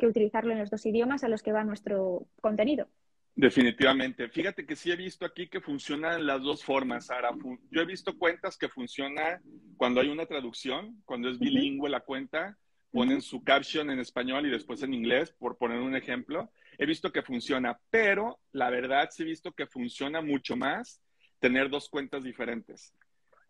utilizarlo 0.02 0.52
en 0.52 0.60
los 0.60 0.70
dos 0.70 0.86
idiomas 0.86 1.24
a 1.24 1.30
los 1.30 1.42
que 1.44 1.54
va 1.54 1.64
nuestro 1.64 2.26
contenido. 2.42 2.88
Definitivamente. 3.36 4.28
Fíjate 4.28 4.66
que 4.66 4.76
sí 4.76 4.92
he 4.92 4.96
visto 4.96 5.26
aquí 5.26 5.48
que 5.48 5.62
funcionan 5.62 6.26
las 6.26 6.42
dos 6.42 6.64
formas, 6.64 7.06
Sara. 7.06 7.30
Yo 7.72 7.82
he 7.82 7.86
visto 7.86 8.18
cuentas 8.18 8.58
que 8.58 8.68
funcionan 8.68 9.42
cuando 9.78 10.02
hay 10.02 10.10
una 10.10 10.26
traducción, 10.26 11.02
cuando 11.06 11.30
es 11.30 11.40
bilingüe 11.40 11.90
la 11.90 12.02
cuenta, 12.02 12.58
ponen 12.92 13.22
su 13.22 13.44
caption 13.44 13.90
en 13.92 14.00
español 14.00 14.46
y 14.46 14.50
después 14.50 14.84
en 14.84 14.94
inglés, 14.94 15.32
por 15.32 15.58
poner 15.58 15.80
un 15.80 15.96
ejemplo. 15.96 16.52
He 16.78 16.86
visto 16.86 17.12
que 17.12 17.22
funciona, 17.22 17.80
pero 17.90 18.40
la 18.52 18.70
verdad 18.70 19.10
sí 19.12 19.24
he 19.24 19.26
visto 19.26 19.54
que 19.54 19.68
funciona 19.68 20.22
mucho 20.22 20.56
más 20.56 21.02
tener 21.40 21.70
dos 21.70 21.90
cuentas 21.90 22.24
diferentes. 22.24 22.94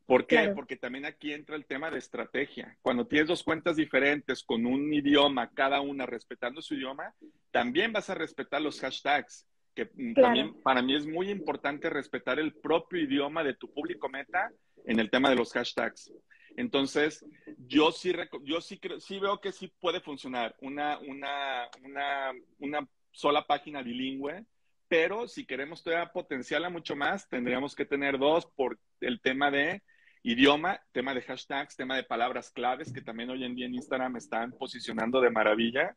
¿Por 0.05 0.25
qué? 0.25 0.49
Porque 0.55 0.75
también 0.75 1.05
aquí 1.05 1.33
entra 1.33 1.55
el 1.55 1.67
tema 1.67 1.91
de 1.91 1.99
estrategia. 1.99 2.75
Cuando 2.81 3.05
tienes 3.05 3.27
dos 3.27 3.43
cuentas 3.43 3.75
diferentes 3.75 4.43
con 4.43 4.65
un 4.65 4.91
idioma, 4.91 5.51
cada 5.51 5.81
una 5.81 6.07
respetando 6.07 6.63
su 6.63 6.73
idioma, 6.73 7.13
también 7.51 7.93
vas 7.93 8.09
a 8.09 8.15
respetar 8.15 8.59
los 8.59 8.79
hashtags 8.79 9.45
que 9.75 9.86
también 10.15 10.62
para 10.62 10.82
mí 10.82 10.95
es 10.95 11.05
muy 11.05 11.29
importante 11.29 11.89
respetar 11.89 12.39
el 12.39 12.53
propio 12.53 13.01
idioma 13.01 13.43
de 13.43 13.53
tu 13.53 13.71
público 13.71 14.10
meta 14.10 14.51
en 14.86 14.99
el 14.99 15.10
tema 15.10 15.29
de 15.29 15.36
los 15.36 15.53
hashtags. 15.53 16.12
Entonces, 16.58 17.25
yo 17.67 17.91
sí, 17.91 18.13
yo 18.43 18.60
sí, 18.60 18.79
creo, 18.79 18.99
sí 18.99 19.19
veo 19.19 19.39
que 19.39 19.51
sí 19.51 19.71
puede 19.79 20.01
funcionar 20.01 20.55
una, 20.60 20.99
una, 20.99 21.69
una, 21.84 22.32
una 22.60 22.88
sola 23.12 23.45
página 23.45 23.82
bilingüe, 23.82 24.45
pero 24.88 25.27
si 25.27 25.45
queremos 25.45 25.84
todavía 25.84 26.12
potenciarla 26.12 26.69
mucho 26.69 26.95
más, 26.95 27.29
tendríamos 27.29 27.75
que 27.75 27.86
tener 27.86 28.17
dos 28.17 28.45
por 28.45 28.79
el 28.99 29.21
tema 29.21 29.51
de 29.51 29.84
idioma, 30.23 30.82
tema 30.91 31.13
de 31.13 31.21
hashtags, 31.21 31.75
tema 31.75 31.95
de 31.95 32.03
palabras 32.03 32.51
claves, 32.51 32.91
que 32.91 33.01
también 33.01 33.29
hoy 33.29 33.43
en 33.43 33.55
día 33.55 33.67
en 33.67 33.75
Instagram 33.75 34.17
están 34.17 34.51
posicionando 34.51 35.21
de 35.21 35.29
maravilla. 35.29 35.95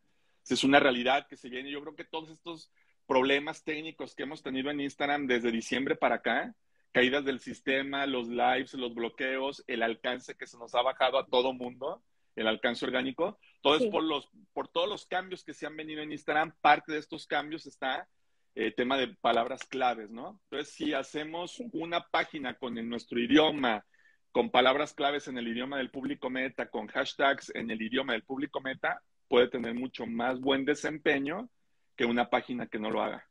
Es 0.49 0.63
una 0.63 0.79
realidad 0.79 1.27
que 1.29 1.37
se 1.37 1.49
viene. 1.49 1.71
Yo 1.71 1.81
creo 1.81 1.97
que 1.97 2.05
todos 2.05 2.31
estos 2.31 2.71
problemas 3.07 3.65
técnicos 3.65 4.15
que 4.15 4.23
hemos 4.23 4.43
tenido 4.43 4.71
en 4.71 4.81
Instagram 4.81 5.27
desde 5.27 5.51
diciembre 5.51 5.97
para 5.97 6.17
acá, 6.17 6.55
caídas 6.93 7.25
del 7.25 7.41
sistema, 7.41 8.07
los 8.07 8.29
lives, 8.29 8.75
los 8.75 8.95
bloqueos, 8.95 9.65
el 9.67 9.83
alcance 9.83 10.37
que 10.37 10.47
se 10.47 10.59
nos 10.59 10.75
ha 10.75 10.83
bajado 10.83 11.19
a 11.19 11.27
todo 11.27 11.53
mundo, 11.53 12.03
el 12.37 12.47
alcance 12.47 12.85
orgánico, 12.85 13.38
todo 13.61 13.77
es 13.77 13.87
por, 13.87 14.03
los, 14.03 14.29
por 14.53 14.69
todos 14.69 14.88
los 14.88 15.07
cambios 15.07 15.45
que 15.45 15.55
se 15.55 15.67
han 15.67 15.77
venido 15.77 16.03
en 16.03 16.12
Instagram. 16.12 16.55
Parte 16.61 16.93
de 16.93 16.99
estos 16.99 17.27
cambios 17.27 17.67
está 17.67 18.09
el 18.55 18.67
eh, 18.67 18.73
tema 18.73 18.97
de 18.99 19.09
palabras 19.09 19.65
claves, 19.65 20.11
¿no? 20.11 20.41
Entonces, 20.45 20.75
si 20.75 20.93
hacemos 20.93 21.62
una 21.73 22.07
página 22.09 22.55
con 22.55 22.75
nuestro 22.88 23.19
idioma, 23.19 23.85
con 24.31 24.51
palabras 24.51 24.95
claves 24.95 25.29
en 25.29 25.38
el 25.38 25.49
idioma 25.49 25.79
del 25.79 25.91
público 25.91 26.31
meta, 26.31 26.69
con 26.69 26.87
hashtags 26.87 27.55
en 27.55 27.71
el 27.71 27.81
idioma 27.81 28.15
del 28.15 28.25
público 28.25 28.61
meta, 28.61 29.03
puede 29.29 29.49
tener 29.49 29.75
mucho 29.75 30.07
más 30.07 30.41
buen 30.41 30.65
desempeño 30.65 31.49
que 31.97 32.05
una 32.05 32.31
página 32.31 32.67
que 32.67 32.79
no 32.79 32.91
lo 32.91 33.03
haga. 33.03 33.27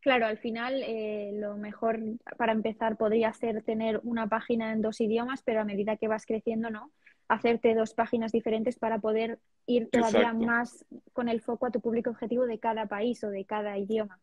Claro, 0.00 0.26
al 0.26 0.38
final 0.38 0.82
eh, 0.84 1.30
lo 1.34 1.56
mejor 1.56 2.00
para 2.36 2.52
empezar 2.52 2.96
podría 2.96 3.32
ser 3.32 3.62
tener 3.62 4.00
una 4.02 4.26
página 4.26 4.72
en 4.72 4.82
dos 4.82 5.00
idiomas, 5.00 5.42
pero 5.44 5.60
a 5.60 5.64
medida 5.64 5.96
que 5.96 6.08
vas 6.08 6.26
creciendo, 6.26 6.70
¿no? 6.70 6.90
Hacerte 7.28 7.74
dos 7.74 7.94
páginas 7.94 8.32
diferentes 8.32 8.80
para 8.80 8.98
poder 8.98 9.38
ir 9.66 9.88
todavía 9.90 10.32
más 10.32 10.84
con 11.12 11.28
el 11.28 11.40
foco 11.40 11.66
a 11.66 11.70
tu 11.70 11.80
público 11.80 12.10
objetivo 12.10 12.46
de 12.46 12.58
cada 12.58 12.86
país 12.86 13.22
o 13.22 13.30
de 13.30 13.44
cada 13.44 13.78
idioma. 13.78 14.20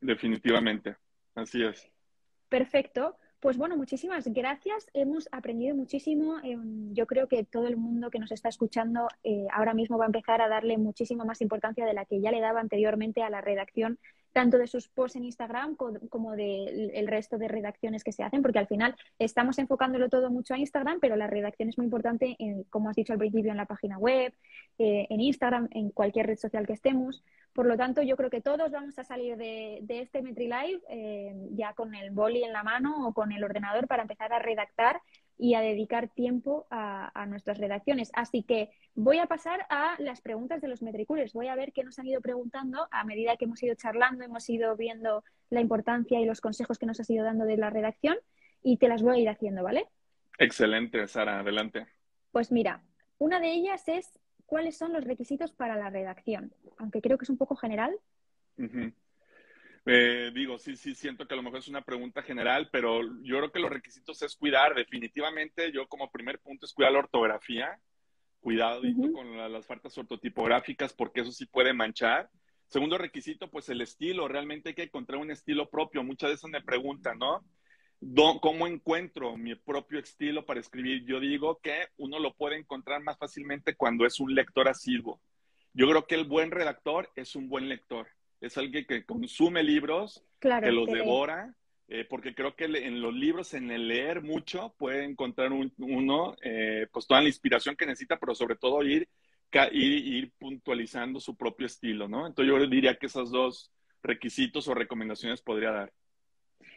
Definitivamente, 0.00 0.96
así 1.34 1.64
es. 1.64 1.90
Perfecto. 2.50 3.16
Pues 3.40 3.56
bueno, 3.56 3.76
muchísimas 3.76 4.26
gracias. 4.26 4.86
Hemos 4.94 5.28
aprendido 5.30 5.76
muchísimo. 5.76 6.38
Em, 6.42 6.92
yo 6.92 7.06
creo 7.06 7.28
que 7.28 7.44
todo 7.44 7.68
el 7.68 7.76
mundo 7.76 8.10
que 8.10 8.18
nos 8.18 8.32
está 8.32 8.48
escuchando 8.48 9.06
eh, 9.22 9.46
ahora 9.52 9.74
mismo 9.74 9.96
va 9.96 10.04
a 10.04 10.08
empezar 10.08 10.42
a 10.42 10.48
darle 10.48 10.76
muchísima 10.76 11.24
más 11.24 11.40
importancia 11.40 11.86
de 11.86 11.94
la 11.94 12.04
que 12.04 12.20
ya 12.20 12.32
le 12.32 12.40
daba 12.40 12.60
anteriormente 12.60 13.22
a 13.22 13.30
la 13.30 13.40
redacción 13.40 14.00
tanto 14.32 14.58
de 14.58 14.66
sus 14.66 14.88
posts 14.88 15.16
en 15.16 15.24
Instagram 15.24 15.76
como 15.76 16.36
del 16.36 17.06
resto 17.06 17.38
de 17.38 17.48
redacciones 17.48 18.04
que 18.04 18.12
se 18.12 18.22
hacen, 18.22 18.42
porque 18.42 18.58
al 18.58 18.66
final 18.66 18.94
estamos 19.18 19.58
enfocándolo 19.58 20.08
todo 20.08 20.30
mucho 20.30 20.54
a 20.54 20.58
Instagram, 20.58 20.98
pero 21.00 21.16
la 21.16 21.26
redacción 21.26 21.68
es 21.68 21.78
muy 21.78 21.86
importante, 21.86 22.36
en, 22.38 22.64
como 22.64 22.90
has 22.90 22.96
dicho 22.96 23.12
al 23.12 23.18
principio, 23.18 23.50
en 23.50 23.56
la 23.56 23.66
página 23.66 23.98
web, 23.98 24.32
eh, 24.78 25.06
en 25.10 25.20
Instagram, 25.20 25.68
en 25.72 25.90
cualquier 25.90 26.26
red 26.26 26.38
social 26.38 26.66
que 26.66 26.74
estemos. 26.74 27.22
Por 27.52 27.66
lo 27.66 27.76
tanto, 27.76 28.02
yo 28.02 28.16
creo 28.16 28.30
que 28.30 28.40
todos 28.40 28.70
vamos 28.70 28.98
a 28.98 29.04
salir 29.04 29.36
de, 29.36 29.84
este 29.88 30.22
MetriLive 30.22 30.80
eh, 30.88 31.34
ya 31.52 31.72
con 31.72 31.94
el 31.94 32.10
boli 32.10 32.44
en 32.44 32.52
la 32.52 32.62
mano 32.62 33.08
o 33.08 33.12
con 33.12 33.32
el 33.32 33.42
ordenador 33.42 33.88
para 33.88 34.02
empezar 34.02 34.32
a 34.32 34.38
redactar 34.38 35.00
y 35.38 35.54
a 35.54 35.60
dedicar 35.60 36.08
tiempo 36.08 36.66
a, 36.70 37.26
nuestras 37.26 37.58
redacciones. 37.58 38.10
Así 38.14 38.42
que 38.42 38.70
voy 38.94 39.18
a 39.18 39.26
pasar 39.26 39.66
a 39.70 39.94
las 39.98 40.20
preguntas 40.20 40.60
de 40.60 40.68
los 40.68 40.82
metriculers. 40.82 41.32
Voy 41.32 41.46
a 41.46 41.54
ver 41.54 41.72
qué 41.72 41.84
nos 41.84 41.98
han 41.98 42.06
ido 42.06 42.20
preguntando 42.20 42.88
a 42.90 43.04
medida 43.04 43.36
que 43.36 43.44
hemos 43.44 43.62
ido 43.62 43.74
charlando, 43.74 44.24
hemos 44.24 44.48
ido 44.50 44.76
viendo 44.76 45.24
la 45.50 45.60
importancia 45.60 46.20
y 46.20 46.24
los 46.24 46.40
consejos 46.40 46.78
que 46.78 46.86
nos 46.86 46.98
has 47.00 47.08
ido 47.08 47.24
dando 47.24 47.44
de 47.44 47.56
la 47.56 47.70
redacción 47.70 48.16
y 48.62 48.78
te 48.78 48.88
las 48.88 49.02
voy 49.02 49.18
a 49.18 49.22
ir 49.22 49.28
haciendo, 49.28 49.62
¿vale? 49.62 49.86
Excelente, 50.38 51.06
Sara, 51.06 51.40
adelante. 51.40 51.86
Pues 52.32 52.50
mira, 52.50 52.82
una 53.18 53.40
de 53.40 53.52
ellas 53.52 53.86
es 53.88 54.18
cuáles 54.46 54.76
son 54.76 54.92
los 54.92 55.04
requisitos 55.04 55.52
para 55.52 55.76
la 55.76 55.90
redacción, 55.90 56.52
aunque 56.78 57.00
creo 57.00 57.18
que 57.18 57.24
es 57.24 57.30
un 57.30 57.38
poco 57.38 57.54
general. 57.54 57.94
Eh, 59.90 60.30
digo, 60.34 60.58
sí, 60.58 60.76
sí, 60.76 60.94
siento 60.94 61.26
que 61.26 61.32
a 61.32 61.36
lo 61.38 61.42
mejor 61.42 61.60
es 61.60 61.68
una 61.68 61.80
pregunta 61.80 62.22
general, 62.22 62.68
pero 62.70 63.00
yo 63.22 63.38
creo 63.38 63.50
que 63.50 63.58
los 63.58 63.70
requisitos 63.70 64.20
es 64.20 64.36
cuidar, 64.36 64.74
definitivamente, 64.74 65.72
yo 65.72 65.88
como 65.88 66.10
primer 66.10 66.40
punto 66.40 66.66
es 66.66 66.74
cuidar 66.74 66.92
la 66.92 66.98
ortografía, 66.98 67.80
cuidado 68.38 68.82
con 69.14 69.50
las 69.50 69.66
faltas 69.66 69.96
ortotipográficas, 69.96 70.92
porque 70.92 71.22
eso 71.22 71.32
sí 71.32 71.46
puede 71.46 71.72
manchar. 71.72 72.28
Segundo 72.66 72.98
requisito, 72.98 73.50
pues 73.50 73.70
el 73.70 73.80
estilo. 73.80 74.28
Realmente 74.28 74.68
hay 74.68 74.74
que 74.74 74.82
encontrar 74.82 75.22
un 75.22 75.30
estilo 75.30 75.70
propio. 75.70 76.04
Muchas 76.04 76.32
veces 76.32 76.50
me 76.50 76.60
preguntan, 76.60 77.18
¿no? 77.18 77.42
¿Cómo 78.42 78.66
encuentro 78.66 79.38
mi 79.38 79.54
propio 79.54 80.00
estilo 80.00 80.44
para 80.44 80.60
escribir? 80.60 81.06
Yo 81.06 81.18
digo 81.18 81.60
que 81.62 81.88
uno 81.96 82.18
lo 82.18 82.34
puede 82.34 82.58
encontrar 82.58 83.02
más 83.02 83.16
fácilmente 83.16 83.74
cuando 83.74 84.04
es 84.04 84.20
un 84.20 84.34
lector 84.34 84.68
asiduo. 84.68 85.18
Yo 85.72 85.88
creo 85.88 86.06
que 86.06 86.14
el 86.14 86.24
buen 86.24 86.50
redactor 86.50 87.10
es 87.16 87.34
un 87.34 87.48
buen 87.48 87.70
lector. 87.70 88.06
Es 88.40 88.56
alguien 88.56 88.84
que 88.86 89.04
consume 89.04 89.62
libros, 89.62 90.24
que 90.40 90.72
los 90.72 90.86
devora, 90.86 91.54
eh, 91.88 92.04
porque 92.08 92.34
creo 92.34 92.54
que 92.54 92.66
en 92.66 93.00
los 93.00 93.14
libros, 93.14 93.54
en 93.54 93.70
el 93.70 93.88
leer 93.88 94.22
mucho, 94.22 94.74
puede 94.78 95.04
encontrar 95.04 95.50
uno 95.52 96.36
eh, 96.42 96.86
pues 96.92 97.06
toda 97.06 97.22
la 97.22 97.28
inspiración 97.28 97.76
que 97.76 97.86
necesita, 97.86 98.18
pero 98.18 98.34
sobre 98.34 98.56
todo 98.56 98.82
ir, 98.82 99.08
ir, 99.72 100.32
puntualizando 100.38 101.18
su 101.18 101.34
propio 101.34 101.66
estilo, 101.66 102.06
¿no? 102.06 102.26
Entonces 102.26 102.54
yo 102.54 102.66
diría 102.66 102.96
que 102.96 103.06
esos 103.06 103.30
dos 103.30 103.72
requisitos 104.02 104.68
o 104.68 104.74
recomendaciones 104.74 105.40
podría 105.40 105.70
dar. 105.72 105.92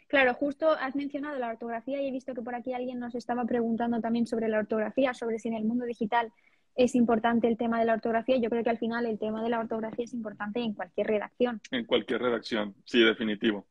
Claro, 0.08 0.34
justo 0.34 0.70
has 0.70 0.96
mencionado 0.96 1.38
la 1.38 1.48
ortografía 1.48 2.00
y 2.00 2.08
he 2.08 2.12
visto 2.12 2.34
que 2.34 2.42
por 2.42 2.54
aquí 2.54 2.72
alguien 2.72 2.98
nos 2.98 3.14
estaba 3.14 3.44
preguntando 3.44 4.00
también 4.00 4.26
sobre 4.26 4.48
la 4.48 4.58
ortografía, 4.58 5.14
sobre 5.14 5.38
si 5.38 5.48
en 5.48 5.54
el 5.54 5.64
mundo 5.64 5.84
digital 5.84 6.32
es 6.74 6.94
importante 6.94 7.48
el 7.48 7.56
tema 7.56 7.78
de 7.78 7.86
la 7.86 7.94
ortografía. 7.94 8.36
Yo 8.38 8.50
creo 8.50 8.64
que 8.64 8.70
al 8.70 8.78
final 8.78 9.06
el 9.06 9.18
tema 9.18 9.42
de 9.42 9.50
la 9.50 9.60
ortografía 9.60 10.04
es 10.04 10.14
importante 10.14 10.60
en 10.60 10.74
cualquier 10.74 11.06
redacción. 11.06 11.60
En 11.70 11.84
cualquier 11.84 12.22
redacción, 12.22 12.74
sí, 12.84 13.02
definitivo. 13.02 13.66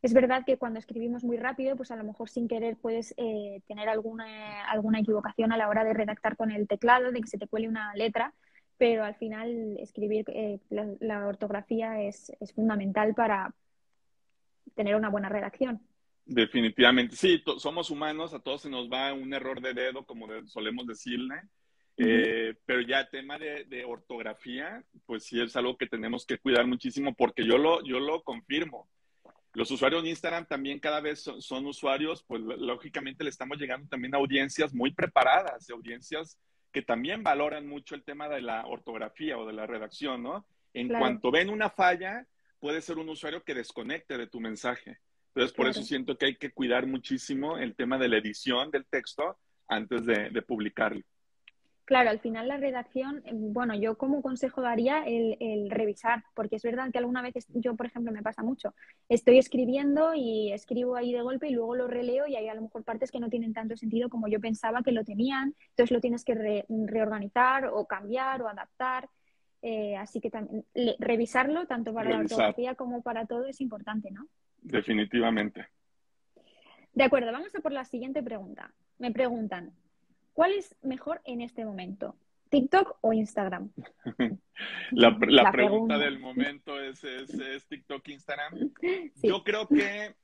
Es 0.00 0.14
verdad 0.14 0.44
que 0.46 0.56
cuando 0.56 0.78
escribimos 0.78 1.24
muy 1.24 1.36
rápido, 1.36 1.76
pues 1.76 1.90
a 1.90 1.96
lo 1.96 2.04
mejor 2.04 2.28
sin 2.28 2.46
querer 2.46 2.76
puedes 2.76 3.14
eh, 3.16 3.60
tener 3.66 3.88
alguna, 3.88 4.64
alguna 4.68 5.00
equivocación 5.00 5.52
a 5.52 5.56
la 5.56 5.68
hora 5.68 5.84
de 5.84 5.92
redactar 5.92 6.36
con 6.36 6.52
el 6.52 6.68
teclado, 6.68 7.10
de 7.10 7.20
que 7.20 7.26
se 7.26 7.38
te 7.38 7.48
cuele 7.48 7.68
una 7.68 7.92
letra, 7.94 8.32
pero 8.76 9.02
al 9.04 9.16
final 9.16 9.76
escribir 9.80 10.24
eh, 10.28 10.60
la, 10.70 11.26
ortografía 11.26 12.00
es, 12.00 12.32
es, 12.38 12.52
fundamental 12.52 13.12
para 13.14 13.52
tener 14.76 14.94
una 14.94 15.08
buena 15.08 15.28
redacción. 15.28 15.80
Definitivamente, 16.24 17.16
sí, 17.16 17.42
somos 17.56 17.90
humanos, 17.90 18.34
a 18.34 18.38
todos 18.38 18.62
se 18.62 18.70
nos 18.70 18.88
va 18.88 19.12
un 19.12 19.34
error 19.34 19.60
de 19.60 19.74
dedo, 19.74 20.04
como 20.04 20.28
solemos 20.46 20.86
decirle, 20.86 21.42
eh, 22.00 22.54
pero 22.64 22.80
ya 22.80 23.00
el 23.00 23.08
tema 23.10 23.38
de, 23.38 23.64
de, 23.64 23.84
ortografía, 23.84 24.84
pues 25.04 25.24
sí 25.24 25.40
es 25.40 25.56
algo 25.56 25.76
que 25.76 25.88
tenemos 25.88 26.24
que 26.24 26.38
cuidar 26.38 26.64
muchísimo 26.64 27.12
porque 27.12 27.44
yo 27.44 27.58
lo, 27.58 27.82
yo 27.84 27.98
lo 27.98 28.22
confirmo. 28.22 28.88
Los 29.54 29.72
usuarios 29.72 30.04
de 30.04 30.10
Instagram 30.10 30.46
también 30.46 30.78
cada 30.78 31.00
vez 31.00 31.28
son, 31.40 31.66
usuarios, 31.66 32.22
pues 32.28 32.40
lógicamente 32.40 33.24
le 33.24 33.30
estamos 33.30 33.58
llegando 33.58 33.88
también 33.88 34.14
a 34.14 34.18
audiencias 34.18 34.72
muy 34.72 34.92
preparadas, 34.92 35.68
audiencias 35.70 36.38
que 36.70 36.82
también 36.82 37.24
valoran 37.24 37.66
mucho 37.66 37.96
el 37.96 38.04
tema 38.04 38.28
de 38.28 38.42
la 38.42 38.64
ortografía 38.66 39.36
o 39.36 39.46
de 39.46 39.54
la 39.54 39.66
redacción, 39.66 40.22
¿no? 40.22 40.46
En 40.74 40.88
cuanto 40.88 41.32
ven 41.32 41.50
una 41.50 41.70
falla, 41.70 42.28
puede 42.60 42.80
ser 42.80 42.98
un 42.98 43.08
usuario 43.08 43.42
que 43.42 43.54
desconecte 43.54 44.16
de 44.16 44.28
tu 44.28 44.38
mensaje. 44.38 44.98
Entonces, 45.34 45.56
por 45.56 45.66
eso 45.66 45.82
siento 45.82 46.16
que 46.16 46.26
hay 46.26 46.36
que 46.36 46.52
cuidar 46.52 46.86
muchísimo 46.86 47.58
el 47.58 47.74
tema 47.74 47.98
de 47.98 48.08
la 48.08 48.18
edición 48.18 48.70
del 48.70 48.86
texto 48.86 49.38
antes 49.66 50.06
de 50.06 50.42
publicarlo. 50.42 51.02
Claro, 51.88 52.10
al 52.10 52.20
final 52.20 52.48
la 52.48 52.58
redacción, 52.58 53.22
eh, 53.24 53.30
bueno, 53.32 53.74
yo 53.74 53.96
como 53.96 54.20
consejo 54.20 54.60
daría 54.60 55.04
el, 55.06 55.70
revisar, 55.70 56.22
porque 56.34 56.56
es 56.56 56.62
verdad 56.62 56.90
que 56.92 56.98
alguna 56.98 57.22
vez 57.22 57.46
yo, 57.54 57.76
por 57.76 57.86
ejemplo, 57.86 58.12
me 58.12 58.22
pasa 58.22 58.42
mucho. 58.42 58.74
Estoy 59.08 59.38
escribiendo 59.38 60.12
y 60.14 60.52
escribo 60.52 60.96
ahí 60.96 61.14
de 61.14 61.22
golpe 61.22 61.48
y 61.48 61.52
luego 61.52 61.74
lo 61.74 61.88
releo 61.88 62.26
y 62.26 62.36
hay 62.36 62.46
a 62.46 62.54
lo 62.54 62.60
mejor 62.60 62.84
partes 62.84 63.10
que 63.10 63.20
no 63.20 63.30
tienen 63.30 63.54
tanto 63.54 63.74
sentido 63.74 64.10
como 64.10 64.28
yo 64.28 64.38
pensaba 64.38 64.82
que 64.82 64.92
lo 64.92 65.02
tenían. 65.02 65.54
Entonces 65.70 65.90
lo 65.90 66.02
tienes 66.02 66.26
que 66.26 66.34
reorganizar 66.68 67.70
o 67.72 67.86
cambiar 67.86 68.42
o 68.42 68.48
adaptar. 68.48 69.08
Eh, 69.62 69.96
así 69.96 70.20
que 70.20 70.28
también 70.28 70.66
revisarlo, 70.98 71.66
tanto 71.66 71.94
para 71.94 72.10
la 72.10 72.18
ortografía 72.18 72.74
como 72.74 73.00
para 73.00 73.24
todo, 73.24 73.46
es 73.46 73.62
importante, 73.62 74.10
¿no? 74.10 74.28
Definitivamente. 74.60 75.68
De 76.92 77.04
acuerdo, 77.04 77.32
vamos 77.32 77.54
a 77.54 77.60
por 77.60 77.72
la 77.72 77.86
siguiente 77.86 78.22
pregunta. 78.22 78.74
Me 78.98 79.10
preguntan, 79.10 79.72
¿Cuál 80.38 80.52
es 80.52 80.72
mejor 80.82 81.20
en 81.24 81.40
este 81.40 81.64
momento? 81.64 82.14
¿TikTok 82.50 82.98
o 83.00 83.12
Instagram? 83.12 83.72
la, 84.92 85.50
pregunta, 85.50 85.98
del 85.98 86.20
momento 86.20 86.80
es, 86.80 87.02
es, 87.02 87.66
TikTok, 87.66 88.06
Instagram. 88.06 88.70
Yo 89.20 89.42
creo 89.42 89.66
que 89.66 90.14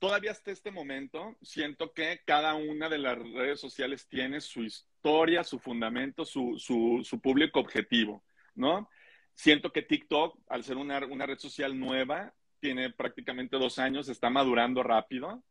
todavía 0.00 0.32
hasta 0.32 0.50
este 0.50 0.72
momento 0.72 1.36
siento 1.40 1.92
que 1.92 2.20
cada 2.24 2.56
una 2.56 2.88
de 2.88 2.98
las 2.98 3.16
redes 3.16 3.60
sociales 3.60 4.08
tiene 4.08 4.40
su 4.40 4.64
historia, 4.64 5.44
su 5.44 5.60
fundamento, 5.60 6.24
su, 6.24 6.58
su, 6.58 7.20
público 7.20 7.60
objetivo, 7.60 8.24
¿no? 8.56 8.90
Siento 9.34 9.70
que 9.70 9.82
TikTok, 9.82 10.36
al 10.48 10.64
ser 10.64 10.78
una, 10.78 10.98
una 11.06 11.26
red 11.26 11.38
social 11.38 11.78
nueva, 11.78 12.34
tiene 12.58 12.90
prácticamente 12.90 13.56
dos 13.56 13.78
años, 13.78 14.08
está 14.08 14.30
madurando 14.30 14.82
rápido. 14.82 15.44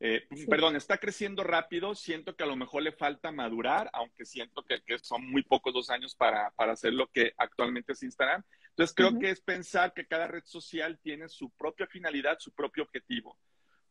Eh, 0.00 0.26
perdón, 0.48 0.76
está 0.76 0.98
creciendo 0.98 1.44
rápido, 1.44 1.94
siento 1.94 2.34
que 2.36 2.42
a 2.42 2.46
lo 2.46 2.56
mejor 2.56 2.82
le 2.82 2.92
falta 2.92 3.30
madurar, 3.30 3.88
aunque 3.92 4.24
siento 4.24 4.64
que, 4.64 4.82
son 4.98 5.30
muy 5.30 5.42
pocos 5.42 5.72
dos 5.72 5.90
años 5.90 6.14
para, 6.14 6.52
hacer 6.56 6.92
lo 6.92 7.10
que 7.10 7.32
actualmente 7.36 7.92
es 7.92 8.02
Instagram. 8.02 8.42
Entonces 8.70 8.94
creo 8.94 9.18
que 9.18 9.30
es 9.30 9.40
pensar 9.40 9.94
que 9.94 10.06
cada 10.06 10.26
red 10.26 10.42
social 10.44 10.98
tiene 11.00 11.28
su 11.28 11.50
propia 11.50 11.86
finalidad, 11.86 12.38
su 12.38 12.52
propio 12.52 12.82
objetivo. 12.82 13.38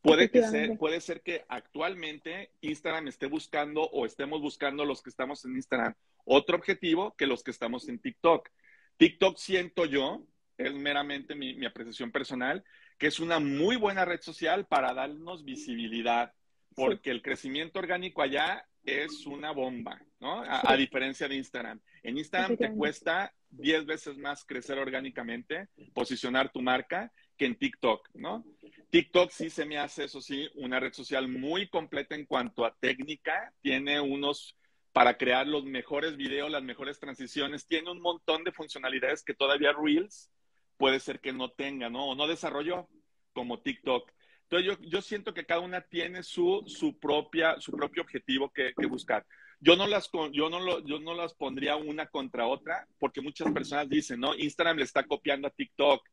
Puede, 0.02 0.30
que 0.30 0.42
ser, 0.42 0.76
puede 0.76 1.00
ser 1.00 1.22
que 1.22 1.46
actualmente 1.48 2.50
Instagram 2.60 3.08
esté 3.08 3.26
buscando 3.26 3.82
o 3.84 4.04
estemos 4.04 4.42
buscando 4.42 4.84
los 4.84 5.02
que 5.02 5.08
estamos 5.08 5.42
en 5.46 5.56
Instagram 5.56 5.94
otro 6.26 6.56
objetivo 6.56 7.14
que 7.16 7.26
los 7.26 7.42
que 7.42 7.50
estamos 7.50 7.88
en 7.88 7.98
TikTok. 7.98 8.50
TikTok 8.98 9.38
siento 9.38 9.86
yo, 9.86 10.26
es 10.58 10.74
meramente 10.74 11.34
mi 11.34 11.64
apreciación 11.64 12.12
personal, 12.12 12.62
que 12.98 13.06
es 13.06 13.20
una 13.20 13.38
muy 13.38 13.76
buena 13.76 14.04
red 14.04 14.20
social 14.20 14.66
para 14.66 14.94
darnos 14.94 15.44
visibilidad, 15.44 16.32
porque 16.74 17.10
el 17.10 17.22
crecimiento 17.22 17.78
orgánico 17.78 18.22
allá 18.22 18.66
es 18.84 19.26
una 19.26 19.50
bomba, 19.52 20.00
¿no? 20.20 20.42
A, 20.46 20.76
diferencia 20.76 21.26
de 21.28 21.36
Instagram. 21.36 21.80
En 22.02 22.18
Instagram 22.18 22.56
te 22.56 22.72
cuesta 22.72 23.32
10 23.50 23.86
veces 23.86 24.18
más 24.18 24.44
crecer 24.44 24.78
orgánicamente, 24.78 25.68
posicionar 25.94 26.52
tu 26.52 26.60
marca, 26.60 27.10
que 27.36 27.46
en 27.46 27.56
TikTok, 27.56 28.10
¿no? 28.14 28.44
TikTok 28.90 29.30
sí 29.30 29.50
se 29.50 29.64
me 29.64 29.78
hace, 29.78 30.04
eso 30.04 30.20
sí, 30.20 30.48
una 30.54 30.78
red 30.78 30.92
social 30.92 31.28
muy 31.28 31.68
completa 31.68 32.14
en 32.14 32.26
cuanto 32.26 32.64
a 32.64 32.76
técnica. 32.78 33.52
Tiene 33.60 34.00
unos 34.00 34.56
para 34.92 35.16
crear 35.16 35.46
los 35.48 35.64
mejores 35.64 36.16
videos, 36.16 36.50
las 36.50 36.62
mejores 36.62 37.00
transiciones. 37.00 37.66
Tiene 37.66 37.90
un 37.90 38.00
montón 38.00 38.44
de 38.44 38.52
funcionalidades 38.52 39.24
que 39.24 39.34
todavía 39.34 39.72
Reels 39.72 40.30
puede 40.76 41.00
ser 41.00 41.20
que 41.20 41.32
no 41.32 41.50
tenga, 41.50 41.88
¿no? 41.90 42.08
O 42.08 42.14
no 42.14 42.26
desarrolló 42.26 42.88
como 43.32 43.60
TikTok. 43.60 44.10
Entonces 44.42 44.66
yo, 44.66 44.88
yo 44.88 45.02
siento 45.02 45.34
que 45.34 45.46
cada 45.46 45.60
una 45.60 45.80
tiene 45.80 46.22
su, 46.22 46.62
su, 46.66 46.98
propia, 46.98 47.60
su 47.60 47.72
propio 47.72 48.02
objetivo 48.02 48.52
que, 48.52 48.72
buscar. 48.86 49.26
Yo 49.60 49.76
no, 49.76 49.86
las, 49.86 50.10
yo, 50.32 50.50
no 50.50 50.60
lo, 50.60 50.84
yo 50.84 51.00
no 51.00 51.14
las 51.14 51.34
pondría 51.34 51.76
una 51.76 52.06
contra 52.06 52.46
otra 52.46 52.86
porque 52.98 53.22
muchas 53.22 53.50
personas 53.52 53.88
dicen, 53.88 54.20
¿no? 54.20 54.34
Instagram 54.34 54.76
le 54.76 54.84
está 54.84 55.04
copiando 55.04 55.48
a 55.48 55.50
TikTok. 55.50 56.06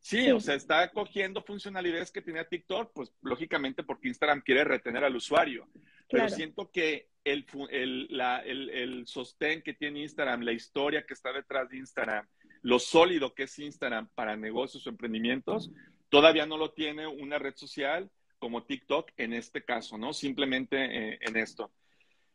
Sí, 0.00 0.30
o 0.30 0.38
sea, 0.40 0.54
está 0.54 0.90
cogiendo 0.92 1.42
funcionalidades 1.42 2.12
que 2.12 2.22
tenía 2.22 2.48
TikTok, 2.48 2.92
pues 2.94 3.12
lógicamente 3.22 3.82
porque 3.82 4.08
Instagram 4.08 4.40
quiere 4.40 4.64
retener 4.64 5.04
al 5.04 5.16
usuario. 5.16 5.68
Pero 6.08 6.28
siento 6.28 6.70
que 6.70 7.08
el, 7.24 7.44
el, 7.70 8.06
la, 8.10 8.38
el, 8.38 8.70
el, 8.70 9.06
sostén 9.06 9.62
que 9.62 9.74
tiene 9.74 10.02
Instagram, 10.02 10.42
la 10.42 10.52
historia 10.52 11.04
que 11.04 11.14
está 11.14 11.32
detrás 11.32 11.68
de 11.68 11.78
Instagram, 11.78 12.24
lo 12.62 12.78
sólido 12.78 13.34
que 13.34 13.44
es 13.44 13.58
Instagram 13.58 14.08
para 14.14 14.36
negocios 14.36 14.86
o 14.86 14.90
emprendimientos, 14.90 15.70
todavía 16.08 16.46
no 16.46 16.56
lo 16.56 16.72
tiene 16.72 17.06
una 17.06 17.38
red 17.38 17.54
social 17.56 18.10
como 18.38 18.64
TikTok 18.64 19.10
en 19.16 19.32
este 19.32 19.64
caso, 19.64 19.98
¿no? 19.98 20.12
Simplemente 20.12 20.76
eh, 20.84 21.18
en 21.20 21.36
esto. 21.36 21.72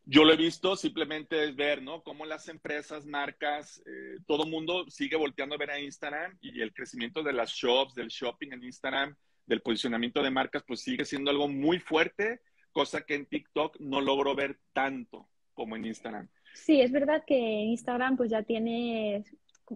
Yo 0.04 0.24
lo 0.24 0.32
he 0.32 0.36
visto, 0.36 0.74
simplemente 0.74 1.44
es 1.44 1.54
ver, 1.54 1.80
¿no? 1.80 2.02
Cómo 2.02 2.26
las 2.26 2.48
empresas, 2.48 3.06
marcas, 3.06 3.80
eh, 3.86 4.18
todo 4.26 4.46
mundo 4.46 4.90
sigue 4.90 5.16
volteando 5.16 5.54
a 5.54 5.58
ver 5.58 5.70
a 5.70 5.80
Instagram 5.80 6.36
y 6.40 6.60
el 6.60 6.74
crecimiento 6.74 7.22
de 7.22 7.32
las 7.32 7.50
shops, 7.50 7.94
del 7.94 8.08
shopping 8.08 8.48
en 8.52 8.64
Instagram, 8.64 9.14
del 9.46 9.62
posicionamiento 9.62 10.22
de 10.22 10.30
marcas, 10.30 10.64
pues 10.66 10.80
sigue 10.80 11.04
siendo 11.04 11.30
algo 11.30 11.46
muy 11.46 11.78
fuerte, 11.78 12.40
cosa 12.72 13.02
que 13.02 13.14
en 13.14 13.26
TikTok 13.26 13.78
no 13.78 14.00
logro 14.00 14.34
ver 14.34 14.58
tanto 14.72 15.28
como 15.54 15.76
en 15.76 15.84
Instagram. 15.84 16.28
Sí, 16.54 16.80
es 16.80 16.90
verdad 16.90 17.22
que 17.26 17.36
Instagram 17.36 18.16
pues 18.16 18.30
ya 18.30 18.42
tiene 18.42 19.24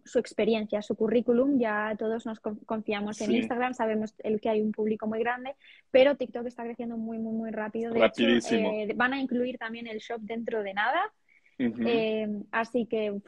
su 0.05 0.19
experiencia, 0.19 0.83
su 0.83 0.95
currículum, 0.95 1.59
ya 1.59 1.95
todos 1.99 2.27
nos 2.27 2.41
confiamos 2.41 3.21
en 3.21 3.33
Instagram, 3.33 3.75
sabemos 3.75 4.15
el 4.19 4.41
que 4.41 4.49
hay 4.49 4.61
un 4.61 4.73
público 4.73 5.07
muy 5.07 5.19
grande, 5.21 5.55
pero 5.91 6.17
TikTok 6.17 6.47
está 6.47 6.65
creciendo 6.65 6.97
muy, 6.97 7.19
muy, 7.19 7.33
muy 7.33 7.51
rápido. 7.51 7.93
De 7.93 8.05
hecho, 8.05 8.25
eh, 8.57 8.93
van 8.95 9.13
a 9.13 9.21
incluir 9.21 9.59
también 9.59 9.87
el 9.87 9.99
shop 9.99 10.21
dentro 10.21 10.63
de 10.63 10.75
nada. 10.75 11.01
Eh, 11.59 12.29
así 12.51 12.87
que 12.87 13.19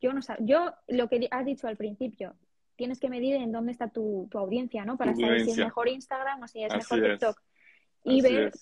yo 0.00 0.12
no 0.12 0.22
sé, 0.22 0.34
yo 0.40 0.72
lo 0.88 1.08
que 1.08 1.28
has 1.30 1.44
dicho 1.44 1.66
al 1.66 1.76
principio, 1.76 2.34
tienes 2.76 2.98
que 2.98 3.08
medir 3.08 3.36
en 3.36 3.52
dónde 3.52 3.72
está 3.72 3.88
tu, 3.88 4.28
audiencia, 4.34 4.84
¿no? 4.84 4.96
Para 4.96 5.14
saber 5.14 5.44
si 5.44 5.50
es 5.50 5.58
mejor 5.58 5.88
Instagram 5.88 6.42
o 6.42 6.48
si 6.48 6.64
es 6.64 6.74
mejor 6.74 7.02
TikTok. 7.02 7.40
Y 8.04 8.20
ver 8.20 8.52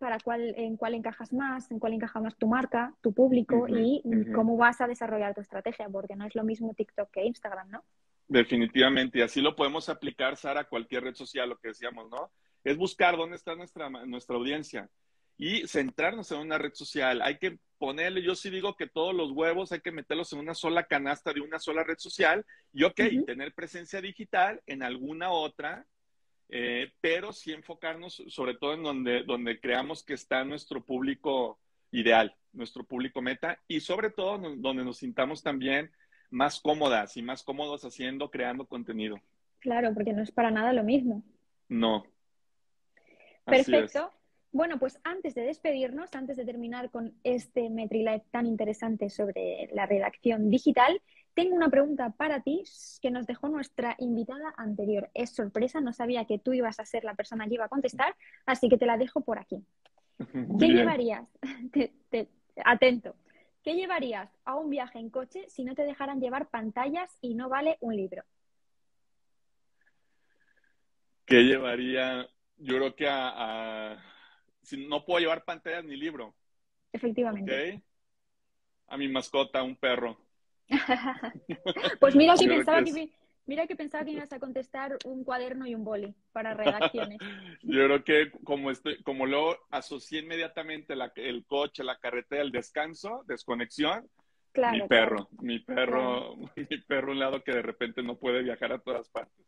para 0.00 0.18
cuál, 0.18 0.54
en 0.56 0.76
cuál 0.76 0.94
encajas 0.94 1.32
más, 1.32 1.70
en 1.70 1.78
cuál 1.78 1.92
encaja 1.92 2.20
más 2.20 2.36
tu 2.36 2.48
marca, 2.48 2.94
tu 3.02 3.12
público 3.12 3.68
y 3.68 4.02
cómo 4.34 4.56
vas 4.56 4.80
a 4.80 4.88
desarrollar 4.88 5.34
tu 5.34 5.42
estrategia, 5.42 5.88
porque 5.88 6.16
no 6.16 6.26
es 6.26 6.34
lo 6.34 6.42
mismo 6.42 6.74
TikTok 6.74 7.10
que 7.10 7.24
Instagram, 7.26 7.70
¿no? 7.70 7.84
Definitivamente, 8.26 9.18
y 9.18 9.22
así 9.22 9.40
lo 9.40 9.54
podemos 9.54 9.88
aplicar, 9.88 10.36
Sara, 10.36 10.62
a 10.62 10.68
cualquier 10.68 11.04
red 11.04 11.14
social, 11.14 11.48
lo 11.48 11.58
que 11.58 11.68
decíamos, 11.68 12.08
¿no? 12.10 12.30
Es 12.64 12.76
buscar 12.76 13.16
dónde 13.16 13.36
está 13.36 13.54
nuestra, 13.54 13.90
nuestra 13.90 14.36
audiencia 14.36 14.88
y 15.36 15.66
centrarnos 15.66 16.32
en 16.32 16.38
una 16.38 16.56
red 16.56 16.72
social. 16.72 17.22
Hay 17.22 17.38
que 17.38 17.58
ponerle, 17.78 18.22
yo 18.22 18.34
sí 18.34 18.50
digo 18.50 18.76
que 18.76 18.86
todos 18.86 19.14
los 19.14 19.32
huevos 19.32 19.72
hay 19.72 19.80
que 19.80 19.92
meterlos 19.92 20.32
en 20.32 20.38
una 20.38 20.54
sola 20.54 20.84
canasta 20.84 21.32
de 21.32 21.40
una 21.40 21.58
sola 21.58 21.82
red 21.82 21.98
social 21.98 22.44
y, 22.72 22.84
ok, 22.84 23.00
tener 23.26 23.52
presencia 23.52 24.00
digital 24.00 24.62
en 24.66 24.82
alguna 24.82 25.30
otra, 25.30 25.86
eh, 26.50 26.92
pero 27.00 27.32
sí 27.32 27.52
enfocarnos 27.52 28.22
sobre 28.28 28.54
todo 28.54 28.74
en 28.74 28.82
donde, 28.82 29.22
donde 29.22 29.60
creamos 29.60 30.02
que 30.02 30.14
está 30.14 30.44
nuestro 30.44 30.84
público 30.84 31.58
ideal, 31.92 32.34
nuestro 32.52 32.84
público 32.84 33.22
meta 33.22 33.60
y 33.68 33.80
sobre 33.80 34.10
todo 34.10 34.38
donde 34.56 34.84
nos 34.84 34.98
sintamos 34.98 35.42
también 35.42 35.90
más 36.30 36.60
cómodas 36.60 37.16
y 37.16 37.22
más 37.22 37.42
cómodos 37.42 37.84
haciendo, 37.84 38.30
creando 38.30 38.66
contenido. 38.66 39.20
Claro, 39.58 39.92
porque 39.94 40.12
no 40.12 40.22
es 40.22 40.30
para 40.30 40.50
nada 40.50 40.72
lo 40.72 40.84
mismo. 40.84 41.22
No. 41.68 42.04
Perfecto. 43.44 44.12
Bueno, 44.52 44.78
pues 44.78 44.98
antes 45.04 45.34
de 45.34 45.42
despedirnos, 45.42 46.12
antes 46.14 46.36
de 46.36 46.44
terminar 46.44 46.90
con 46.90 47.14
este 47.22 47.70
MetriLive 47.70 48.24
tan 48.32 48.46
interesante 48.46 49.08
sobre 49.08 49.68
la 49.72 49.86
redacción 49.86 50.50
digital, 50.50 51.00
tengo 51.34 51.54
una 51.54 51.70
pregunta 51.70 52.10
para 52.10 52.40
ti 52.40 52.64
que 53.00 53.10
nos 53.10 53.26
dejó 53.26 53.48
nuestra 53.48 53.96
invitada 53.98 54.52
anterior. 54.56 55.10
Es 55.14 55.30
sorpresa, 55.30 55.80
no 55.80 55.92
sabía 55.92 56.24
que 56.24 56.38
tú 56.38 56.52
ibas 56.52 56.80
a 56.80 56.84
ser 56.84 57.04
la 57.04 57.14
persona 57.14 57.46
que 57.46 57.54
iba 57.54 57.64
a 57.64 57.68
contestar, 57.68 58.14
así 58.46 58.68
que 58.68 58.78
te 58.78 58.86
la 58.86 58.96
dejo 58.96 59.20
por 59.20 59.38
aquí. 59.38 59.64
¿Qué 60.58 60.68
llevarías? 60.68 61.26
atento. 62.64 63.14
¿Qué 63.62 63.74
llevarías 63.74 64.30
a 64.44 64.56
un 64.56 64.70
viaje 64.70 64.98
en 64.98 65.10
coche 65.10 65.44
si 65.48 65.64
no 65.64 65.74
te 65.74 65.84
dejaran 65.84 66.20
llevar 66.20 66.48
pantallas 66.48 67.16
y 67.20 67.34
no 67.34 67.48
vale 67.48 67.76
un 67.80 67.94
libro? 67.94 68.24
¿Qué 71.26 71.42
llevaría? 71.42 72.28
Yo 72.56 72.76
creo 72.76 72.96
que 72.96 73.06
a, 73.08 74.02
si 74.62 74.86
no 74.88 75.04
puedo 75.04 75.20
llevar 75.20 75.44
pantallas 75.44 75.84
ni 75.84 75.96
libro. 75.96 76.34
Efectivamente. 76.92 77.82
A 78.88 78.96
mi 78.96 79.08
mascota, 79.08 79.62
un 79.62 79.76
perro. 79.76 80.18
pues 82.00 82.14
mira 82.14 82.36
si 82.36 82.46
pensaba 82.46 82.82
que, 82.82 83.10
Mira 83.50 83.66
que 83.66 83.74
pensaba 83.74 84.04
que 84.04 84.12
ibas 84.12 84.32
a 84.32 84.38
contestar 84.38 84.96
un 85.04 85.24
cuaderno 85.24 85.66
y 85.66 85.74
un 85.74 85.82
boli 85.82 86.14
para 86.30 86.54
redacciones. 86.54 87.18
Yo 87.62 87.84
creo 87.84 88.04
que 88.04 88.30
como, 88.44 88.70
este, 88.70 89.02
como 89.02 89.26
lo 89.26 89.58
asocié 89.70 90.20
inmediatamente 90.20 90.94
el 91.16 91.44
coche, 91.46 91.82
la 91.82 91.98
carretera, 91.98 92.42
el 92.42 92.52
descanso, 92.52 93.24
desconexión, 93.26 94.08
mi 94.54 94.86
perro, 94.86 95.28
mi 95.40 95.58
perro, 95.58 96.36
mi 96.56 96.78
perro 96.86 97.10
un 97.10 97.18
lado 97.18 97.42
que 97.42 97.50
de 97.50 97.62
repente 97.62 98.04
no 98.04 98.18
puede 98.18 98.44
viajar 98.44 98.72
a 98.72 98.78
todas 98.78 99.08
partes. 99.08 99.44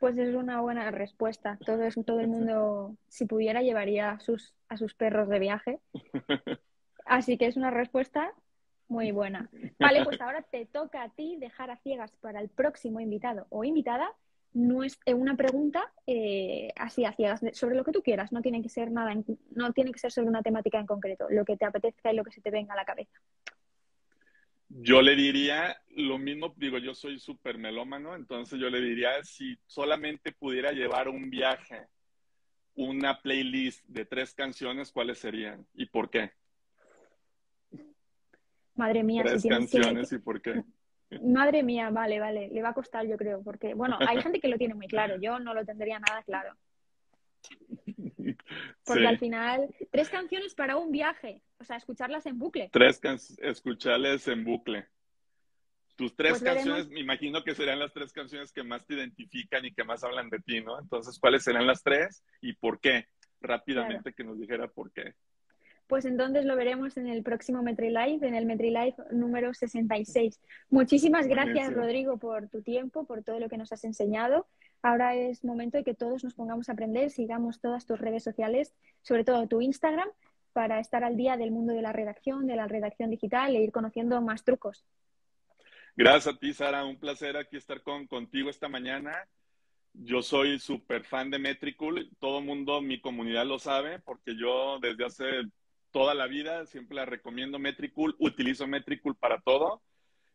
Pues 0.00 0.18
es 0.18 0.34
una 0.34 0.60
buena 0.60 0.90
respuesta. 0.90 1.56
Todo, 1.64 1.88
todo 2.04 2.18
el 2.18 2.26
mundo, 2.26 2.96
si 3.06 3.26
pudiera, 3.26 3.62
llevaría 3.62 4.10
a 4.10 4.18
sus, 4.18 4.54
a 4.68 4.76
sus 4.76 4.94
perros 4.94 5.28
de 5.28 5.38
viaje. 5.38 5.78
Así 7.04 7.38
que 7.38 7.46
es 7.46 7.56
una 7.56 7.70
respuesta 7.70 8.32
muy 8.88 9.10
buena. 9.10 9.50
Vale, 9.78 10.04
pues 10.04 10.20
ahora 10.20 10.42
te 10.42 10.66
toca 10.66 11.02
a 11.02 11.08
ti 11.10 11.36
dejar 11.38 11.70
a 11.70 11.76
ciegas 11.78 12.12
para 12.20 12.40
el 12.40 12.48
próximo 12.48 13.00
invitado 13.00 13.46
o 13.50 13.64
invitada 13.64 14.14
eh, 15.04 15.12
una 15.12 15.36
pregunta 15.36 15.92
eh, 16.06 16.72
así 16.76 17.04
a 17.04 17.12
ciegas 17.12 17.42
sobre 17.52 17.76
lo 17.76 17.84
que 17.84 17.92
tú 17.92 18.02
quieras. 18.02 18.32
No 18.32 18.40
tiene 18.40 18.62
que 18.62 18.70
ser 18.70 18.90
nada, 18.90 19.14
no 19.50 19.72
tiene 19.72 19.92
que 19.92 19.98
ser 19.98 20.10
sobre 20.10 20.28
una 20.28 20.42
temática 20.42 20.78
en 20.78 20.86
concreto. 20.86 21.26
Lo 21.28 21.44
que 21.44 21.56
te 21.56 21.66
apetezca 21.66 22.12
y 22.12 22.16
lo 22.16 22.24
que 22.24 22.32
se 22.32 22.40
te 22.40 22.50
venga 22.50 22.72
a 22.72 22.76
la 22.76 22.84
cabeza. 22.84 23.20
Yo 24.68 25.02
le 25.02 25.14
diría 25.14 25.76
lo 25.90 26.18
mismo, 26.18 26.52
digo, 26.56 26.78
yo 26.78 26.94
soy 26.94 27.18
súper 27.18 27.56
melómano, 27.56 28.16
entonces 28.16 28.58
yo 28.58 28.68
le 28.68 28.80
diría 28.80 29.22
si 29.22 29.56
solamente 29.66 30.32
pudiera 30.32 30.72
llevar 30.72 31.08
un 31.08 31.30
viaje, 31.30 31.86
una 32.74 33.20
playlist 33.22 33.84
de 33.86 34.04
tres 34.06 34.34
canciones, 34.34 34.90
¿cuáles 34.90 35.18
serían 35.18 35.66
y 35.74 35.86
por 35.86 36.10
qué? 36.10 36.32
Madre 38.76 39.02
mía, 39.02 39.22
Tres 39.24 39.44
canciones 39.48 40.12
y 40.12 40.18
por 40.18 40.40
qué. 40.40 40.62
Madre 41.22 41.62
mía, 41.62 41.90
vale, 41.90 42.20
vale, 42.20 42.48
le 42.48 42.62
va 42.62 42.70
a 42.70 42.74
costar 42.74 43.06
yo 43.06 43.16
creo, 43.16 43.42
porque 43.42 43.74
bueno, 43.74 43.96
hay 44.00 44.20
gente 44.20 44.40
que 44.40 44.48
lo 44.48 44.58
tiene 44.58 44.74
muy 44.74 44.88
claro, 44.88 45.16
yo 45.20 45.38
no 45.38 45.54
lo 45.54 45.64
tendría 45.64 45.98
nada 45.98 46.22
claro. 46.22 46.56
Porque 48.84 49.06
al 49.06 49.18
final, 49.18 49.68
tres 49.90 50.08
canciones 50.08 50.54
para 50.54 50.76
un 50.76 50.90
viaje, 50.90 51.42
o 51.58 51.64
sea, 51.64 51.76
escucharlas 51.76 52.26
en 52.26 52.38
bucle. 52.38 52.68
Tres 52.72 52.98
canciones, 52.98 53.38
escucharles 53.42 54.26
en 54.28 54.44
bucle. 54.44 54.88
Tus 55.94 56.14
tres 56.14 56.32
pues 56.32 56.42
canciones, 56.42 56.88
me 56.88 57.00
imagino 57.00 57.42
que 57.42 57.54
serán 57.54 57.78
las 57.78 57.92
tres 57.92 58.12
canciones 58.12 58.52
que 58.52 58.64
más 58.64 58.84
te 58.84 58.94
identifican 58.94 59.64
y 59.64 59.72
que 59.72 59.84
más 59.84 60.02
hablan 60.04 60.28
de 60.28 60.40
ti, 60.40 60.60
¿no? 60.60 60.78
Entonces, 60.78 61.18
¿cuáles 61.18 61.44
serán 61.44 61.66
las 61.66 61.82
tres 61.82 62.24
y 62.40 62.52
por 62.52 62.80
qué? 62.80 63.06
Rápidamente 63.40 64.12
que 64.12 64.24
nos 64.24 64.38
dijera 64.38 64.68
por 64.68 64.92
qué 64.92 65.14
pues 65.86 66.04
entonces 66.04 66.44
lo 66.44 66.56
veremos 66.56 66.96
en 66.96 67.06
el 67.06 67.22
próximo 67.22 67.62
MetriLive, 67.62 68.26
en 68.26 68.34
el 68.34 68.46
MetriLive 68.46 68.94
número 69.12 69.54
66. 69.54 70.40
Muchísimas 70.70 71.26
gracias, 71.28 71.72
Rodrigo, 71.72 72.18
por 72.18 72.48
tu 72.48 72.62
tiempo, 72.62 73.04
por 73.06 73.22
todo 73.22 73.38
lo 73.38 73.48
que 73.48 73.56
nos 73.56 73.72
has 73.72 73.84
enseñado. 73.84 74.46
Ahora 74.82 75.14
es 75.14 75.44
momento 75.44 75.78
de 75.78 75.84
que 75.84 75.94
todos 75.94 76.24
nos 76.24 76.34
pongamos 76.34 76.68
a 76.68 76.72
aprender, 76.72 77.10
sigamos 77.10 77.60
todas 77.60 77.86
tus 77.86 78.00
redes 78.00 78.24
sociales, 78.24 78.74
sobre 79.02 79.24
todo 79.24 79.46
tu 79.46 79.60
Instagram, 79.60 80.08
para 80.52 80.80
estar 80.80 81.04
al 81.04 81.16
día 81.16 81.36
del 81.36 81.50
mundo 81.50 81.72
de 81.72 81.82
la 81.82 81.92
redacción, 81.92 82.46
de 82.46 82.56
la 82.56 82.66
redacción 82.66 83.10
digital 83.10 83.54
e 83.54 83.62
ir 83.62 83.72
conociendo 83.72 84.20
más 84.22 84.42
trucos. 84.42 84.84
Gracias 85.96 86.34
a 86.34 86.38
ti, 86.38 86.52
Sara. 86.52 86.84
Un 86.84 86.98
placer 86.98 87.36
aquí 87.36 87.56
estar 87.56 87.82
con, 87.82 88.06
contigo 88.06 88.50
esta 88.50 88.68
mañana. 88.68 89.12
Yo 89.92 90.20
soy 90.20 90.58
súper 90.58 91.04
fan 91.04 91.30
de 91.30 91.38
Metricool. 91.38 92.10
Todo 92.18 92.40
el 92.40 92.44
mundo, 92.44 92.82
mi 92.82 93.00
comunidad 93.00 93.46
lo 93.46 93.58
sabe, 93.58 93.98
porque 94.00 94.36
yo 94.36 94.78
desde 94.78 95.06
hace 95.06 95.24
toda 95.96 96.14
la 96.14 96.26
vida, 96.26 96.66
siempre 96.66 96.94
la 96.94 97.06
recomiendo 97.06 97.58
Metricool, 97.58 98.16
utilizo 98.18 98.66
Metricool 98.66 99.16
para 99.16 99.40
todo. 99.40 99.82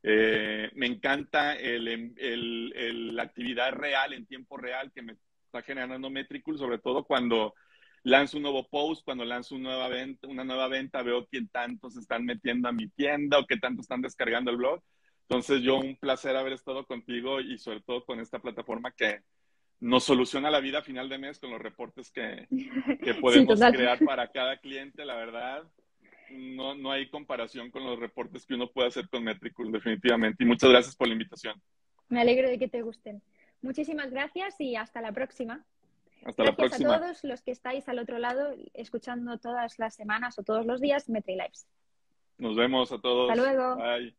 Eh, 0.02 0.72
me 0.74 0.88
encanta 0.88 1.56
la 1.56 3.22
actividad 3.22 3.72
real, 3.74 4.14
en 4.14 4.26
tiempo 4.26 4.58
real, 4.58 4.92
que 4.92 5.04
me 5.04 5.18
está 5.46 5.62
generando 5.62 6.10
Metricool, 6.10 6.58
sobre 6.58 6.80
todo 6.80 7.04
cuando 7.04 7.54
lanzo 8.02 8.38
un 8.38 8.44
nuevo 8.44 8.68
post, 8.70 9.06
cuando 9.06 9.24
lanzo 9.24 9.54
una 9.54 9.70
nueva 9.70 9.88
venta, 9.90 10.28
una 10.28 10.44
nueva 10.44 10.68
venta 10.68 11.04
veo 11.04 11.28
quién 11.28 11.48
tanto 11.50 11.92
se 11.92 12.00
están 12.00 12.26
metiendo 12.26 12.68
a 12.68 12.72
mi 12.72 12.88
tienda 12.90 13.38
o 13.38 13.46
qué 13.46 13.58
tanto 13.58 13.82
están 13.82 14.02
descargando 14.02 14.50
el 14.50 14.58
blog. 14.58 14.82
Entonces, 15.30 15.62
yo 15.62 15.78
un 15.78 15.96
placer 15.96 16.36
haber 16.38 16.54
estado 16.54 16.88
contigo 16.88 17.40
y 17.40 17.60
sobre 17.60 17.82
todo 17.82 18.04
con 18.04 18.20
esta 18.20 18.40
plataforma 18.40 18.92
que, 18.94 19.20
nos 19.82 20.04
soluciona 20.04 20.52
la 20.52 20.60
vida 20.60 20.80
a 20.80 20.84
final 20.84 21.10
de 21.10 21.18
mes 21.18 21.40
con 21.40 21.50
los 21.50 21.60
reportes 21.60 22.12
que, 22.12 22.48
podemos 23.20 23.60
crear 23.60 24.00
para 24.06 24.32
cada 24.32 24.58
cliente, 24.58 25.04
la 25.04 25.16
verdad. 25.16 25.64
No, 26.30 26.76
no 26.76 26.92
hay 26.92 27.10
comparación 27.10 27.72
con 27.72 27.84
los 27.84 28.00
reportes 28.00 28.46
que 28.46 28.54
uno 28.54 28.72
puede 28.72 28.88
hacer 28.88 29.10
con 29.10 29.24
Metricool, 29.24 29.72
definitivamente. 29.72 30.44
Y 30.44 30.48
muchas 30.48 30.70
gracias 30.70 30.96
por 30.96 31.08
la 31.08 31.14
invitación. 31.14 31.62
Me 32.08 32.22
alegro 32.22 32.48
de 32.48 32.58
que 32.58 32.70
te 32.70 32.84
gusten. 32.84 33.22
Muchísimas 33.62 34.12
gracias 34.12 34.56
y 34.60 34.76
hasta 34.76 35.02
la 35.02 35.12
próxima. 35.12 35.66
Hasta 36.24 36.44
la 36.44 36.56
próxima. 36.56 36.96
a 36.96 37.00
todos 37.00 37.24
los 37.24 37.42
que 37.42 37.52
estáis 37.52 37.90
al 37.90 38.00
otro 38.00 38.20
lado 38.20 38.56
escuchando 38.74 39.40
todas 39.40 39.80
las 39.80 39.96
semanas 39.96 40.38
o 40.38 40.44
todos 40.44 40.66
los 40.66 40.80
días 40.80 41.10
MetriLives. 41.10 41.68
Nos 42.38 42.56
vemos 42.56 42.92
a 42.92 43.02
todos. 43.02 43.32
Hasta 43.32 43.42
luego. 43.42 43.76
Bye. 43.78 44.16